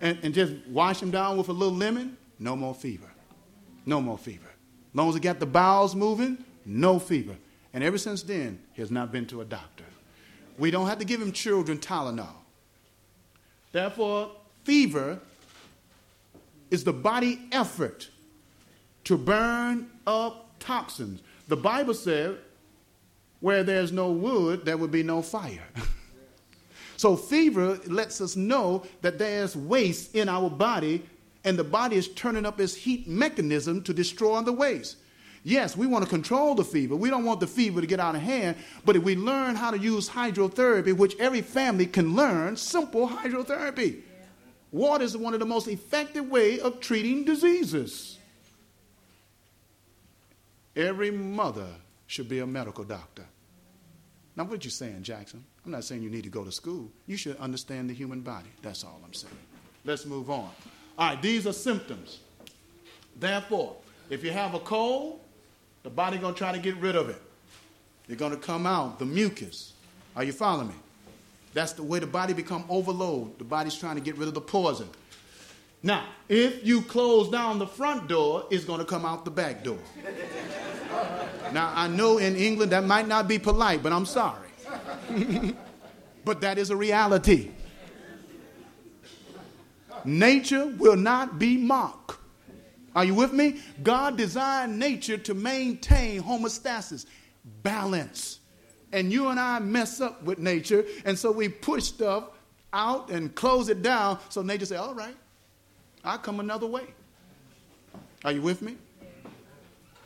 and, 0.00 0.16
and 0.22 0.32
just 0.32 0.54
wash 0.68 1.02
him 1.02 1.10
down 1.10 1.36
with 1.36 1.48
a 1.48 1.52
little 1.52 1.74
lemon, 1.74 2.16
no 2.38 2.54
more 2.54 2.72
fever. 2.72 3.10
No 3.84 4.00
more 4.00 4.16
fever. 4.16 4.46
As 4.46 4.94
long 4.94 5.08
as 5.08 5.14
he 5.14 5.20
got 5.20 5.40
the 5.40 5.46
bowels 5.46 5.96
moving, 5.96 6.38
no 6.64 7.00
fever. 7.00 7.36
And 7.74 7.82
ever 7.82 7.98
since 7.98 8.22
then, 8.22 8.60
he 8.74 8.82
has 8.82 8.92
not 8.92 9.10
been 9.10 9.26
to 9.26 9.40
a 9.40 9.44
doctor. 9.44 9.84
We 10.56 10.70
don't 10.70 10.86
have 10.86 11.00
to 11.00 11.04
give 11.04 11.20
him 11.20 11.32
children 11.32 11.78
Tylenol. 11.78 12.28
Therefore, 13.72 14.30
fever 14.64 15.20
is 16.70 16.84
the 16.84 16.92
body 16.92 17.40
effort 17.52 18.10
to 19.04 19.16
burn 19.16 19.90
up 20.06 20.58
toxins. 20.58 21.20
The 21.48 21.56
Bible 21.56 21.94
said, 21.94 22.38
where 23.40 23.62
there's 23.62 23.92
no 23.92 24.10
wood, 24.10 24.64
there 24.64 24.76
will 24.76 24.88
be 24.88 25.02
no 25.02 25.22
fire. 25.22 25.66
so, 26.96 27.16
fever 27.16 27.78
lets 27.86 28.20
us 28.20 28.36
know 28.36 28.84
that 29.00 29.18
there's 29.18 29.56
waste 29.56 30.14
in 30.14 30.28
our 30.28 30.50
body, 30.50 31.04
and 31.44 31.58
the 31.58 31.64
body 31.64 31.96
is 31.96 32.08
turning 32.08 32.44
up 32.44 32.60
its 32.60 32.74
heat 32.74 33.06
mechanism 33.06 33.82
to 33.84 33.94
destroy 33.94 34.40
the 34.42 34.52
waste. 34.52 34.96
Yes, 35.44 35.76
we 35.76 35.86
want 35.86 36.04
to 36.04 36.10
control 36.10 36.54
the 36.54 36.64
fever. 36.64 36.96
We 36.96 37.10
don't 37.10 37.24
want 37.24 37.40
the 37.40 37.46
fever 37.46 37.80
to 37.80 37.86
get 37.86 38.00
out 38.00 38.14
of 38.14 38.20
hand. 38.20 38.56
But 38.84 38.96
if 38.96 39.02
we 39.02 39.16
learn 39.16 39.54
how 39.56 39.70
to 39.70 39.78
use 39.78 40.08
hydrotherapy, 40.08 40.92
which 40.96 41.16
every 41.18 41.42
family 41.42 41.86
can 41.86 42.14
learn, 42.14 42.56
simple 42.56 43.08
hydrotherapy. 43.08 44.02
Water 44.70 45.04
is 45.04 45.16
one 45.16 45.34
of 45.34 45.40
the 45.40 45.46
most 45.46 45.66
effective 45.68 46.28
way 46.28 46.60
of 46.60 46.80
treating 46.80 47.24
diseases. 47.24 48.18
Every 50.76 51.10
mother 51.10 51.68
should 52.06 52.28
be 52.28 52.40
a 52.40 52.46
medical 52.46 52.84
doctor. 52.84 53.24
Now, 54.36 54.44
what 54.44 54.64
you 54.64 54.70
saying, 54.70 55.02
Jackson? 55.02 55.44
I'm 55.64 55.72
not 55.72 55.84
saying 55.84 56.02
you 56.02 56.10
need 56.10 56.24
to 56.24 56.30
go 56.30 56.44
to 56.44 56.52
school. 56.52 56.90
You 57.06 57.16
should 57.16 57.36
understand 57.38 57.90
the 57.90 57.94
human 57.94 58.20
body. 58.20 58.50
That's 58.62 58.84
all 58.84 59.00
I'm 59.04 59.12
saying. 59.12 59.34
Let's 59.84 60.06
move 60.06 60.30
on. 60.30 60.50
All 60.96 61.08
right, 61.10 61.20
these 61.20 61.46
are 61.46 61.52
symptoms. 61.52 62.20
Therefore, 63.18 63.76
if 64.10 64.22
you 64.22 64.30
have 64.30 64.54
a 64.54 64.60
cold, 64.60 65.20
the 65.82 65.90
body 65.90 66.18
going 66.18 66.34
to 66.34 66.38
try 66.38 66.52
to 66.52 66.58
get 66.58 66.76
rid 66.76 66.96
of 66.96 67.08
it. 67.08 67.20
You're 68.08 68.16
going 68.16 68.32
to 68.32 68.38
come 68.38 68.66
out, 68.66 68.98
the 68.98 69.04
mucus. 69.04 69.72
Are 70.16 70.24
you 70.24 70.32
following 70.32 70.68
me? 70.68 70.74
That's 71.54 71.72
the 71.72 71.82
way 71.82 71.98
the 71.98 72.06
body 72.06 72.34
become 72.34 72.64
overload. 72.68 73.38
The 73.38 73.44
body's 73.44 73.76
trying 73.76 73.96
to 73.96 74.00
get 74.00 74.16
rid 74.16 74.28
of 74.28 74.34
the 74.34 74.40
poison. 74.40 74.88
Now, 75.82 76.04
if 76.28 76.66
you 76.66 76.82
close 76.82 77.30
down 77.30 77.58
the 77.58 77.66
front 77.66 78.08
door, 78.08 78.46
it's 78.50 78.64
going 78.64 78.80
to 78.80 78.84
come 78.84 79.04
out 79.04 79.24
the 79.24 79.30
back 79.30 79.62
door. 79.62 79.78
now, 81.52 81.72
I 81.74 81.86
know 81.86 82.18
in 82.18 82.34
England 82.34 82.72
that 82.72 82.84
might 82.84 83.06
not 83.06 83.28
be 83.28 83.38
polite, 83.38 83.82
but 83.82 83.92
I'm 83.92 84.06
sorry. 84.06 84.48
but 86.24 86.40
that 86.40 86.58
is 86.58 86.70
a 86.70 86.76
reality. 86.76 87.50
Nature 90.04 90.66
will 90.78 90.96
not 90.96 91.38
be 91.38 91.56
mocked. 91.56 92.07
Are 92.94 93.04
you 93.04 93.14
with 93.14 93.32
me? 93.32 93.60
God 93.82 94.16
designed 94.16 94.78
nature 94.78 95.18
to 95.18 95.34
maintain 95.34 96.22
homeostasis, 96.22 97.06
balance. 97.62 98.40
And 98.92 99.12
you 99.12 99.28
and 99.28 99.38
I 99.38 99.58
mess 99.58 100.00
up 100.00 100.22
with 100.22 100.38
nature, 100.38 100.84
and 101.04 101.18
so 101.18 101.30
we 101.30 101.48
push 101.48 101.84
stuff 101.84 102.30
out 102.72 103.10
and 103.10 103.34
close 103.34 103.68
it 103.68 103.82
down. 103.82 104.18
So 104.30 104.42
nature 104.42 104.66
say, 104.66 104.76
"All 104.76 104.94
right, 104.94 105.16
I'll 106.04 106.18
come 106.18 106.40
another 106.40 106.66
way." 106.66 106.86
Are 108.24 108.32
you 108.32 108.42
with 108.42 108.62
me? 108.62 108.76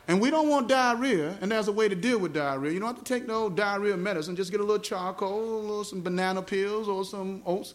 And 0.07 0.19
we 0.19 0.29
don't 0.29 0.49
want 0.49 0.67
diarrhea, 0.67 1.37
and 1.39 1.49
there's 1.49 1.69
a 1.69 1.71
way 1.71 1.87
to 1.87 1.95
deal 1.95 2.19
with 2.19 2.33
diarrhea. 2.33 2.73
You 2.73 2.79
don't 2.79 2.93
have 2.93 3.03
to 3.03 3.13
take 3.13 3.25
no 3.25 3.49
diarrhea 3.49 3.95
medicine. 3.95 4.35
Just 4.35 4.51
get 4.51 4.59
a 4.59 4.63
little 4.63 4.83
charcoal, 4.83 5.59
a 5.59 5.61
little 5.61 5.83
some 5.85 6.01
banana 6.01 6.41
peels, 6.41 6.89
or 6.89 7.05
some 7.05 7.41
oats. 7.45 7.73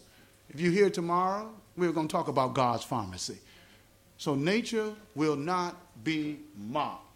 If 0.49 0.59
you're 0.59 0.71
here 0.71 0.91
tomorrow, 0.91 1.51
we're 1.75 1.91
going 1.91 2.07
to 2.07 2.11
talk 2.11 2.27
about 2.27 2.53
God's 2.53 2.83
pharmacy. 2.83 3.39
So 4.19 4.35
nature 4.35 4.93
will 5.15 5.37
not 5.37 5.77
be 6.03 6.39
mocked. 6.57 7.07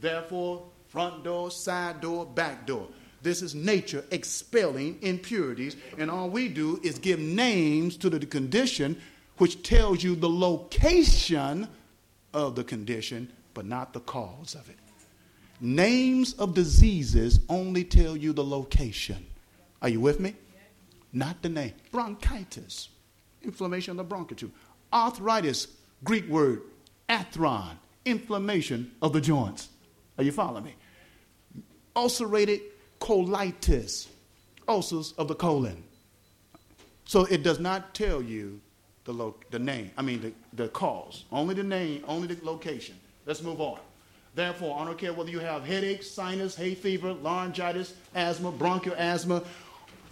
Therefore, 0.00 0.64
front 0.88 1.22
door, 1.22 1.52
side 1.52 2.00
door, 2.00 2.26
back 2.26 2.66
door. 2.66 2.88
This 3.22 3.42
is 3.42 3.54
nature 3.54 4.04
expelling 4.10 4.98
impurities, 5.02 5.76
and 5.98 6.10
all 6.10 6.28
we 6.28 6.48
do 6.48 6.80
is 6.82 6.98
give 6.98 7.20
names 7.20 7.96
to 7.98 8.10
the 8.10 8.26
condition 8.26 9.00
which 9.38 9.62
tells 9.62 10.02
you 10.02 10.16
the 10.16 10.28
location 10.28 11.68
of 12.34 12.56
the 12.56 12.64
condition, 12.64 13.32
but 13.54 13.64
not 13.64 13.92
the 13.92 14.00
cause 14.00 14.56
of 14.56 14.68
it. 14.68 14.76
Names 15.60 16.32
of 16.34 16.54
diseases 16.54 17.38
only 17.48 17.84
tell 17.84 18.16
you 18.16 18.32
the 18.32 18.42
location. 18.42 19.24
Are 19.80 19.88
you 19.88 20.00
with 20.00 20.18
me? 20.18 20.34
Not 21.12 21.40
the 21.40 21.50
name. 21.50 21.74
Bronchitis, 21.92 22.88
inflammation 23.44 23.92
of 23.92 24.08
the 24.08 24.14
bronchiole. 24.16 24.50
Arthritis, 24.92 25.68
Greek 26.04 26.28
word, 26.28 26.62
arthron, 27.08 27.76
inflammation 28.04 28.92
of 29.00 29.12
the 29.12 29.20
joints. 29.20 29.68
Are 30.18 30.24
you 30.24 30.32
following 30.32 30.64
me? 30.64 30.74
Ulcerated 31.94 32.60
colitis, 33.00 34.08
ulcers 34.68 35.12
of 35.18 35.28
the 35.28 35.34
colon. 35.34 35.82
So 37.04 37.24
it 37.26 37.42
does 37.42 37.60
not 37.60 37.94
tell 37.94 38.22
you 38.22 38.60
the, 39.04 39.12
lo- 39.12 39.36
the 39.50 39.58
name, 39.58 39.90
I 39.96 40.02
mean 40.02 40.20
the, 40.22 40.32
the 40.54 40.68
cause, 40.68 41.24
only 41.32 41.54
the 41.54 41.64
name, 41.64 42.04
only 42.06 42.28
the 42.28 42.44
location. 42.44 42.96
Let's 43.26 43.42
move 43.42 43.60
on. 43.60 43.78
Therefore, 44.34 44.80
I 44.80 44.84
don't 44.84 44.96
care 44.96 45.12
whether 45.12 45.30
you 45.30 45.40
have 45.40 45.64
headaches, 45.64 46.10
sinus, 46.10 46.54
hay 46.54 46.74
fever, 46.74 47.12
laryngitis, 47.12 47.94
asthma, 48.14 48.50
bronchial 48.50 48.94
asthma, 48.96 49.42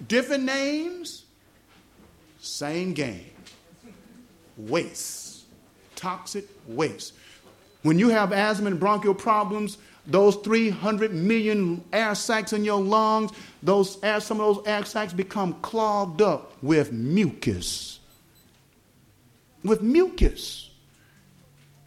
different 0.09 0.45
names, 0.45 1.25
same 2.39 2.93
game. 2.93 3.31
Waste, 4.57 5.20
toxic 6.01 6.49
waste. 6.67 7.13
When 7.83 7.99
you 7.99 8.09
have 8.09 8.33
asthma 8.33 8.71
and 8.71 8.81
bronchial 8.81 9.15
problems, 9.15 9.79
those 10.07 10.37
300 10.37 11.13
million 11.13 11.85
air 11.93 12.15
sacs 12.15 12.53
in 12.53 12.65
your 12.65 12.81
lungs, 12.81 13.31
those 13.63 14.01
some 14.25 14.41
of 14.41 14.57
those 14.57 14.67
air 14.67 14.85
sacs 14.85 15.13
become 15.13 15.55
clogged 15.61 16.23
up 16.23 16.53
with 16.63 16.91
mucus. 16.93 18.01
With 19.63 19.83
mucus. 19.83 20.71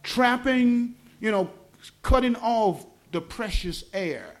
Trapping, 0.02 0.94
you 1.20 1.30
know, 1.30 1.50
cutting 2.02 2.36
off 2.36 2.86
the 3.10 3.20
precious 3.20 3.84
air. 3.92 4.40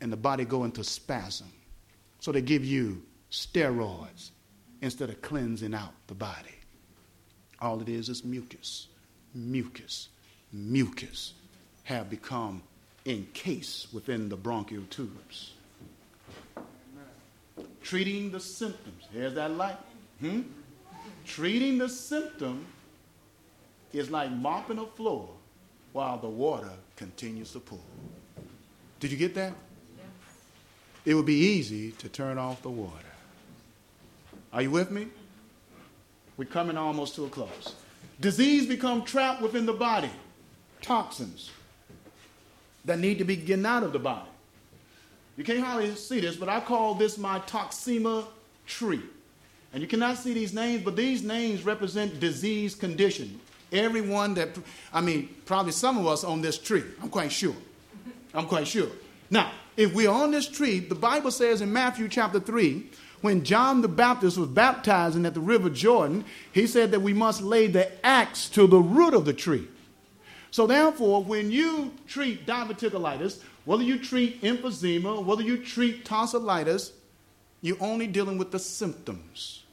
And 0.00 0.12
the 0.12 0.16
body 0.16 0.44
go 0.44 0.64
into 0.64 0.84
spasm. 0.84 1.50
So 2.20 2.30
they 2.32 2.42
give 2.42 2.64
you 2.64 3.02
steroids 3.30 4.30
instead 4.82 5.08
of 5.08 5.22
cleansing 5.22 5.74
out 5.74 5.92
the 6.06 6.14
body. 6.14 6.50
All 7.60 7.80
it 7.80 7.88
is 7.88 8.08
is 8.08 8.24
mucus, 8.24 8.86
mucus, 9.34 10.08
mucus 10.52 11.32
have 11.84 12.10
become 12.10 12.62
encased 13.06 13.92
within 13.94 14.28
the 14.28 14.36
bronchial 14.36 14.84
tubes. 14.90 15.52
Treating 17.82 18.30
the 18.30 18.40
symptoms. 18.40 19.04
Here's 19.12 19.34
that 19.34 19.52
light. 19.52 19.78
Hmm? 20.20 20.42
Treating 21.24 21.78
the 21.78 21.88
symptom 21.88 22.66
is 23.92 24.10
like 24.10 24.30
mopping 24.32 24.78
a 24.78 24.86
floor 24.86 25.28
while 25.92 26.18
the 26.18 26.28
water 26.28 26.70
continues 26.96 27.52
to 27.52 27.60
pour. 27.60 27.78
Did 29.00 29.12
you 29.12 29.16
get 29.16 29.34
that? 29.34 29.52
It 31.04 31.14
would 31.14 31.26
be 31.26 31.34
easy 31.34 31.92
to 31.92 32.08
turn 32.08 32.36
off 32.38 32.62
the 32.62 32.70
water. 32.70 32.92
Are 34.52 34.62
you 34.62 34.70
with 34.70 34.90
me? 34.90 35.06
We're 36.36 36.44
coming 36.44 36.76
almost 36.76 37.14
to 37.16 37.24
a 37.24 37.28
close. 37.28 37.74
Disease 38.20 38.66
become 38.66 39.04
trapped 39.04 39.42
within 39.42 39.66
the 39.66 39.72
body. 39.72 40.10
Toxins 40.82 41.50
that 42.84 42.98
need 42.98 43.18
to 43.18 43.24
be 43.24 43.36
getting 43.36 43.66
out 43.66 43.82
of 43.82 43.92
the 43.92 43.98
body. 43.98 44.28
You 45.36 45.44
can't 45.44 45.60
hardly 45.60 45.94
see 45.96 46.20
this, 46.20 46.36
but 46.36 46.48
I 46.48 46.60
call 46.60 46.94
this 46.94 47.18
my 47.18 47.40
toxemia 47.40 48.24
tree. 48.66 49.02
And 49.72 49.82
you 49.82 49.88
cannot 49.88 50.16
see 50.16 50.32
these 50.32 50.54
names, 50.54 50.82
but 50.82 50.96
these 50.96 51.22
names 51.22 51.64
represent 51.64 52.20
disease 52.20 52.74
condition. 52.74 53.38
Everyone 53.72 54.32
that, 54.34 54.56
I 54.92 55.00
mean, 55.00 55.34
probably 55.44 55.72
some 55.72 55.98
of 55.98 56.06
us 56.06 56.24
on 56.24 56.40
this 56.40 56.56
tree. 56.56 56.84
I'm 57.02 57.10
quite 57.10 57.32
sure. 57.32 57.56
I'm 58.32 58.46
quite 58.46 58.66
sure. 58.66 58.88
Now, 59.28 59.50
if 59.76 59.92
we're 59.92 60.10
on 60.10 60.30
this 60.30 60.48
tree, 60.48 60.78
the 60.78 60.94
Bible 60.94 61.30
says 61.30 61.60
in 61.60 61.72
Matthew 61.72 62.08
chapter 62.08 62.40
3, 62.40 62.88
when 63.26 63.42
John 63.42 63.82
the 63.82 63.88
Baptist 63.88 64.38
was 64.38 64.48
baptizing 64.48 65.26
at 65.26 65.34
the 65.34 65.40
river 65.40 65.68
Jordan, 65.68 66.24
he 66.52 66.64
said 66.64 66.92
that 66.92 67.00
we 67.00 67.12
must 67.12 67.42
lay 67.42 67.66
the 67.66 67.90
axe 68.06 68.48
to 68.50 68.68
the 68.68 68.78
root 68.78 69.14
of 69.14 69.24
the 69.24 69.32
tree. 69.32 69.66
So 70.52 70.68
therefore, 70.68 71.24
when 71.24 71.50
you 71.50 71.92
treat 72.06 72.46
diverticulitis, 72.46 73.40
whether 73.64 73.82
you 73.82 73.98
treat 73.98 74.42
emphysema, 74.42 75.24
whether 75.24 75.42
you 75.42 75.58
treat 75.58 76.04
tonsillitis, 76.04 76.92
you're 77.62 77.76
only 77.80 78.06
dealing 78.06 78.38
with 78.38 78.52
the 78.52 78.60
symptoms. 78.60 79.64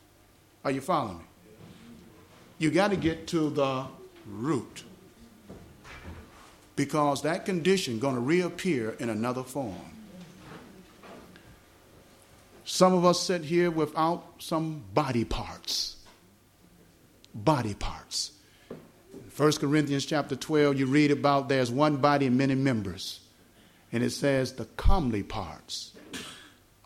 Are 0.66 0.72
you 0.72 0.82
following 0.82 1.20
me? 1.20 1.24
You 2.58 2.72
got 2.72 2.90
to 2.90 2.98
get 2.98 3.28
to 3.28 3.52
the 3.52 3.86
root. 4.26 4.84
Because 6.76 7.22
that 7.22 7.46
condition 7.46 8.00
going 8.00 8.16
to 8.16 8.22
reappear 8.22 8.96
in 9.00 9.10
another 9.10 9.44
form. 9.44 9.93
Some 12.66 12.94
of 12.94 13.06
us 13.06 13.20
sit 13.20 13.44
here 13.44 13.70
without 13.70 14.36
some 14.40 14.84
body 14.94 15.26
parts. 15.26 15.98
Body 17.34 17.74
parts. 17.74 18.32
1 19.36 19.52
Corinthians 19.54 20.06
chapter 20.06 20.36
12, 20.36 20.80
you 20.80 20.86
read 20.86 21.12
about 21.12 21.50
there's 21.50 21.72
one 21.72 21.98
body 21.98 22.28
and 22.28 22.38
many 22.38 22.56
members. 22.56 23.20
And 23.92 24.04
it 24.04 24.12
says 24.12 24.54
the 24.54 24.66
comely 24.78 25.24
parts 25.24 25.92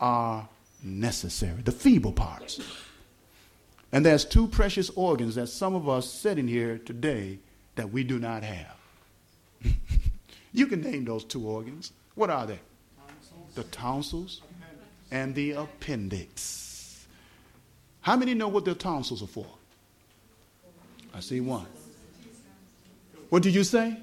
are 0.00 0.48
necessary, 0.82 1.60
the 1.62 1.72
feeble 1.72 2.12
parts. 2.12 2.60
And 3.92 4.04
there's 4.04 4.24
two 4.24 4.48
precious 4.48 4.90
organs 4.90 5.36
that 5.36 5.48
some 5.48 5.74
of 5.74 5.88
us 5.88 6.10
sitting 6.10 6.48
here 6.48 6.78
today 6.78 7.38
that 7.76 7.90
we 7.90 8.04
do 8.04 8.18
not 8.18 8.42
have. 8.42 8.76
you 10.52 10.66
can 10.66 10.82
name 10.82 11.04
those 11.04 11.24
two 11.24 11.46
organs. 11.46 11.92
What 12.14 12.30
are 12.30 12.46
they? 12.46 12.58
Tonsils. 12.98 13.54
The 13.54 13.64
tonsils 13.64 14.42
and 15.10 15.34
the 15.34 15.52
appendix. 15.52 17.06
How 18.00 18.16
many 18.16 18.34
know 18.34 18.48
what 18.48 18.64
the 18.64 18.74
tonsils 18.74 19.22
are 19.22 19.26
for? 19.26 19.46
I 21.14 21.20
see 21.20 21.40
one. 21.40 21.66
What 23.28 23.42
did 23.42 23.54
you 23.54 23.64
say? 23.64 23.96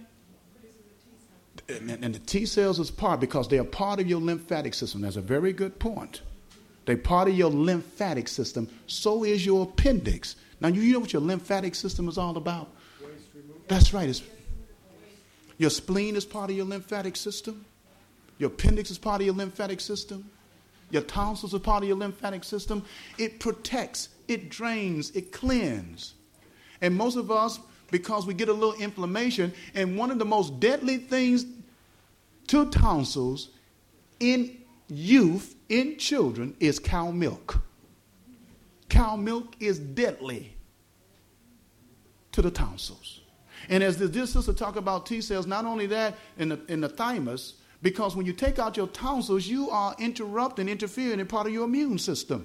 And 1.68 2.14
the 2.14 2.20
T 2.20 2.46
cells 2.46 2.80
is 2.80 2.92
part 2.92 3.20
because 3.20 3.48
they 3.48 3.58
are 3.58 3.64
part 3.64 4.00
of 4.00 4.08
your 4.08 4.22
lymphatic 4.22 4.74
system. 4.74 5.02
That's 5.02 5.16
a 5.16 5.22
very 5.22 5.52
good 5.52 5.80
point. 5.80 6.22
They're 6.86 6.98
part 6.98 7.28
of 7.28 7.36
your 7.36 7.50
lymphatic 7.50 8.28
system. 8.28 8.70
So 8.86 9.24
is 9.24 9.44
your 9.46 9.64
appendix. 9.64 10.36
Now, 10.62 10.68
you 10.68 10.94
know 10.94 11.00
what 11.00 11.14
your 11.14 11.22
lymphatic 11.22 11.74
system 11.74 12.08
is 12.08 12.18
all 12.18 12.38
about? 12.38 12.70
That's 13.68 13.94
right. 13.94 14.08
It's, 14.08 14.22
your 15.58 15.72
spleen 15.72 16.16
is 16.16 16.26
part 16.26 16.52
of 16.52 16.56
your 16.56 16.66
lymphatic 16.66 17.16
system. 17.16 17.66
Your 18.38 18.52
appendix 18.52 18.92
is 18.92 19.00
part 19.00 19.22
of 19.22 19.26
your 19.26 19.36
lymphatic 19.36 19.80
system. 19.80 20.30
Your 20.92 21.02
tonsils 21.02 21.54
are 21.54 21.60
part 21.60 21.84
of 21.84 21.90
your 21.90 21.98
lymphatic 21.98 22.44
system. 22.44 22.84
It 23.18 23.40
protects, 23.40 24.10
it 24.28 24.50
drains, 24.50 25.12
it 25.12 25.32
cleans. 25.32 26.14
And 26.82 26.96
most 26.96 27.18
of 27.18 27.32
us, 27.32 27.60
because 27.92 28.26
we 28.26 28.34
get 28.34 28.50
a 28.50 28.54
little 28.54 28.74
inflammation. 28.74 29.54
And 29.74 29.98
one 29.98 30.12
of 30.12 30.20
the 30.20 30.26
most 30.26 30.60
deadly 30.60 30.98
things 30.98 31.46
to 32.48 32.70
tonsils 32.70 33.50
in 34.20 34.58
youth, 34.88 35.56
in 35.70 35.98
children, 35.98 36.56
is 36.60 36.80
cow 36.80 37.12
milk. 37.12 37.62
Cow 38.90 39.16
milk 39.16 39.56
is 39.60 39.80
deadly 39.80 40.56
to 42.32 42.42
the 42.42 42.52
tonsils. 42.52 43.22
And 43.70 43.84
as 43.84 43.98
the 43.98 44.08
dear 44.08 44.28
sister 44.28 44.54
talk 44.54 44.76
about 44.76 45.06
T 45.06 45.22
cells, 45.22 45.48
not 45.48 45.66
only 45.66 45.88
that 45.88 46.16
in 46.38 46.50
the, 46.50 46.62
in 46.68 46.82
the 46.82 46.90
thymus, 46.90 47.56
because 47.86 48.16
when 48.16 48.26
you 48.26 48.34
take 48.34 48.58
out 48.58 48.76
your 48.76 48.88
tonsils, 48.88 49.46
you 49.46 49.70
are 49.70 49.96
interrupting, 50.00 50.68
interfering 50.68 51.20
in 51.20 51.28
part 51.28 51.46
of 51.46 51.54
your 51.54 51.66
immune 51.66 52.00
system. 52.00 52.44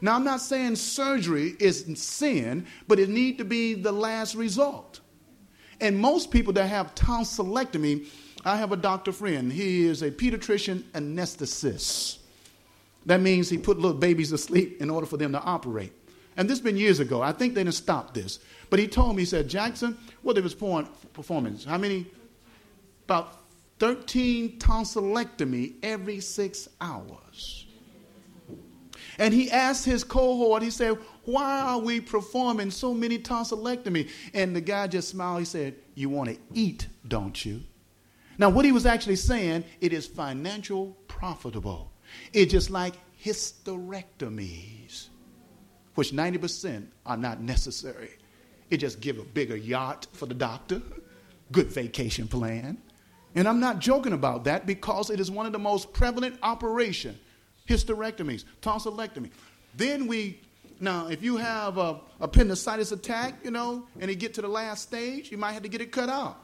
Now, 0.00 0.16
I'm 0.16 0.24
not 0.24 0.40
saying 0.40 0.74
surgery 0.74 1.54
is 1.60 1.84
sin, 1.94 2.66
but 2.88 2.98
it 2.98 3.08
need 3.08 3.38
to 3.38 3.44
be 3.44 3.74
the 3.74 3.92
last 3.92 4.34
result. 4.34 4.98
And 5.80 5.96
most 5.96 6.32
people 6.32 6.52
that 6.54 6.66
have 6.66 6.92
tonsillectomy, 6.96 8.08
I 8.44 8.56
have 8.56 8.72
a 8.72 8.76
doctor 8.76 9.12
friend. 9.12 9.52
He 9.52 9.84
is 9.84 10.02
a 10.02 10.10
pediatrician 10.10 10.82
anesthetist. 10.92 12.18
That 13.06 13.20
means 13.20 13.48
he 13.48 13.58
put 13.58 13.78
little 13.78 13.96
babies 13.96 14.30
to 14.30 14.38
sleep 14.38 14.82
in 14.82 14.90
order 14.90 15.06
for 15.06 15.18
them 15.18 15.30
to 15.34 15.40
operate. 15.40 15.92
And 16.36 16.50
this 16.50 16.58
has 16.58 16.64
been 16.64 16.76
years 16.76 16.98
ago. 16.98 17.22
I 17.22 17.30
think 17.30 17.54
they 17.54 17.62
didn't 17.62 17.76
stop 17.76 18.12
this. 18.12 18.40
But 18.70 18.80
he 18.80 18.88
told 18.88 19.14
me, 19.14 19.22
he 19.22 19.26
said, 19.26 19.46
Jackson, 19.46 19.96
what 20.22 20.34
they 20.34 20.42
was 20.42 20.52
performing? 20.52 21.60
How 21.64 21.78
many? 21.78 22.06
About 23.04 23.45
13 23.78 24.58
tonsillectomy 24.58 25.74
every 25.82 26.20
six 26.20 26.68
hours. 26.80 27.66
And 29.18 29.32
he 29.32 29.50
asked 29.50 29.84
his 29.84 30.04
cohort, 30.04 30.62
he 30.62 30.70
said, 30.70 30.98
why 31.24 31.60
are 31.60 31.78
we 31.78 32.00
performing 32.00 32.70
so 32.70 32.92
many 32.94 33.18
tonsillectomy? 33.18 34.10
And 34.34 34.54
the 34.54 34.60
guy 34.60 34.86
just 34.86 35.08
smiled. 35.08 35.40
He 35.40 35.44
said, 35.44 35.74
you 35.94 36.08
want 36.08 36.30
to 36.30 36.38
eat, 36.52 36.86
don't 37.08 37.44
you? 37.44 37.62
Now, 38.38 38.50
what 38.50 38.64
he 38.64 38.72
was 38.72 38.86
actually 38.86 39.16
saying, 39.16 39.64
it 39.80 39.92
is 39.92 40.06
financial 40.06 40.96
profitable. 41.08 41.90
It's 42.32 42.52
just 42.52 42.70
like 42.70 42.94
hysterectomies, 43.22 45.08
which 45.94 46.12
90% 46.12 46.86
are 47.06 47.16
not 47.16 47.40
necessary. 47.40 48.10
It 48.70 48.76
just 48.78 49.00
give 49.00 49.18
a 49.18 49.24
bigger 49.24 49.56
yacht 49.56 50.06
for 50.12 50.26
the 50.26 50.34
doctor, 50.34 50.82
good 51.50 51.68
vacation 51.68 52.28
plan. 52.28 52.76
And 53.36 53.46
I'm 53.46 53.60
not 53.60 53.78
joking 53.78 54.14
about 54.14 54.44
that 54.44 54.66
because 54.66 55.10
it 55.10 55.20
is 55.20 55.30
one 55.30 55.46
of 55.46 55.52
the 55.52 55.58
most 55.58 55.92
prevalent 55.92 56.38
operation, 56.42 57.18
hysterectomies, 57.68 58.44
tonsillectomy. 58.62 59.30
Then 59.76 60.06
we 60.06 60.40
now, 60.80 61.08
if 61.08 61.22
you 61.22 61.36
have 61.36 61.78
a 61.78 62.00
appendicitis 62.20 62.92
attack, 62.92 63.34
you 63.44 63.50
know, 63.50 63.86
and 63.98 64.10
you 64.10 64.16
get 64.16 64.34
to 64.34 64.42
the 64.42 64.48
last 64.48 64.82
stage, 64.82 65.30
you 65.30 65.38
might 65.38 65.52
have 65.52 65.62
to 65.62 65.68
get 65.68 65.80
it 65.80 65.92
cut 65.92 66.08
out. 66.08 66.38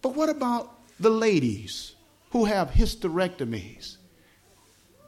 But 0.00 0.14
what 0.14 0.28
about 0.28 0.72
the 1.00 1.10
ladies 1.10 1.94
who 2.30 2.44
have 2.44 2.70
hysterectomies? 2.70 3.96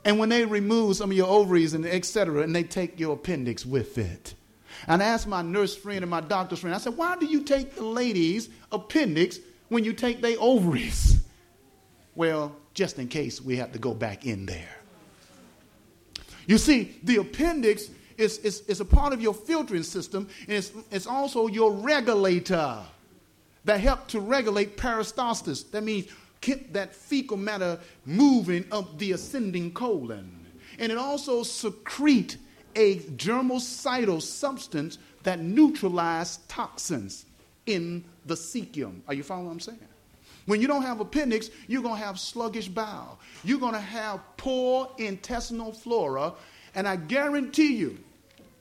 And 0.05 0.19
when 0.19 0.29
they 0.29 0.45
remove 0.45 0.97
some 0.97 1.11
of 1.11 1.17
your 1.17 1.27
ovaries 1.27 1.75
and 1.75 1.87
et 1.87 2.05
cetera, 2.05 2.43
and 2.43 2.55
they 2.55 2.65
take 2.65 3.01
your 3.01 3.15
appendix 3.15 3.65
with 3.65 3.99
it. 3.99 4.35
And 4.87 5.03
I 5.03 5.07
asked 5.07 5.27
my 5.27 5.43
nurse 5.43 5.77
friend 5.77 6.03
and 6.03 6.11
my 6.11 6.21
doctor's 6.21 6.61
friend, 6.61 6.75
I 6.75 6.79
said, 6.79 6.97
why 6.97 7.17
do 7.17 7.27
you 7.27 7.43
take 7.43 7.75
the 7.75 7.85
ladies' 7.85 8.49
appendix 8.71 9.39
when 9.69 9.85
you 9.85 9.93
take 9.93 10.21
their 10.21 10.37
ovaries? 10.39 11.21
Well, 12.15 12.57
just 12.75 12.99
in 12.99 13.09
case 13.09 13.41
we 13.41 13.57
have 13.57 13.73
to 13.73 13.79
go 13.79 13.95
back 13.95 14.27
in 14.27 14.47
there. 14.47 14.77
You 16.47 16.59
see, 16.59 16.97
the 17.03 17.17
appendix 17.17 17.91
is, 18.17 18.39
is, 18.39 18.63
is 18.63 18.81
a 18.81 18.85
part 18.85 19.13
of 19.13 19.21
your 19.21 19.35
filtering 19.35 19.83
system, 19.83 20.29
and 20.47 20.57
it's, 20.57 20.73
it's 20.91 21.07
also 21.07 21.47
your 21.47 21.73
regulator 21.73 22.79
that 23.65 23.81
help 23.81 24.09
to 24.09 24.21
regulate 24.21 24.77
peristalsis. 24.77 25.71
That 25.71 25.85
means 25.85 26.07
keep 26.41 26.73
that 26.73 26.95
fecal 26.95 27.37
matter 27.37 27.79
moving 28.07 28.65
up 28.73 28.99
the 28.99 29.13
ascending 29.13 29.73
colon. 29.73 30.47
And 30.79 30.91
it 30.91 30.99
also 30.99 31.43
secrete 31.43 32.37
a 32.75 32.99
germicidal 33.01 34.23
substance 34.23 34.99
that 35.25 35.41
neutralize 35.41 36.39
toxins 36.49 37.27
in 37.67 38.05
the 38.29 38.35
cecum. 38.35 39.01
Are 39.09 39.15
you 39.15 39.23
following 39.23 39.47
what 39.47 39.53
I'm 39.53 39.61
saying? 39.61 39.79
When 40.47 40.61
you 40.61 40.67
don't 40.67 40.83
have 40.83 41.01
appendix, 41.01 41.51
you're 41.67 41.83
going 41.83 42.01
to 42.01 42.05
have 42.05 42.19
sluggish 42.19 42.69
bowel. 42.69 43.19
You're 43.45 43.59
going 43.59 43.75
to 43.75 43.81
have 43.81 44.21
poor 44.37 44.91
intestinal 44.97 45.73
flora. 45.73 46.33
And 46.75 46.89
I 46.89 46.97
guarantee 46.97 47.77
you, 47.77 47.99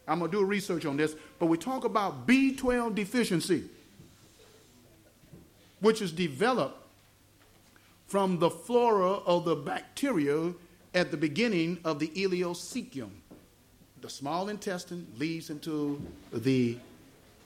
I'm 0.07 0.19
going 0.19 0.31
to 0.31 0.37
do 0.37 0.43
research 0.43 0.85
on 0.85 0.97
this, 0.97 1.15
but 1.39 1.45
we 1.45 1.57
talk 1.57 1.85
about 1.85 2.27
B12 2.27 2.95
deficiency, 2.95 3.65
which 5.79 6.01
is 6.01 6.11
developed 6.11 6.77
from 8.07 8.39
the 8.39 8.49
flora 8.49 9.11
of 9.11 9.45
the 9.45 9.55
bacteria 9.55 10.53
at 10.93 11.11
the 11.11 11.17
beginning 11.17 11.79
of 11.83 11.99
the 11.99 12.07
ileocecal. 12.09 13.09
The 14.01 14.09
small 14.09 14.49
intestine 14.49 15.07
leads 15.17 15.49
into 15.49 16.01
the 16.31 16.77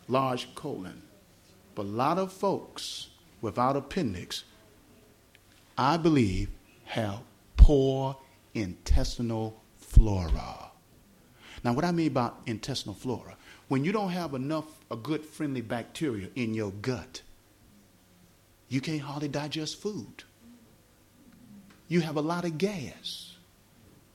large 0.07 0.53
colon. 0.55 1.01
But 1.75 1.85
a 1.85 1.89
lot 1.89 2.17
of 2.17 2.31
folks 2.31 3.09
without 3.41 3.75
appendix, 3.75 4.43
I 5.77 5.97
believe, 5.97 6.49
have 6.85 7.21
poor 7.57 8.17
intestinal 8.53 9.61
flora. 9.77 10.71
Now, 11.63 11.73
what 11.73 11.85
I 11.85 11.91
mean 11.91 12.13
by 12.13 12.31
intestinal 12.45 12.95
flora, 12.95 13.37
when 13.67 13.85
you 13.85 13.91
don't 13.91 14.09
have 14.09 14.33
enough 14.33 14.65
a 14.89 14.95
good 14.95 15.23
friendly 15.23 15.61
bacteria 15.61 16.27
in 16.35 16.53
your 16.53 16.71
gut, 16.71 17.21
you 18.67 18.81
can't 18.81 19.01
hardly 19.01 19.27
digest 19.27 19.81
food. 19.81 20.23
You 21.87 22.01
have 22.01 22.15
a 22.15 22.21
lot 22.21 22.45
of 22.45 22.57
gas. 22.57 23.35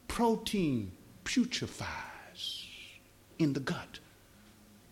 Protein 0.08 0.92
putrefies 1.24 2.64
in 3.38 3.52
the 3.52 3.60
gut, 3.60 3.98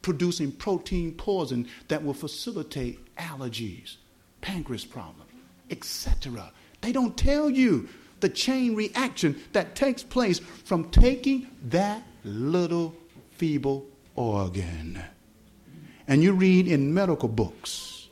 producing 0.05 0.53
protein 0.53 1.13
poison 1.13 1.67
that 1.89 2.05
will 2.05 2.13
facilitate 2.13 3.01
allergies, 3.17 3.97
pancreas 4.43 4.85
problems, 4.85 5.33
etc. 5.71 6.53
They 6.83 6.93
don't 6.93 7.17
tell 7.17 7.49
you 7.49 7.89
the 8.21 8.29
chain 8.29 8.75
reaction 8.75 9.43
that 9.55 9.75
takes 9.75 10.03
place 10.03 10.39
from 10.39 10.91
taking 10.91 11.49
that 11.65 12.03
little 12.23 12.95
feeble 13.33 13.87
organ. 14.15 15.03
And 16.07 16.23
you 16.23 16.33
read 16.35 16.69
in 16.69 16.93
medical 16.93 17.31
books, 17.31 18.09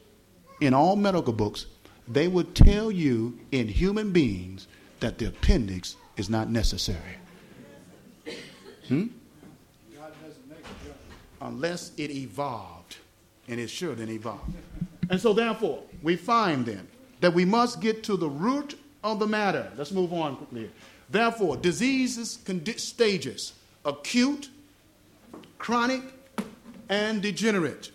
in 0.62 0.72
all 0.72 0.96
medical 0.96 1.34
books, 1.34 1.66
they 2.08 2.26
would 2.26 2.54
tell 2.54 2.90
you 2.90 3.38
in 3.52 3.68
human 3.68 4.12
beings 4.12 4.66
that 5.00 5.18
the 5.18 5.26
appendix 5.26 5.96
is 6.16 6.30
not 6.30 6.48
necessary. 6.48 7.18
Hmm? 8.88 9.08
Unless 11.42 11.92
it 11.96 12.10
evolved, 12.10 12.96
and 13.48 13.58
it 13.58 13.68
shouldn't 13.68 14.08
evolve. 14.08 14.40
And 15.10 15.20
so, 15.20 15.32
therefore, 15.32 15.82
we 16.02 16.16
find 16.16 16.64
then 16.64 16.86
that 17.20 17.34
we 17.34 17.44
must 17.44 17.80
get 17.80 18.04
to 18.04 18.16
the 18.16 18.28
root 18.28 18.78
of 19.02 19.18
the 19.18 19.26
matter. 19.26 19.70
Let's 19.76 19.90
move 19.90 20.12
on 20.12 20.36
quickly. 20.36 20.70
Therefore, 21.10 21.56
diseases, 21.56 22.38
stages 22.76 23.52
acute, 23.84 24.48
chronic, 25.58 26.02
and 26.88 27.20
degenerate. 27.20 27.90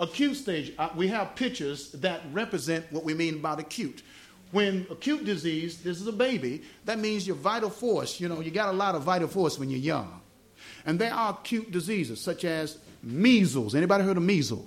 Acute 0.00 0.36
stage, 0.36 0.72
uh, 0.78 0.88
we 0.96 1.08
have 1.08 1.36
pictures 1.36 1.92
that 1.92 2.22
represent 2.32 2.90
what 2.90 3.04
we 3.04 3.14
mean 3.14 3.40
by 3.40 3.54
acute. 3.54 4.02
When 4.50 4.86
acute 4.90 5.24
disease, 5.24 5.82
this 5.82 6.00
is 6.00 6.06
a 6.06 6.12
baby, 6.12 6.62
that 6.84 6.98
means 6.98 7.26
your 7.26 7.36
vital 7.36 7.70
force, 7.70 8.20
you 8.20 8.28
know, 8.28 8.40
you 8.40 8.50
got 8.50 8.68
a 8.68 8.76
lot 8.76 8.94
of 8.94 9.02
vital 9.02 9.28
force 9.28 9.58
when 9.58 9.68
you're 9.68 9.80
young. 9.80 10.20
And 10.86 10.98
there 10.98 11.12
are 11.12 11.30
acute 11.30 11.70
diseases 11.70 12.20
such 12.20 12.44
as 12.44 12.78
measles. 13.02 13.74
Anybody 13.74 14.04
heard 14.04 14.16
of 14.16 14.22
measles? 14.22 14.66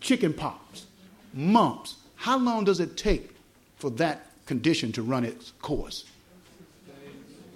Chicken 0.00 0.32
pox, 0.32 0.86
mumps. 1.32 1.96
How 2.16 2.38
long 2.38 2.64
does 2.64 2.80
it 2.80 2.96
take 2.96 3.30
for 3.76 3.90
that 3.92 4.26
condition 4.46 4.92
to 4.92 5.02
run 5.02 5.24
its 5.24 5.52
course? 5.62 6.04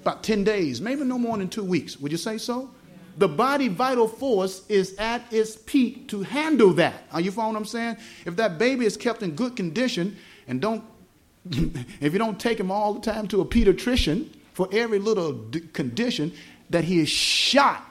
about 0.06 0.22
10 0.22 0.44
days, 0.44 0.80
maybe 0.80 1.02
no 1.02 1.18
more 1.18 1.36
than 1.36 1.48
two 1.48 1.64
weeks. 1.64 1.98
Would 1.98 2.12
you 2.12 2.18
say 2.18 2.38
so? 2.38 2.70
The 3.18 3.26
body 3.26 3.66
vital 3.66 4.06
force 4.06 4.62
is 4.68 4.94
at 4.98 5.20
its 5.32 5.56
peak 5.56 6.08
to 6.10 6.22
handle 6.22 6.72
that. 6.74 7.02
Are 7.10 7.20
you 7.20 7.32
following 7.32 7.54
what 7.54 7.60
I'm 7.60 7.66
saying? 7.66 7.96
If 8.24 8.36
that 8.36 8.56
baby 8.56 8.86
is 8.86 8.96
kept 8.96 9.24
in 9.24 9.32
good 9.32 9.56
condition 9.56 10.16
and 10.46 10.60
don't, 10.60 10.84
if 11.50 12.12
you 12.12 12.20
don't 12.20 12.38
take 12.38 12.60
him 12.60 12.70
all 12.70 12.94
the 12.94 13.00
time 13.00 13.26
to 13.28 13.40
a 13.40 13.44
pediatrician 13.44 14.28
for 14.52 14.68
every 14.70 15.00
little 15.00 15.44
condition 15.72 16.32
that 16.70 16.84
he 16.84 16.98
is 17.00 17.08
shot 17.08 17.84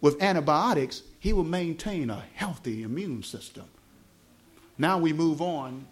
with 0.00 0.22
antibiotics, 0.22 1.02
he 1.18 1.32
will 1.32 1.44
maintain 1.44 2.10
a 2.10 2.24
healthy 2.34 2.82
immune 2.82 3.22
system. 3.22 3.64
Now 4.76 4.98
we 4.98 5.12
move 5.12 5.40
on 5.40 5.86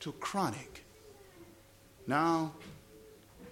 to 0.00 0.12
chronic. 0.12 0.84
Now 2.06 2.52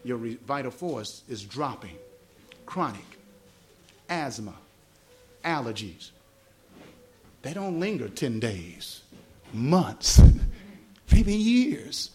your 0.04 0.18
vital 0.46 0.70
force 0.70 1.22
is 1.28 1.42
dropping. 1.44 1.96
Chronic, 2.64 3.04
asthma, 4.08 4.54
allergies. 5.44 6.10
They 7.42 7.52
don't 7.52 7.78
linger 7.78 8.08
10 8.08 8.40
days, 8.40 9.02
months, 9.52 10.20
maybe 11.12 11.34
years, 11.34 12.10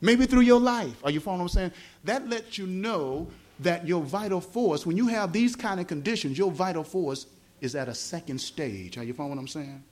maybe 0.00 0.26
through 0.26 0.42
your 0.42 0.60
life. 0.60 0.96
Are 1.02 1.10
you 1.10 1.20
following 1.20 1.42
what 1.42 1.52
I'm 1.52 1.56
saying? 1.56 1.72
That 2.04 2.28
lets 2.28 2.58
you 2.58 2.66
know 2.66 3.28
that 3.60 3.86
your 3.86 4.02
vital 4.02 4.40
force, 4.40 4.84
when 4.84 4.96
you 4.96 5.08
have 5.08 5.32
these 5.32 5.54
kind 5.54 5.80
of 5.80 5.86
conditions, 5.86 6.36
your 6.36 6.50
vital 6.50 6.84
force 6.84 7.26
is 7.60 7.74
at 7.74 7.88
a 7.88 7.94
second 7.94 8.40
stage. 8.40 8.98
Are 8.98 9.04
you 9.04 9.14
following 9.14 9.36
what 9.36 9.40
I'm 9.40 9.48
saying? 9.48 9.82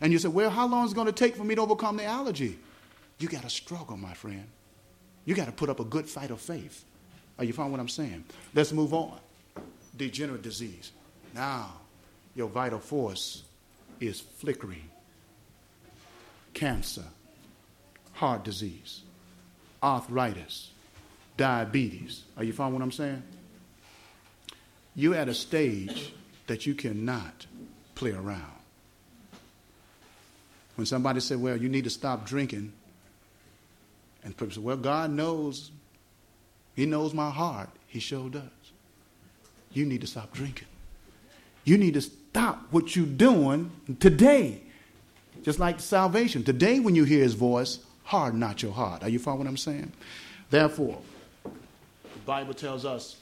And 0.00 0.12
you 0.12 0.18
say, 0.18 0.28
well, 0.28 0.50
how 0.50 0.66
long 0.66 0.84
is 0.86 0.92
it 0.92 0.94
going 0.94 1.06
to 1.06 1.12
take 1.12 1.36
for 1.36 1.44
me 1.44 1.54
to 1.54 1.62
overcome 1.62 1.96
the 1.96 2.04
allergy? 2.04 2.58
You 3.18 3.28
got 3.28 3.42
to 3.42 3.50
struggle, 3.50 3.96
my 3.96 4.14
friend. 4.14 4.46
You 5.24 5.34
got 5.34 5.46
to 5.46 5.52
put 5.52 5.68
up 5.70 5.80
a 5.80 5.84
good 5.84 6.08
fight 6.08 6.30
of 6.30 6.40
faith. 6.40 6.84
Are 7.38 7.44
you 7.44 7.52
following 7.52 7.72
what 7.72 7.80
I'm 7.80 7.88
saying? 7.88 8.24
Let's 8.54 8.72
move 8.72 8.94
on. 8.94 9.18
Degenerate 9.96 10.42
disease. 10.42 10.92
Now, 11.34 11.72
your 12.34 12.48
vital 12.48 12.78
force 12.78 13.42
is 14.00 14.20
flickering. 14.20 14.88
Cancer, 16.54 17.04
heart 18.14 18.44
disease, 18.44 19.02
arthritis, 19.82 20.70
diabetes. 21.36 22.24
Are 22.36 22.44
you 22.44 22.52
following 22.52 22.74
what 22.74 22.82
I'm 22.82 22.92
saying? 22.92 23.22
You're 24.94 25.14
at 25.14 25.28
a 25.28 25.34
stage 25.34 26.12
that 26.46 26.66
you 26.66 26.74
cannot 26.74 27.46
play 27.94 28.12
around. 28.12 28.52
When 30.76 30.86
somebody 30.86 31.20
said, 31.20 31.40
Well, 31.40 31.56
you 31.56 31.68
need 31.68 31.84
to 31.84 31.90
stop 31.90 32.26
drinking, 32.26 32.72
and 34.24 34.36
people 34.36 34.54
say, 34.54 34.60
Well, 34.60 34.76
God 34.76 35.10
knows. 35.10 35.70
He 36.74 36.84
knows 36.84 37.14
my 37.14 37.30
heart. 37.30 37.70
He 37.86 38.00
sure 38.00 38.28
does. 38.28 38.42
You 39.72 39.86
need 39.86 40.02
to 40.02 40.06
stop 40.06 40.32
drinking. 40.32 40.68
You 41.64 41.78
need 41.78 41.94
to 41.94 42.02
stop 42.02 42.66
what 42.70 42.94
you're 42.94 43.06
doing 43.06 43.70
today. 43.98 44.60
Just 45.42 45.58
like 45.58 45.80
salvation. 45.80 46.44
Today, 46.44 46.80
when 46.80 46.94
you 46.94 47.04
hear 47.04 47.22
his 47.22 47.34
voice, 47.34 47.78
harden 48.04 48.40
not 48.40 48.62
your 48.62 48.72
heart. 48.72 49.02
Are 49.02 49.08
you 49.08 49.18
following 49.18 49.44
what 49.44 49.48
I'm 49.48 49.56
saying? 49.56 49.92
Therefore, 50.50 50.98
the 50.98 51.15
Bible 52.26 52.54
tells 52.54 52.84
us 52.84 53.16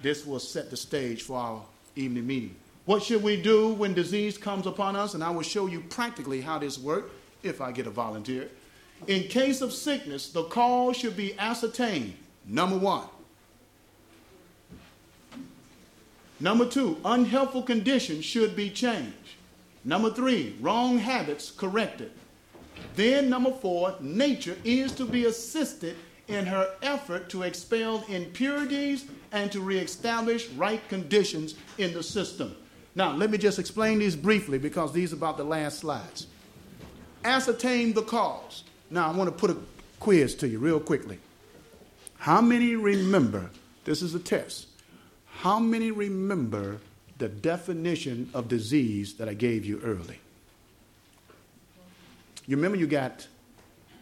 this 0.00 0.24
will 0.24 0.38
set 0.38 0.70
the 0.70 0.76
stage 0.76 1.22
for 1.22 1.36
our 1.36 1.62
evening 1.96 2.26
meeting. 2.26 2.54
What 2.84 3.02
should 3.02 3.22
we 3.22 3.40
do 3.40 3.74
when 3.74 3.92
disease 3.92 4.38
comes 4.38 4.66
upon 4.66 4.94
us? 4.94 5.14
And 5.14 5.24
I 5.24 5.30
will 5.30 5.42
show 5.42 5.66
you 5.66 5.80
practically 5.80 6.40
how 6.40 6.58
this 6.58 6.78
works 6.78 7.10
if 7.42 7.60
I 7.60 7.72
get 7.72 7.86
a 7.86 7.90
volunteer. 7.90 8.48
In 9.06 9.24
case 9.24 9.60
of 9.60 9.72
sickness, 9.72 10.30
the 10.30 10.44
cause 10.44 10.96
should 10.96 11.16
be 11.16 11.36
ascertained. 11.38 12.14
Number 12.46 12.78
one. 12.78 13.08
Number 16.40 16.66
two, 16.66 16.98
unhelpful 17.04 17.62
conditions 17.62 18.24
should 18.24 18.54
be 18.54 18.70
changed. 18.70 19.14
Number 19.84 20.10
three, 20.10 20.56
wrong 20.60 20.98
habits 20.98 21.50
corrected. 21.50 22.12
Then, 22.96 23.30
number 23.30 23.50
four, 23.50 23.94
nature 24.00 24.56
is 24.64 24.92
to 24.92 25.04
be 25.04 25.24
assisted 25.24 25.96
in 26.28 26.46
her 26.46 26.70
effort 26.82 27.28
to 27.30 27.42
expel 27.42 28.04
impurities 28.08 29.06
and 29.32 29.52
to 29.52 29.60
reestablish 29.60 30.48
right 30.50 30.86
conditions 30.88 31.54
in 31.78 31.92
the 31.92 32.02
system. 32.02 32.56
Now, 32.94 33.12
let 33.12 33.30
me 33.30 33.38
just 33.38 33.58
explain 33.58 33.98
these 33.98 34.16
briefly 34.16 34.58
because 34.58 34.92
these 34.92 35.12
are 35.12 35.16
about 35.16 35.36
the 35.36 35.44
last 35.44 35.80
slides. 35.80 36.26
Ascertain 37.24 37.92
the 37.92 38.02
cause. 38.02 38.64
Now, 38.90 39.10
I 39.10 39.16
want 39.16 39.28
to 39.28 39.36
put 39.36 39.50
a 39.50 39.56
quiz 39.98 40.34
to 40.36 40.48
you 40.48 40.58
real 40.58 40.80
quickly. 40.80 41.18
How 42.18 42.40
many 42.40 42.76
remember? 42.76 43.50
This 43.84 44.00
is 44.00 44.14
a 44.14 44.20
test. 44.20 44.68
How 45.26 45.58
many 45.58 45.90
remember 45.90 46.78
the 47.18 47.28
definition 47.28 48.30
of 48.32 48.48
disease 48.48 49.14
that 49.14 49.28
I 49.28 49.34
gave 49.34 49.64
you 49.64 49.80
early? 49.84 50.18
You 52.46 52.56
remember 52.56 52.76
you 52.76 52.86
got, 52.86 53.26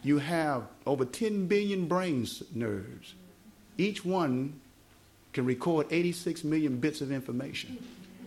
you 0.03 0.19
have 0.19 0.63
over 0.85 1.05
10 1.05 1.47
billion 1.47 1.87
brain 1.87 2.27
nerves. 2.53 3.15
Each 3.77 4.03
one 4.05 4.59
can 5.31 5.45
record 5.45 5.87
86 5.89 6.43
million 6.43 6.77
bits 6.77 7.01
of 7.01 7.11
information. 7.11 7.83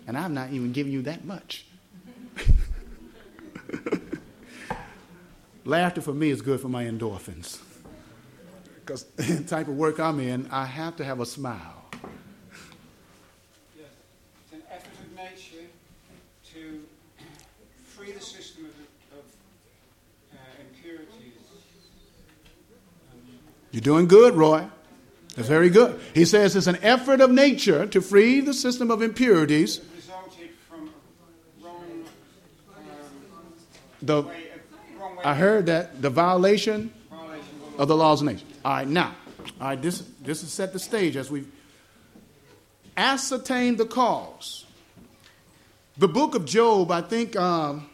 And 0.07 0.17
I'm 0.17 0.35
not 0.35 0.51
even 0.51 0.73
giving 0.73 0.93
you 0.93 1.03
that 1.03 1.25
much. 1.25 1.67
Laughter 5.65 6.01
for 6.01 6.13
me 6.13 6.31
is 6.31 6.43
good 6.43 6.61
for 6.61 6.69
my 6.69 6.85
endorphins. 6.85 7.61
Because 8.87 9.03
the 9.17 9.43
type 9.43 9.67
of 9.67 9.75
work 9.75 9.99
I'm 9.99 10.21
in, 10.21 10.49
I 10.53 10.65
have 10.65 10.95
to 10.99 11.05
have 11.05 11.19
a 11.19 11.27
smile. 11.27 11.91
Yes. 13.77 13.89
It's 14.45 14.53
an 14.53 14.63
effort 14.71 14.93
of 15.01 15.17
nature 15.17 15.67
to 16.53 16.85
free 17.85 18.13
the 18.13 18.21
system 18.21 18.67
of, 18.67 19.19
of 19.19 19.25
uh, 20.35 20.37
impurities. 20.61 21.33
Um, 23.13 23.19
You're 23.77 23.83
doing 23.83 24.09
good, 24.09 24.37
Roy. 24.37 24.67
That's 25.35 25.49
very 25.49 25.69
good. 25.69 26.01
He 26.15 26.25
says 26.25 26.57
it's 26.57 26.67
an 26.67 26.79
effort 26.81 27.21
of 27.21 27.31
nature 27.31 27.85
to 27.89 28.01
free 28.01 28.41
the 28.41 28.55
system 28.55 28.91
of 28.91 29.03
impurities. 29.03 29.83
The, 34.01 34.25
I 35.23 35.35
heard 35.35 35.67
that 35.67 36.01
the 36.01 36.09
violation 36.09 36.91
of 37.77 37.89
the 37.89 37.95
laws 37.95 38.23
of 38.23 38.29
nature. 38.29 38.47
All 38.65 38.73
right, 38.73 38.89
now, 38.89 39.15
all 39.61 39.69
right, 39.69 39.83
this 39.83 40.03
this 40.23 40.43
is 40.43 40.51
set 40.51 40.73
the 40.73 40.79
stage 40.79 41.15
as 41.15 41.31
we 41.31 41.45
ascertain 42.97 43.77
the 43.77 43.85
cause. 43.85 44.65
The 45.99 46.09
book 46.09 46.35
of 46.35 46.47
Job, 46.47 46.91
I 46.91 47.03
think, 47.03 47.37
um, 47.37 47.91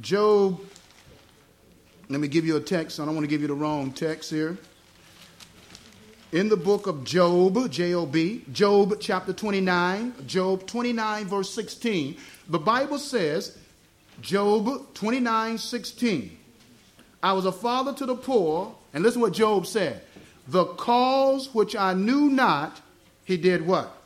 Job. 0.00 0.60
Let 2.08 2.20
me 2.20 2.28
give 2.28 2.44
you 2.44 2.56
a 2.56 2.60
text. 2.60 3.00
I 3.00 3.06
don't 3.06 3.14
want 3.14 3.24
to 3.24 3.30
give 3.30 3.40
you 3.40 3.46
the 3.46 3.54
wrong 3.54 3.90
text 3.90 4.30
here. 4.30 4.58
In 6.32 6.48
the 6.48 6.56
book 6.56 6.86
of 6.86 7.04
Job, 7.04 7.70
J 7.70 7.94
O 7.94 8.04
B, 8.04 8.44
Job 8.52 8.96
chapter 9.00 9.32
29, 9.32 10.26
Job 10.26 10.66
29, 10.66 11.26
verse 11.26 11.50
16, 11.54 12.16
the 12.48 12.58
Bible 12.58 12.98
says, 12.98 13.56
Job 14.20 14.94
29, 14.94 15.58
16. 15.58 16.38
I 17.22 17.32
was 17.32 17.46
a 17.46 17.52
father 17.52 17.94
to 17.94 18.04
the 18.04 18.16
poor, 18.16 18.74
and 18.92 19.02
listen 19.02 19.20
what 19.20 19.32
Job 19.32 19.66
said. 19.66 20.02
The 20.48 20.66
cause 20.66 21.54
which 21.54 21.74
I 21.74 21.94
knew 21.94 22.28
not, 22.28 22.82
he 23.24 23.36
did 23.38 23.66
what? 23.66 23.96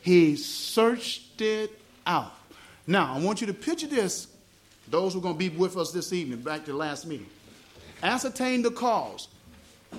He 0.00 0.36
searched 0.36 1.40
it 1.42 1.78
out. 2.06 2.32
Now, 2.86 3.14
I 3.14 3.18
want 3.18 3.40
you 3.40 3.48
to 3.48 3.54
picture 3.54 3.88
this, 3.88 4.28
those 4.88 5.12
who 5.12 5.18
are 5.18 5.22
going 5.22 5.34
to 5.34 5.38
be 5.38 5.48
with 5.48 5.76
us 5.76 5.92
this 5.92 6.12
evening, 6.12 6.40
back 6.40 6.64
to 6.64 6.72
the 6.72 6.76
last 6.76 7.06
meeting. 7.06 7.28
Ascertain 8.02 8.62
the 8.62 8.70
cause. 8.70 9.28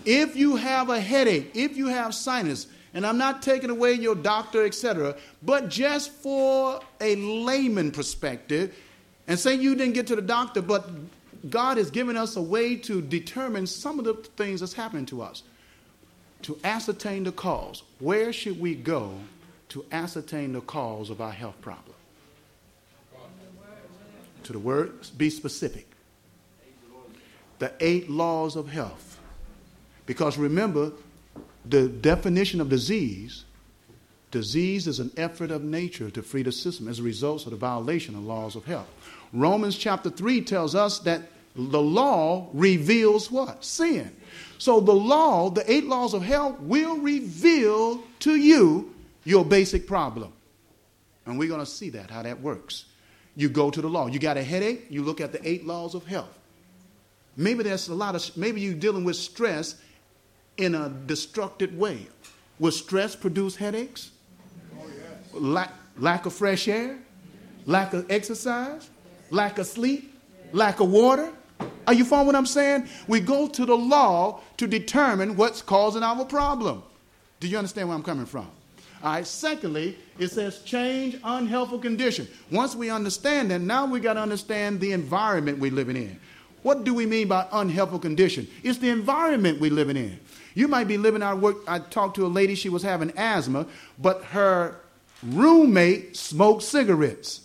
If 0.05 0.35
you 0.35 0.55
have 0.55 0.89
a 0.89 0.99
headache, 0.99 1.51
if 1.53 1.75
you 1.75 1.87
have 1.87 2.13
sinus, 2.13 2.67
and 2.93 3.05
I'm 3.05 3.17
not 3.17 3.41
taking 3.41 3.69
away 3.69 3.93
your 3.93 4.15
doctor, 4.15 4.65
etc., 4.65 5.15
but 5.43 5.69
just 5.69 6.11
for 6.11 6.79
a 7.01 7.15
layman 7.15 7.91
perspective, 7.91 8.75
and 9.27 9.37
say 9.37 9.55
you 9.55 9.75
didn't 9.75 9.93
get 9.93 10.07
to 10.07 10.15
the 10.15 10.21
doctor, 10.21 10.61
but 10.61 10.89
God 11.49 11.77
has 11.77 11.91
given 11.91 12.17
us 12.17 12.35
a 12.35 12.41
way 12.41 12.75
to 12.77 13.01
determine 13.01 13.67
some 13.67 13.99
of 13.99 14.05
the 14.05 14.13
things 14.13 14.61
that's 14.61 14.73
happening 14.73 15.05
to 15.07 15.21
us. 15.21 15.43
To 16.43 16.57
ascertain 16.63 17.23
the 17.23 17.31
cause, 17.31 17.83
where 17.99 18.31
should 18.31 18.59
we 18.59 18.75
go 18.75 19.13
to 19.69 19.85
ascertain 19.91 20.53
the 20.53 20.61
cause 20.61 21.09
of 21.09 21.19
our 21.19 21.31
health 21.31 21.59
problem? 21.61 21.86
To 24.47 24.53
the 24.53 24.59
word, 24.59 24.93
be 25.17 25.29
specific. 25.29 25.85
The 27.59 27.73
eight 27.81 28.09
laws 28.09 28.55
of 28.55 28.69
health. 28.69 29.19
Because 30.05 30.37
remember, 30.37 30.93
the 31.65 31.89
definition 31.89 32.61
of 32.61 32.69
disease 32.69 33.43
disease 34.31 34.87
is 34.87 35.01
an 35.01 35.11
effort 35.17 35.51
of 35.51 35.65
nature 35.65 36.09
to 36.11 36.21
free 36.21 36.43
the 36.43 36.53
system 36.53 36.87
as 36.87 36.99
a 36.99 37.03
result 37.03 37.43
of 37.43 37.51
the 37.51 37.57
violation 37.57 38.15
of 38.15 38.23
laws 38.23 38.55
of 38.55 38.63
health. 38.63 38.87
Romans 39.33 39.77
chapter 39.77 40.09
3 40.09 40.39
tells 40.41 40.75
us 40.75 40.99
that 40.99 41.23
the 41.53 41.81
law 41.81 42.47
reveals 42.53 43.29
what? 43.29 43.65
Sin. 43.65 44.15
So 44.59 44.79
the 44.79 44.93
law, 44.93 45.49
the 45.49 45.69
eight 45.69 45.87
laws 45.87 46.13
of 46.13 46.23
health, 46.23 46.57
will 46.61 46.99
reveal 46.99 48.01
to 48.19 48.35
you 48.37 48.95
your 49.25 49.43
basic 49.43 49.87
problem. 49.87 50.31
And 51.25 51.37
we're 51.37 51.49
going 51.49 51.59
to 51.59 51.65
see 51.65 51.89
that, 51.89 52.11
how 52.11 52.21
that 52.21 52.39
works. 52.39 52.85
You 53.37 53.49
go 53.49 53.69
to 53.69 53.81
the 53.81 53.87
law. 53.87 54.07
You 54.07 54.17
got 54.17 54.35
a 54.35 54.43
headache, 54.43 54.87
you 54.89 55.03
look 55.03 55.21
at 55.21 55.31
the 55.31 55.47
eight 55.47 55.65
laws 55.65 55.93
of 55.93 56.07
health. 56.07 56.37
Maybe 57.37 57.61
there's 57.61 57.87
a 57.87 57.93
lot 57.93 58.15
of, 58.15 58.35
maybe 58.35 58.59
you're 58.59 58.73
dealing 58.73 59.03
with 59.03 59.15
stress 59.15 59.75
in 60.57 60.73
a 60.73 60.89
destructive 60.89 61.77
way. 61.77 62.07
Will 62.57 62.71
stress 62.71 63.15
produce 63.15 63.55
headaches? 63.55 64.09
oh 64.75 65.39
Lack, 65.39 65.71
lack 65.99 66.25
of 66.25 66.33
fresh 66.33 66.67
air? 66.67 66.97
Lack 67.67 67.93
of 67.93 68.09
exercise? 68.09 68.89
Lack 69.29 69.59
of 69.59 69.67
sleep? 69.67 70.19
Lack 70.51 70.79
of 70.79 70.89
water? 70.89 71.31
Are 71.85 71.93
you 71.93 72.05
following 72.05 72.25
what 72.27 72.35
I'm 72.35 72.47
saying? 72.47 72.89
We 73.07 73.19
go 73.19 73.47
to 73.47 73.65
the 73.67 73.77
law 73.77 74.39
to 74.57 74.65
determine 74.65 75.35
what's 75.35 75.61
causing 75.61 76.01
our 76.01 76.25
problem. 76.25 76.81
Do 77.39 77.47
you 77.47 77.57
understand 77.59 77.87
where 77.87 77.95
I'm 77.95 78.03
coming 78.03 78.25
from? 78.25 78.49
All 79.03 79.13
right. 79.13 79.27
Secondly, 79.27 79.97
it 80.17 80.29
says 80.29 80.61
change 80.63 81.15
unhealthful 81.21 81.81
condition. 81.81 82.27
Once 82.51 82.75
we 82.75 82.89
understand 82.89 83.51
that, 83.51 83.61
now 83.61 83.85
we 83.85 83.99
got 83.99 84.13
to 84.13 84.21
understand 84.21 84.79
the 84.79 84.91
environment 84.91 85.59
we're 85.59 85.71
living 85.71 85.95
in. 85.95 86.19
What 86.63 86.83
do 86.83 86.93
we 86.93 87.05
mean 87.05 87.27
by 87.27 87.45
unhealthful 87.51 88.01
condition? 88.01 88.47
It's 88.63 88.79
the 88.79 88.89
environment 88.89 89.59
we're 89.61 89.71
living 89.71 89.97
in. 89.97 90.19
You 90.55 90.67
might 90.67 90.87
be 90.87 90.97
living 90.97 91.21
out 91.21 91.39
work. 91.39 91.57
I 91.67 91.79
talked 91.79 92.15
to 92.15 92.25
a 92.25 92.27
lady, 92.27 92.55
she 92.55 92.69
was 92.69 92.81
having 92.81 93.11
asthma, 93.15 93.67
but 93.99 94.23
her 94.25 94.81
roommate 95.21 96.17
smoked 96.17 96.63
cigarettes. 96.63 97.41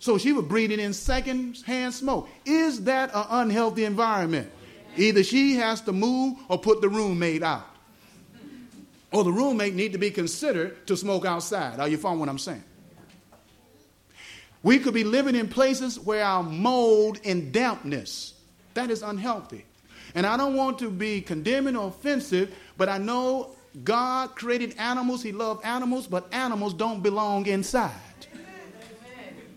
So 0.00 0.18
she 0.18 0.32
was 0.32 0.44
breathing 0.44 0.80
in 0.80 0.92
second-hand 0.92 1.94
smoke. 1.94 2.28
Is 2.44 2.84
that 2.84 3.10
an 3.14 3.24
unhealthy 3.30 3.84
environment? 3.84 4.50
Either 4.96 5.22
she 5.22 5.54
has 5.54 5.80
to 5.82 5.92
move 5.92 6.38
or 6.48 6.58
put 6.58 6.80
the 6.80 6.88
roommate 6.88 7.42
out. 7.42 7.66
Or 9.10 9.24
the 9.24 9.32
roommate 9.32 9.74
need 9.74 9.92
to 9.92 9.98
be 9.98 10.10
considered 10.10 10.86
to 10.86 10.96
smoke 10.96 11.24
outside. 11.24 11.80
Are 11.80 11.88
you 11.88 11.96
following 11.96 12.20
what 12.20 12.28
I'm 12.28 12.38
saying? 12.38 12.64
We 14.62 14.78
could 14.78 14.94
be 14.94 15.04
living 15.04 15.34
in 15.34 15.48
places 15.48 15.98
where 15.98 16.24
our 16.24 16.42
mold 16.42 17.20
and 17.24 17.52
dampness. 17.52 18.34
That 18.74 18.90
is 18.90 19.02
unhealthy. 19.02 19.64
And 20.14 20.26
I 20.26 20.36
don't 20.36 20.56
want 20.56 20.78
to 20.80 20.90
be 20.90 21.20
condemning 21.20 21.76
or 21.76 21.88
offensive, 21.88 22.54
but 22.76 22.88
I 22.88 22.98
know 22.98 23.52
God 23.84 24.34
created 24.34 24.74
animals. 24.78 25.22
He 25.22 25.32
loved 25.32 25.64
animals, 25.64 26.06
but 26.06 26.32
animals 26.32 26.74
don't 26.74 27.02
belong 27.02 27.46
inside. 27.46 27.92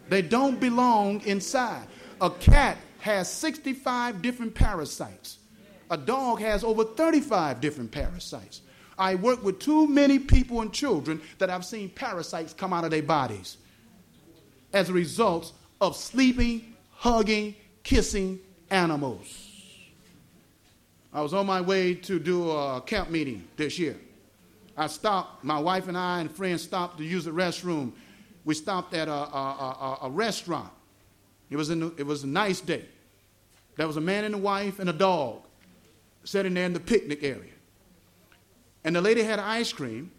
They 0.10 0.22
don't 0.22 0.60
belong 0.60 1.22
inside. 1.22 1.88
A 2.20 2.30
cat 2.30 2.78
has 3.00 3.32
65 3.32 4.22
different 4.22 4.54
parasites. 4.54 5.38
A 5.90 5.98
dog 5.98 6.40
has 6.42 6.64
over 6.64 6.84
35 6.84 7.62
different 7.62 7.92
parasites. 7.92 8.62
I 8.98 9.16
work 9.16 9.44
with 9.44 9.60
too 9.60 9.88
many 9.88 10.20
people 10.20 10.62
and 10.62 10.72
children 10.72 11.22
that 11.38 11.50
I've 11.50 11.66
seen 11.66 11.90
parasites 11.90 12.54
come 12.54 12.74
out 12.74 12.84
of 12.84 12.92
their 12.92 13.04
bodies 13.04 13.58
as 14.74 14.90
a 14.90 14.94
result 14.94 15.54
of 15.80 15.96
sleeping, 15.96 16.76
hugging, 16.92 17.56
kissing 17.84 18.40
animals. 18.70 19.48
I 21.14 21.22
was 21.22 21.34
on 21.34 21.46
my 21.46 21.60
way 21.60 21.94
to 21.96 22.20
do 22.20 22.50
a 22.52 22.82
camp 22.82 23.10
meeting 23.10 23.48
this 23.58 23.78
year. 23.78 23.98
I 24.78 24.88
stopped, 24.88 25.44
my 25.44 25.60
wife 25.60 25.88
and 25.88 25.98
I 25.98 26.22
and 26.22 26.32
friends 26.32 26.62
stopped 26.62 26.98
to 27.00 27.04
use 27.04 27.26
the 27.26 27.32
restroom. 27.32 27.92
We 28.46 28.54
stopped 28.54 28.94
at 28.94 29.08
a, 29.08 29.12
a, 29.12 29.18
a, 29.18 29.98
a 30.04 30.10
restaurant. 30.10 30.72
It 31.50 31.58
was, 31.58 31.70
it 31.70 32.06
was 32.06 32.24
a 32.24 32.28
nice 32.28 32.62
day. 32.62 32.86
There 33.76 33.88
was 33.88 33.98
a 33.98 34.02
man 34.02 34.24
and 34.24 34.36
a 34.36 34.38
wife 34.38 34.80
and 34.80 34.90
a 34.90 34.94
dog 34.94 35.42
sitting 36.24 36.54
there 36.54 36.66
in 36.66 36.74
the 36.74 36.80
picnic 36.80 37.24
area. 37.24 37.51
And 38.84 38.96
the 38.96 39.02
lady 39.02 39.24
had 39.24 39.40
ice 39.40 39.72
cream, 39.72 40.12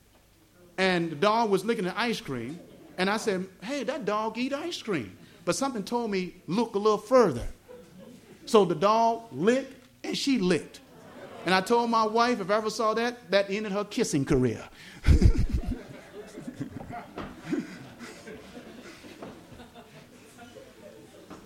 and 0.79 1.11
the 1.11 1.17
dog 1.17 1.51
was 1.51 1.65
licking 1.65 1.85
the 1.85 1.99
ice 1.99 2.21
cream. 2.21 2.59
And 2.99 3.11
I 3.11 3.17
said, 3.17 3.47
Hey, 3.63 3.83
that 3.85 4.05
dog 4.05 4.39
eat 4.39 4.53
ice 4.53 4.81
cream. 4.81 5.17
But 5.45 5.57
something 5.57 5.83
told 5.83 6.11
me, 6.11 6.35
look 6.47 6.75
a 6.75 6.79
little 6.79 6.99
further. 6.99 7.47
So 8.47 8.65
the 8.65 8.75
dog 8.75 9.25
licked 9.33 9.75
and 10.05 10.17
she 10.17 10.39
licked. 10.39 10.81
And 11.45 11.55
I 11.55 11.61
told 11.61 11.91
my 11.91 12.07
wife, 12.07 12.41
if 12.41 12.51
I 12.51 12.57
ever 12.57 12.71
saw 12.71 12.95
that, 12.95 13.31
that 13.31 13.51
ended 13.51 13.73
her 13.73 13.85
kissing 13.85 14.25
career. 14.25 14.63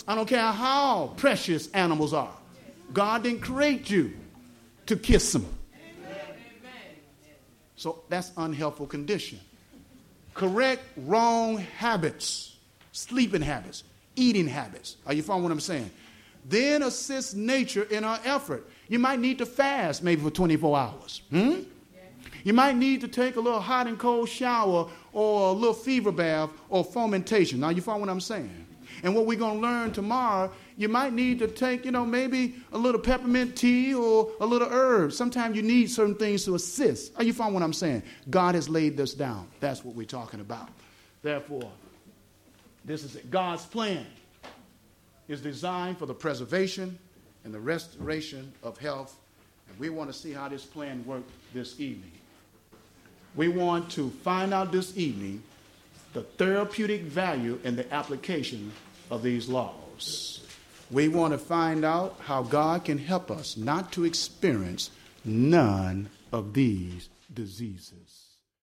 I 0.09 0.15
don't 0.15 0.29
care 0.29 0.53
how 0.53 1.15
precious 1.17 1.69
animals 1.73 2.13
are. 2.13 2.37
God 2.93 3.25
didn't 3.25 3.41
create 3.41 3.91
you 3.91 4.13
to 4.87 4.97
kiss 4.97 5.33
them. 5.33 5.56
So 7.77 8.03
that's 8.09 8.33
unhelpful 8.37 8.87
condition. 8.87 9.41
Correct 10.35 10.83
wrong 10.97 11.59
habits, 11.59 12.57
sleeping 12.93 13.43
habits, 13.43 13.85
eating 14.17 14.47
habits. 14.47 14.97
Are 15.07 15.15
you 15.15 15.23
following 15.23 15.45
what 15.45 15.53
I'm 15.53 15.61
saying? 15.61 15.91
Then 16.49 16.83
assist 16.83 17.37
nature 17.37 17.85
in 17.85 18.05
our 18.05 18.21
effort. 18.25 18.69
You 18.89 18.99
might 18.99 19.19
need 19.19 19.39
to 19.39 19.47
fast 19.47 20.03
maybe 20.03 20.23
for 20.23 20.31
24 20.31 20.79
hours. 20.79 21.23
Hmm? 21.31 21.61
You 22.45 22.53
might 22.53 22.77
need 22.77 23.01
to 23.01 23.09
take 23.09 23.35
a 23.37 23.41
little 23.41 23.61
hot 23.61 23.89
and 23.89 23.99
cold 23.99 24.29
shower 24.29 24.89
or 25.13 25.49
a 25.49 25.53
little 25.53 25.75
fever 25.75 26.13
bath 26.13 26.51
or 26.69 26.85
fomentation. 26.85 27.59
Now, 27.59 27.71
you 27.71 27.83
follow 27.83 28.01
what 28.01 28.09
I'm 28.09 28.21
saying? 28.21 28.67
And 29.03 29.15
what 29.17 29.27
we're 29.27 29.39
going 29.39 29.57
to 29.57 29.61
learn 29.61 29.93
tomorrow, 29.93 30.53
you 30.77 30.89
might 30.89 31.15
need 31.15 31.39
to 31.39 31.47
take, 31.49 31.85
you 31.85 31.91
know, 31.91 32.05
maybe 32.05 32.57
a 32.73 32.79
little 32.79 33.01
peppermint 33.01 33.57
tea 33.57 33.95
or 33.95 34.31
a 34.41 34.47
little 34.47 34.69
herb. 34.71 35.13
Sometimes 35.13 35.57
you 35.57 35.63
need 35.63 35.91
certain 35.91 36.15
things 36.15 36.45
to 36.45 36.55
assist. 36.55 37.13
Are 37.17 37.25
you 37.25 37.33
following 37.33 37.55
what 37.55 37.63
I'm 37.63 37.73
saying? 37.73 38.03
God 38.29 38.55
has 38.55 38.69
laid 38.69 38.97
this 38.97 39.15
down. 39.15 39.49
That's 39.61 39.85
what 39.85 39.95
we're 39.95 40.07
talking 40.07 40.41
about. 40.41 40.69
Therefore, 41.23 41.71
this 42.85 43.05
is 43.05 43.17
it. 43.17 43.31
God's 43.31 43.65
plan 43.65 44.07
is 45.29 45.41
designed 45.41 45.99
for 45.99 46.07
the 46.07 46.15
preservation 46.15 46.99
and 47.45 47.55
the 47.55 47.61
restoration 47.61 48.53
of 48.63 48.77
health. 48.77 49.17
And 49.69 49.79
we 49.79 49.89
want 49.89 50.13
to 50.13 50.17
see 50.17 50.33
how 50.33 50.49
this 50.49 50.65
plan 50.65 51.05
worked 51.07 51.31
this 51.55 51.81
evening. 51.81 52.13
We 53.35 53.49
want 53.49 53.91
to 53.93 54.11
find 54.11 54.53
out 54.53 54.73
this 54.73 54.97
evening 54.97 55.43
the 56.13 56.23
therapeutic 56.23 57.03
value 57.03 57.59
and 57.65 57.77
the 57.77 57.93
application 57.93 58.73
of 59.11 59.23
these 59.23 59.49
laws. 59.49 60.46
We 60.91 61.09
want 61.09 61.33
to 61.33 61.39
find 61.39 61.85
out 61.85 62.17
how 62.21 62.43
God 62.43 62.85
can 62.85 62.99
help 62.99 63.31
us 63.31 63.57
not 63.57 63.93
to 63.93 64.05
experience 64.05 64.91
none 65.25 66.11
of 66.33 66.55
these 66.55 67.09
diseases. 67.33 68.06